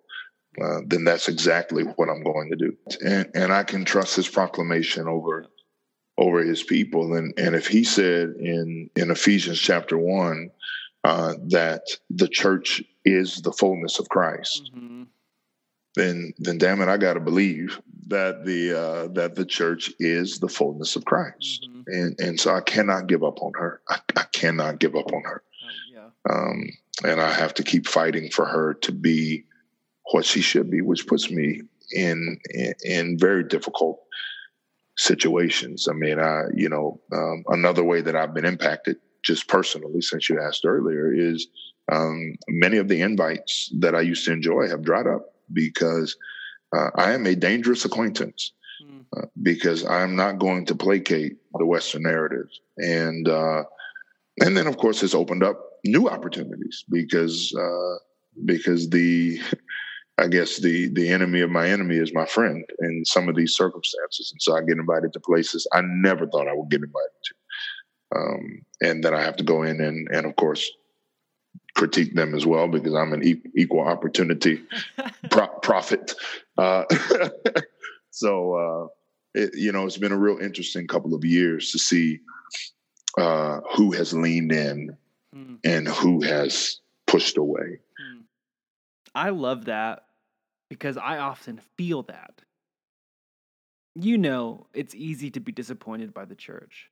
uh, 0.62 0.80
then 0.86 1.04
that's 1.04 1.28
exactly 1.28 1.84
what 1.84 2.08
I'm 2.08 2.22
going 2.22 2.50
to 2.50 2.56
do. 2.56 2.76
And, 3.04 3.30
and 3.34 3.52
I 3.52 3.62
can 3.62 3.84
trust 3.84 4.16
his 4.16 4.28
proclamation 4.28 5.06
over 5.06 5.46
over 6.18 6.42
his 6.42 6.62
people. 6.62 7.14
And 7.14 7.32
and 7.38 7.54
if 7.54 7.66
he 7.66 7.84
said 7.84 8.34
in 8.38 8.90
in 8.96 9.10
Ephesians 9.10 9.58
chapter 9.58 9.96
one 9.96 10.50
uh, 11.04 11.34
that 11.46 11.82
the 12.10 12.28
church 12.28 12.82
is 13.04 13.40
the 13.40 13.52
fullness 13.52 13.98
of 13.98 14.08
Christ, 14.08 14.70
mm-hmm. 14.76 15.04
then 15.94 16.34
then 16.38 16.58
damn 16.58 16.82
it, 16.82 16.88
I 16.88 16.98
got 16.98 17.14
to 17.14 17.20
believe 17.20 17.80
that 18.08 18.44
the 18.44 18.78
uh, 18.78 19.08
that 19.14 19.36
the 19.36 19.46
church 19.46 19.92
is 19.98 20.40
the 20.40 20.48
fullness 20.48 20.96
of 20.96 21.04
Christ. 21.04 21.68
Mm-hmm. 21.70 21.82
And 21.86 22.20
and 22.20 22.40
so 22.40 22.54
I 22.54 22.60
cannot 22.60 23.06
give 23.06 23.22
up 23.22 23.40
on 23.40 23.52
her. 23.54 23.80
I, 23.88 24.00
I 24.16 24.24
cannot 24.32 24.80
give 24.80 24.96
up 24.96 25.12
on 25.12 25.22
her. 25.22 25.42
Oh, 25.64 25.94
yeah. 25.94 26.32
Um, 26.34 26.68
and 27.04 27.20
I 27.20 27.32
have 27.32 27.54
to 27.54 27.62
keep 27.62 27.86
fighting 27.86 28.28
for 28.30 28.44
her 28.44 28.74
to 28.74 28.92
be 28.92 29.44
what 30.10 30.24
she 30.24 30.40
should 30.40 30.68
be, 30.68 30.80
which 30.80 31.06
puts 31.06 31.30
me 31.30 31.62
in 31.92 32.40
in, 32.50 32.74
in 32.84 33.18
very 33.18 33.44
difficult 33.44 34.00
situations. 34.98 35.88
I 35.88 35.94
mean, 35.94 36.18
I 36.18 36.42
you 36.54 36.68
know 36.68 37.00
um, 37.12 37.44
another 37.48 37.84
way 37.84 38.00
that 38.02 38.16
I've 38.16 38.34
been 38.34 38.44
impacted 38.44 38.96
just 39.22 39.48
personally, 39.48 40.00
since 40.00 40.28
you 40.28 40.40
asked 40.40 40.64
earlier, 40.64 41.12
is 41.12 41.46
um, 41.90 42.34
many 42.48 42.76
of 42.76 42.88
the 42.88 43.00
invites 43.00 43.72
that 43.78 43.94
I 43.94 44.00
used 44.02 44.24
to 44.26 44.32
enjoy 44.32 44.68
have 44.68 44.82
dried 44.82 45.06
up 45.06 45.34
because 45.52 46.16
uh, 46.76 46.90
I 46.96 47.12
am 47.12 47.26
a 47.26 47.34
dangerous 47.34 47.84
acquaintance. 47.84 48.52
Hmm. 48.80 49.00
Uh, 49.16 49.26
because 49.42 49.84
I'm 49.86 50.14
not 50.14 50.38
going 50.38 50.66
to 50.66 50.74
placate 50.76 51.38
the 51.54 51.66
Western 51.66 52.02
narrative, 52.02 52.46
and 52.76 53.28
uh, 53.28 53.64
and 54.40 54.56
then 54.56 54.68
of 54.68 54.76
course 54.76 55.02
it's 55.02 55.14
opened 55.14 55.42
up 55.42 55.60
new 55.84 56.08
opportunities 56.08 56.84
because 56.88 57.52
uh, 57.58 57.96
because 58.44 58.88
the 58.90 59.40
I 60.18 60.26
guess 60.26 60.58
the 60.58 60.88
the 60.88 61.08
enemy 61.10 61.40
of 61.40 61.50
my 61.50 61.68
enemy 61.68 61.96
is 61.96 62.12
my 62.12 62.26
friend 62.26 62.64
in 62.80 63.04
some 63.04 63.28
of 63.28 63.36
these 63.36 63.54
circumstances, 63.54 64.32
and 64.32 64.42
so 64.42 64.56
I 64.56 64.62
get 64.62 64.78
invited 64.78 65.12
to 65.12 65.20
places 65.20 65.66
I 65.72 65.80
never 65.82 66.26
thought 66.26 66.48
I 66.48 66.54
would 66.54 66.70
get 66.70 66.82
invited 66.82 67.10
to, 67.24 68.18
um, 68.18 68.62
and 68.80 69.04
then 69.04 69.14
I 69.14 69.22
have 69.22 69.36
to 69.36 69.44
go 69.44 69.62
in 69.62 69.80
and 69.80 70.08
and 70.10 70.26
of 70.26 70.34
course 70.36 70.68
critique 71.74 72.14
them 72.16 72.34
as 72.34 72.44
well 72.44 72.66
because 72.66 72.94
I'm 72.94 73.12
an 73.12 73.22
e- 73.22 73.42
equal 73.56 73.86
opportunity 73.86 74.60
pro- 75.30 75.46
prophet. 75.46 76.14
Uh, 76.56 76.84
so 78.10 78.54
uh, 78.54 78.88
it, 79.38 79.54
you 79.54 79.70
know, 79.70 79.86
it's 79.86 79.98
been 79.98 80.10
a 80.10 80.18
real 80.18 80.38
interesting 80.38 80.88
couple 80.88 81.14
of 81.14 81.24
years 81.24 81.70
to 81.70 81.78
see 81.78 82.18
uh, 83.16 83.60
who 83.76 83.92
has 83.92 84.12
leaned 84.12 84.50
in 84.50 84.96
mm. 85.32 85.58
and 85.64 85.86
who 85.86 86.20
has 86.22 86.80
pushed 87.06 87.36
away. 87.36 87.78
Hmm. 87.96 88.20
I 89.14 89.30
love 89.30 89.66
that 89.66 90.07
because 90.68 90.96
I 90.96 91.18
often 91.18 91.60
feel 91.76 92.02
that. 92.04 92.42
You 93.94 94.18
know, 94.18 94.66
it's 94.74 94.94
easy 94.94 95.30
to 95.32 95.40
be 95.40 95.52
disappointed 95.52 96.14
by 96.14 96.24
the 96.24 96.34
church. 96.34 96.90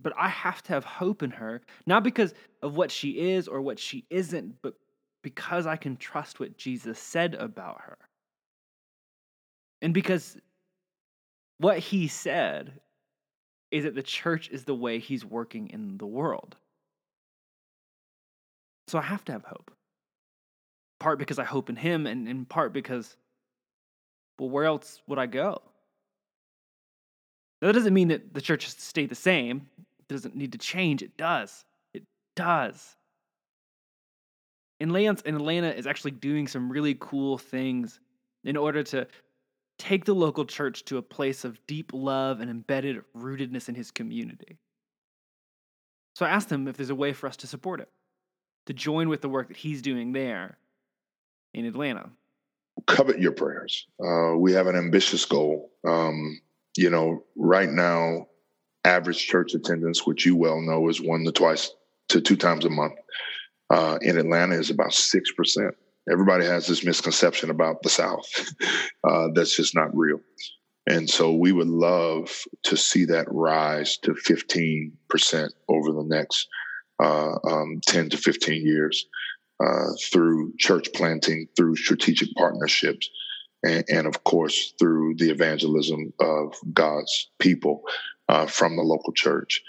But 0.00 0.12
I 0.18 0.28
have 0.28 0.62
to 0.64 0.72
have 0.72 0.84
hope 0.84 1.22
in 1.22 1.30
her, 1.30 1.60
not 1.86 2.04
because 2.04 2.34
of 2.62 2.76
what 2.76 2.90
she 2.90 3.32
is 3.32 3.48
or 3.48 3.60
what 3.60 3.78
she 3.78 4.04
isn't, 4.10 4.62
but 4.62 4.74
because 5.22 5.66
I 5.66 5.76
can 5.76 5.96
trust 5.96 6.40
what 6.40 6.56
Jesus 6.56 6.98
said 6.98 7.34
about 7.34 7.80
her. 7.82 7.98
And 9.80 9.92
because 9.92 10.36
what 11.58 11.78
he 11.78 12.08
said 12.08 12.80
is 13.70 13.84
that 13.84 13.94
the 13.94 14.02
church 14.02 14.48
is 14.50 14.64
the 14.64 14.74
way 14.74 14.98
he's 14.98 15.24
working 15.24 15.68
in 15.70 15.98
the 15.98 16.06
world. 16.06 16.56
So 18.88 18.98
I 18.98 19.02
have 19.02 19.24
to 19.26 19.32
have 19.32 19.44
hope 19.44 19.70
part 21.02 21.18
because 21.18 21.40
I 21.40 21.44
hope 21.44 21.68
in 21.68 21.74
him, 21.74 22.06
and 22.06 22.28
in 22.28 22.44
part 22.44 22.72
because, 22.72 23.16
well, 24.38 24.48
where 24.48 24.64
else 24.64 25.02
would 25.08 25.18
I 25.18 25.26
go? 25.26 25.60
Now, 27.60 27.66
that 27.66 27.74
doesn't 27.74 27.92
mean 27.92 28.08
that 28.08 28.32
the 28.32 28.40
church 28.40 28.64
has 28.64 28.74
to 28.74 28.82
stay 28.82 29.06
the 29.06 29.16
same. 29.16 29.66
It 29.98 30.08
doesn't 30.08 30.36
need 30.36 30.52
to 30.52 30.58
change. 30.58 31.02
It 31.02 31.16
does. 31.16 31.64
It 31.92 32.04
does. 32.36 32.96
And 34.78 34.92
Leonce 34.92 35.22
in 35.22 35.34
Atlanta 35.34 35.70
is 35.70 35.88
actually 35.88 36.12
doing 36.12 36.46
some 36.46 36.70
really 36.70 36.96
cool 37.00 37.36
things 37.36 37.98
in 38.44 38.56
order 38.56 38.84
to 38.84 39.06
take 39.78 40.04
the 40.04 40.14
local 40.14 40.44
church 40.44 40.84
to 40.84 40.98
a 40.98 41.02
place 41.02 41.44
of 41.44 41.58
deep 41.66 41.90
love 41.92 42.40
and 42.40 42.48
embedded 42.48 43.02
rootedness 43.16 43.68
in 43.68 43.74
his 43.74 43.90
community. 43.90 44.58
So 46.14 46.26
I 46.26 46.30
asked 46.30 46.50
him 46.50 46.68
if 46.68 46.76
there's 46.76 46.90
a 46.90 46.94
way 46.94 47.12
for 47.12 47.26
us 47.26 47.36
to 47.38 47.48
support 47.48 47.80
it, 47.80 47.88
to 48.66 48.72
join 48.72 49.08
with 49.08 49.20
the 49.20 49.28
work 49.28 49.48
that 49.48 49.56
he's 49.56 49.82
doing 49.82 50.12
there, 50.12 50.58
in 51.54 51.64
Atlanta? 51.64 52.10
Covet 52.86 53.20
your 53.20 53.32
prayers. 53.32 53.86
Uh, 54.02 54.36
we 54.36 54.52
have 54.52 54.66
an 54.66 54.76
ambitious 54.76 55.24
goal. 55.24 55.70
Um, 55.86 56.40
you 56.76 56.90
know, 56.90 57.24
right 57.36 57.70
now, 57.70 58.26
average 58.84 59.26
church 59.26 59.54
attendance, 59.54 60.06
which 60.06 60.24
you 60.24 60.36
well 60.36 60.60
know, 60.60 60.88
is 60.88 61.00
one 61.00 61.24
to 61.24 61.32
twice 61.32 61.70
to 62.08 62.20
two 62.20 62.36
times 62.36 62.64
a 62.64 62.70
month. 62.70 62.94
Uh, 63.70 63.98
in 64.02 64.18
Atlanta, 64.18 64.54
is 64.54 64.70
about 64.70 64.92
six 64.92 65.30
percent. 65.32 65.74
Everybody 66.10 66.44
has 66.44 66.66
this 66.66 66.84
misconception 66.84 67.50
about 67.50 67.82
the 67.82 67.88
South 67.88 68.26
uh, 69.08 69.28
that's 69.34 69.56
just 69.56 69.74
not 69.74 69.96
real. 69.96 70.20
And 70.88 71.08
so 71.08 71.32
we 71.32 71.52
would 71.52 71.68
love 71.68 72.28
to 72.64 72.76
see 72.76 73.04
that 73.04 73.26
rise 73.30 73.96
to 73.98 74.14
15% 74.14 74.90
over 75.68 75.92
the 75.92 76.04
next 76.04 76.48
uh, 77.00 77.36
um, 77.44 77.80
10 77.86 78.10
to 78.10 78.16
15 78.16 78.66
years. 78.66 79.06
Uh, 79.64 79.92
through 80.10 80.52
church 80.58 80.88
planting, 80.94 81.46
through 81.56 81.76
strategic 81.76 82.28
partnerships. 82.36 83.08
and, 83.62 83.84
and 83.88 84.06
of 84.06 84.24
course 84.24 84.74
through 84.78 85.14
the 85.16 85.30
evangelism 85.30 86.12
of 86.20 86.54
God's 86.72 87.30
people 87.38 87.82
uh, 88.28 88.46
from 88.46 88.76
the 88.76 88.82
local 88.82 89.12
church. 89.12 89.62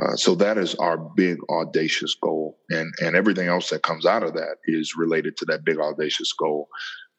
Uh, 0.00 0.16
so 0.16 0.34
that 0.34 0.58
is 0.58 0.74
our 0.76 0.96
big 0.98 1.38
audacious 1.50 2.14
goal, 2.20 2.58
and 2.70 2.92
and 3.00 3.14
everything 3.14 3.48
else 3.48 3.70
that 3.70 3.82
comes 3.82 4.06
out 4.06 4.24
of 4.24 4.34
that 4.34 4.56
is 4.66 4.96
related 4.96 5.36
to 5.36 5.44
that 5.46 5.64
big 5.64 5.78
audacious 5.78 6.32
goal. 6.32 6.68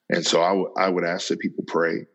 And 0.10 0.26
so 0.26 0.42
I, 0.42 0.50
w- 0.50 0.74
I 0.78 0.90
would 0.90 1.06
ask 1.06 1.30
that 1.30 1.40
people 1.40 1.64
pray. 1.68 2.06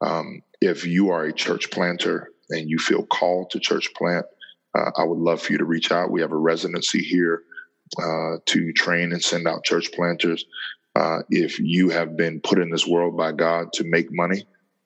Um, 0.00 0.42
if 0.60 0.86
you 0.86 1.10
are 1.10 1.24
a 1.24 1.32
church 1.32 1.70
planter 1.70 2.30
and 2.50 2.68
you 2.68 2.78
feel 2.78 3.06
called 3.06 3.50
to 3.50 3.60
church 3.60 3.92
plant, 3.94 4.26
uh, 4.76 4.90
I 4.96 5.04
would 5.04 5.18
love 5.18 5.40
for 5.42 5.52
you 5.52 5.58
to 5.58 5.64
reach 5.64 5.92
out. 5.92 6.10
We 6.10 6.20
have 6.20 6.32
a 6.32 6.36
residency 6.36 7.00
here 7.00 7.42
uh, 8.02 8.36
to 8.46 8.72
train 8.72 9.12
and 9.12 9.22
send 9.22 9.46
out 9.46 9.64
church 9.64 9.92
planters. 9.92 10.44
Uh, 10.96 11.18
if 11.30 11.58
you 11.58 11.88
have 11.90 12.16
been 12.16 12.40
put 12.40 12.58
in 12.58 12.70
this 12.70 12.86
world 12.86 13.16
by 13.16 13.32
God 13.32 13.72
to 13.74 13.84
make 13.84 14.08
money, 14.10 14.44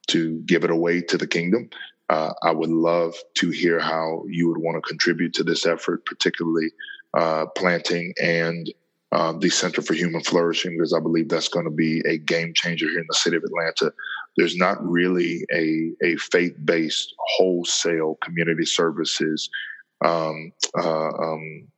to 0.08 0.40
give 0.40 0.64
it 0.64 0.70
away 0.70 1.00
to 1.00 1.16
the 1.16 1.26
kingdom, 1.26 1.70
uh, 2.10 2.32
I 2.42 2.50
would 2.50 2.70
love 2.70 3.14
to 3.36 3.50
hear 3.50 3.78
how 3.78 4.24
you 4.28 4.48
would 4.48 4.58
want 4.58 4.76
to 4.76 4.88
contribute 4.88 5.32
to 5.34 5.44
this 5.44 5.64
effort, 5.64 6.04
particularly 6.04 6.70
uh, 7.14 7.46
planting 7.56 8.12
and 8.20 8.70
um, 9.12 9.40
the 9.40 9.50
Center 9.50 9.82
for 9.82 9.94
Human 9.94 10.22
Flourishing, 10.22 10.76
because 10.76 10.92
I 10.92 11.00
believe 11.00 11.28
that's 11.28 11.48
going 11.48 11.66
to 11.66 11.70
be 11.70 12.02
a 12.06 12.18
game 12.18 12.52
changer 12.54 12.88
here 12.88 12.98
in 12.98 13.06
the 13.08 13.14
city 13.14 13.36
of 13.36 13.44
Atlanta. 13.44 13.92
There's 14.36 14.56
not 14.56 14.82
really 14.82 15.44
a, 15.52 15.92
a 16.02 16.16
faith 16.16 16.54
based 16.64 17.14
wholesale 17.18 18.18
community 18.22 18.64
services 18.64 19.48
um, 20.04 20.52
uh, 20.76 21.08
um, 21.08 21.68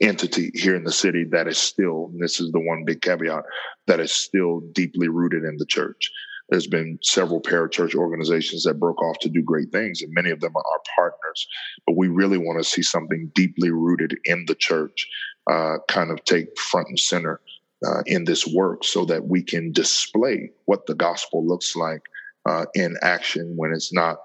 entity 0.00 0.50
here 0.54 0.76
in 0.76 0.84
the 0.84 0.92
city 0.92 1.24
that 1.24 1.48
is 1.48 1.58
still, 1.58 2.10
this 2.18 2.40
is 2.40 2.52
the 2.52 2.60
one 2.60 2.84
big 2.84 3.02
caveat, 3.02 3.44
that 3.86 4.00
is 4.00 4.12
still 4.12 4.60
deeply 4.72 5.08
rooted 5.08 5.44
in 5.44 5.56
the 5.56 5.66
church. 5.66 6.10
There's 6.48 6.66
been 6.66 6.98
several 7.02 7.42
parachurch 7.42 7.94
organizations 7.94 8.64
that 8.64 8.80
broke 8.80 9.02
off 9.02 9.18
to 9.20 9.28
do 9.28 9.42
great 9.42 9.70
things, 9.70 10.00
and 10.00 10.12
many 10.14 10.30
of 10.30 10.40
them 10.40 10.56
are 10.56 10.64
our 10.72 10.80
partners. 10.96 11.46
But 11.86 11.96
we 11.96 12.08
really 12.08 12.38
want 12.38 12.58
to 12.58 12.68
see 12.68 12.82
something 12.82 13.30
deeply 13.34 13.70
rooted 13.70 14.16
in 14.24 14.44
the 14.46 14.54
church 14.54 15.06
uh, 15.50 15.78
kind 15.88 16.10
of 16.10 16.24
take 16.24 16.58
front 16.58 16.88
and 16.88 16.98
center 16.98 17.40
uh, 17.86 18.02
in 18.06 18.24
this 18.24 18.46
work 18.46 18.84
so 18.84 19.04
that 19.04 19.26
we 19.26 19.42
can 19.42 19.72
display 19.72 20.50
what 20.64 20.86
the 20.86 20.94
gospel 20.94 21.46
looks 21.46 21.76
like 21.76 22.02
uh, 22.48 22.64
in 22.74 22.96
action 23.02 23.54
when 23.56 23.72
it's 23.72 23.92
not 23.92 24.18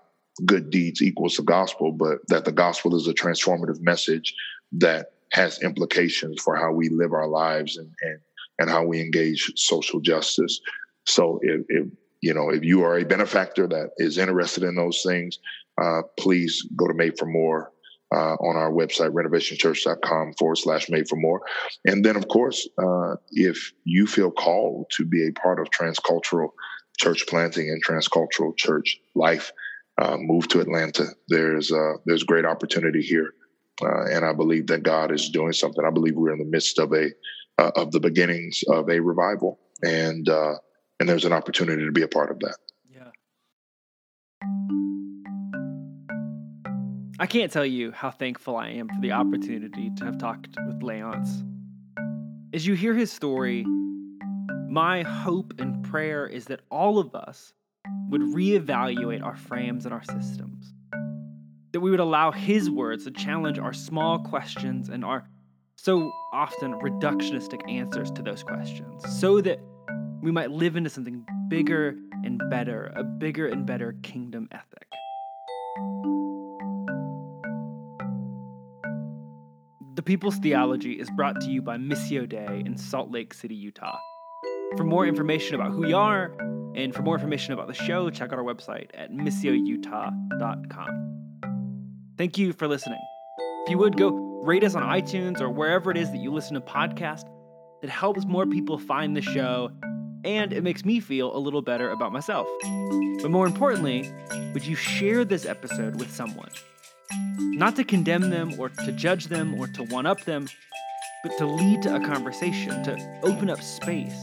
good 0.45 0.69
deeds 0.69 1.01
equals 1.01 1.35
the 1.35 1.43
gospel, 1.43 1.91
but 1.91 2.19
that 2.27 2.45
the 2.45 2.51
gospel 2.51 2.95
is 2.95 3.07
a 3.07 3.13
transformative 3.13 3.81
message 3.81 4.33
that 4.71 5.12
has 5.33 5.61
implications 5.61 6.41
for 6.41 6.55
how 6.55 6.71
we 6.71 6.89
live 6.89 7.13
our 7.13 7.27
lives 7.27 7.77
and 7.77 7.91
and, 8.01 8.19
and 8.59 8.69
how 8.69 8.83
we 8.85 9.01
engage 9.01 9.51
social 9.55 9.99
justice. 9.99 10.61
So 11.05 11.39
if, 11.41 11.61
if 11.69 11.87
you 12.21 12.33
know 12.33 12.49
if 12.49 12.63
you 12.63 12.83
are 12.83 12.97
a 12.97 13.05
benefactor 13.05 13.67
that 13.67 13.91
is 13.97 14.17
interested 14.17 14.63
in 14.63 14.75
those 14.75 15.03
things, 15.03 15.39
uh, 15.81 16.01
please 16.17 16.65
go 16.75 16.87
to 16.87 16.93
Made 16.93 17.17
for 17.17 17.25
More 17.25 17.71
uh, 18.13 18.35
on 18.35 18.55
our 18.55 18.71
website, 18.71 19.11
renovationchurch.com 19.11 20.33
forward 20.33 20.57
slash 20.57 20.89
made 20.89 21.07
for 21.07 21.15
more. 21.15 21.41
And 21.85 22.05
then, 22.05 22.15
of 22.15 22.27
course, 22.27 22.67
uh, 22.77 23.15
if 23.31 23.73
you 23.85 24.05
feel 24.05 24.29
called 24.29 24.85
to 24.97 25.05
be 25.05 25.27
a 25.27 25.31
part 25.31 25.59
of 25.59 25.67
transcultural 25.71 26.49
church 26.97 27.25
planting 27.27 27.69
and 27.69 27.83
transcultural 27.83 28.55
church 28.55 28.99
life, 29.15 29.51
uh, 30.01 30.17
move 30.17 30.47
to 30.49 30.59
Atlanta. 30.59 31.07
There's 31.27 31.71
uh, 31.71 31.93
there's 32.05 32.23
great 32.23 32.45
opportunity 32.45 33.01
here, 33.01 33.33
uh, 33.81 34.05
and 34.11 34.25
I 34.25 34.33
believe 34.33 34.67
that 34.67 34.83
God 34.83 35.11
is 35.11 35.29
doing 35.29 35.53
something. 35.53 35.83
I 35.85 35.91
believe 35.91 36.15
we're 36.15 36.33
in 36.33 36.39
the 36.39 36.45
midst 36.45 36.79
of 36.79 36.93
a 36.93 37.09
uh, 37.57 37.71
of 37.75 37.91
the 37.91 37.99
beginnings 37.99 38.63
of 38.67 38.89
a 38.89 38.99
revival, 38.99 39.59
and 39.83 40.27
uh, 40.27 40.55
and 40.99 41.09
there's 41.09 41.25
an 41.25 41.33
opportunity 41.33 41.85
to 41.85 41.91
be 41.91 42.01
a 42.01 42.07
part 42.07 42.31
of 42.31 42.39
that. 42.39 42.57
Yeah. 42.89 43.09
I 47.19 47.25
can't 47.27 47.51
tell 47.51 47.65
you 47.65 47.91
how 47.91 48.11
thankful 48.11 48.57
I 48.57 48.69
am 48.69 48.89
for 48.89 49.01
the 49.01 49.11
opportunity 49.11 49.91
to 49.97 50.05
have 50.05 50.17
talked 50.17 50.55
with 50.67 50.81
Leonce. 50.81 51.43
As 52.53 52.67
you 52.67 52.75
hear 52.75 52.93
his 52.93 53.11
story, 53.11 53.65
my 54.69 55.03
hope 55.03 55.53
and 55.59 55.83
prayer 55.83 56.27
is 56.27 56.45
that 56.45 56.61
all 56.69 56.99
of 56.99 57.15
us 57.15 57.53
would 58.09 58.21
reevaluate 58.21 59.23
our 59.23 59.35
frames 59.35 59.85
and 59.85 59.93
our 59.93 60.03
systems. 60.03 60.73
That 61.73 61.81
we 61.81 61.91
would 61.91 61.99
allow 61.99 62.31
his 62.31 62.69
words 62.69 63.03
to 63.05 63.11
challenge 63.11 63.59
our 63.59 63.73
small 63.73 64.19
questions 64.19 64.89
and 64.89 65.03
our 65.03 65.27
so 65.75 66.11
often 66.31 66.73
reductionistic 66.79 67.67
answers 67.69 68.11
to 68.11 68.21
those 68.21 68.43
questions, 68.43 69.03
so 69.19 69.41
that 69.41 69.59
we 70.21 70.31
might 70.31 70.51
live 70.51 70.75
into 70.75 70.89
something 70.89 71.25
bigger 71.49 71.95
and 72.23 72.39
better, 72.49 72.93
a 72.95 73.03
bigger 73.03 73.47
and 73.47 73.65
better 73.65 73.95
kingdom 74.03 74.47
ethic. 74.51 74.87
The 79.95 80.03
People's 80.03 80.37
Theology 80.37 80.93
is 80.93 81.09
brought 81.11 81.41
to 81.41 81.49
you 81.49 81.61
by 81.61 81.77
Missio 81.77 82.29
Dei 82.29 82.63
in 82.65 82.77
Salt 82.77 83.11
Lake 83.11 83.33
City, 83.33 83.55
Utah. 83.55 83.97
For 84.77 84.83
more 84.83 85.05
information 85.05 85.55
about 85.55 85.71
who 85.71 85.79
we 85.81 85.93
are 85.93 86.35
and 86.75 86.93
for 86.93 87.01
more 87.01 87.15
information 87.15 87.53
about 87.53 87.67
the 87.67 87.73
show, 87.73 88.09
check 88.09 88.31
out 88.31 88.39
our 88.39 88.45
website 88.45 88.89
at 88.93 89.11
missioutah.com. 89.11 91.09
Thank 92.23 92.37
you 92.37 92.53
for 92.53 92.69
listening. 92.69 93.01
If 93.65 93.71
you 93.71 93.77
would 93.79 93.97
go 93.97 94.11
rate 94.45 94.63
us 94.63 94.75
on 94.75 94.83
iTunes 94.83 95.41
or 95.41 95.49
wherever 95.49 95.91
it 95.91 95.97
is 95.97 96.09
that 96.11 96.19
you 96.19 96.31
listen 96.31 96.53
to 96.53 96.61
podcasts, 96.61 97.27
it 97.81 97.89
helps 97.89 98.23
more 98.23 98.45
people 98.45 98.77
find 98.77 99.13
the 99.13 99.21
show 99.21 99.71
and 100.23 100.53
it 100.53 100.63
makes 100.63 100.85
me 100.85 101.01
feel 101.01 101.35
a 101.35 101.37
little 101.37 101.61
better 101.61 101.91
about 101.91 102.13
myself. 102.13 102.47
But 103.21 103.29
more 103.29 103.45
importantly, 103.45 104.09
would 104.53 104.65
you 104.65 104.73
share 104.73 105.25
this 105.25 105.45
episode 105.45 105.99
with 105.99 106.15
someone? 106.15 106.47
Not 107.57 107.75
to 107.75 107.83
condemn 107.83 108.29
them 108.29 108.57
or 108.57 108.69
to 108.69 108.93
judge 108.93 109.27
them 109.27 109.59
or 109.59 109.67
to 109.67 109.83
one 109.83 110.05
up 110.05 110.23
them, 110.23 110.47
but 111.23 111.37
to 111.39 111.45
lead 111.45 111.81
to 111.81 111.93
a 111.93 111.99
conversation, 111.99 112.83
to 112.83 113.19
open 113.23 113.49
up 113.49 113.61
space, 113.61 114.15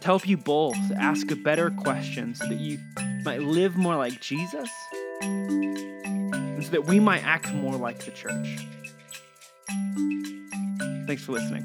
to 0.00 0.06
help 0.06 0.26
you 0.26 0.36
both 0.36 0.74
ask 0.96 1.30
a 1.30 1.36
better 1.36 1.70
question 1.70 2.34
so 2.34 2.48
that 2.48 2.58
you 2.58 2.80
might 3.22 3.42
live 3.42 3.76
more 3.76 3.94
like 3.94 4.20
Jesus 4.20 4.68
that 6.70 6.86
we 6.86 7.00
might 7.00 7.24
act 7.24 7.52
more 7.52 7.76
like 7.76 7.98
the 8.04 8.10
church. 8.10 8.66
Thanks 11.06 11.24
for 11.24 11.32
listening. 11.32 11.64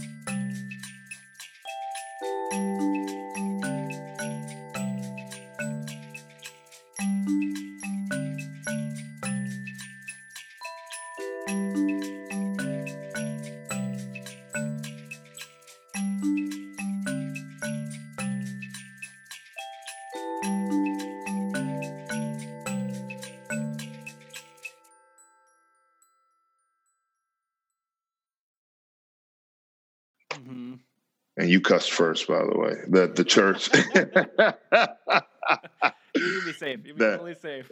And 31.46 31.52
you 31.52 31.62
cussed 31.62 31.91
first, 31.91 32.28
by 32.28 32.39
the 32.39 32.58
way. 32.58 32.74
The 32.88 33.06
the 33.06 33.24
church. 33.24 33.70
you 36.16 36.41
be 36.43 36.54
safe. 36.54 36.80
You 36.84 36.96
be 36.96 37.00
totally 37.00 37.36
safe. 37.36 37.70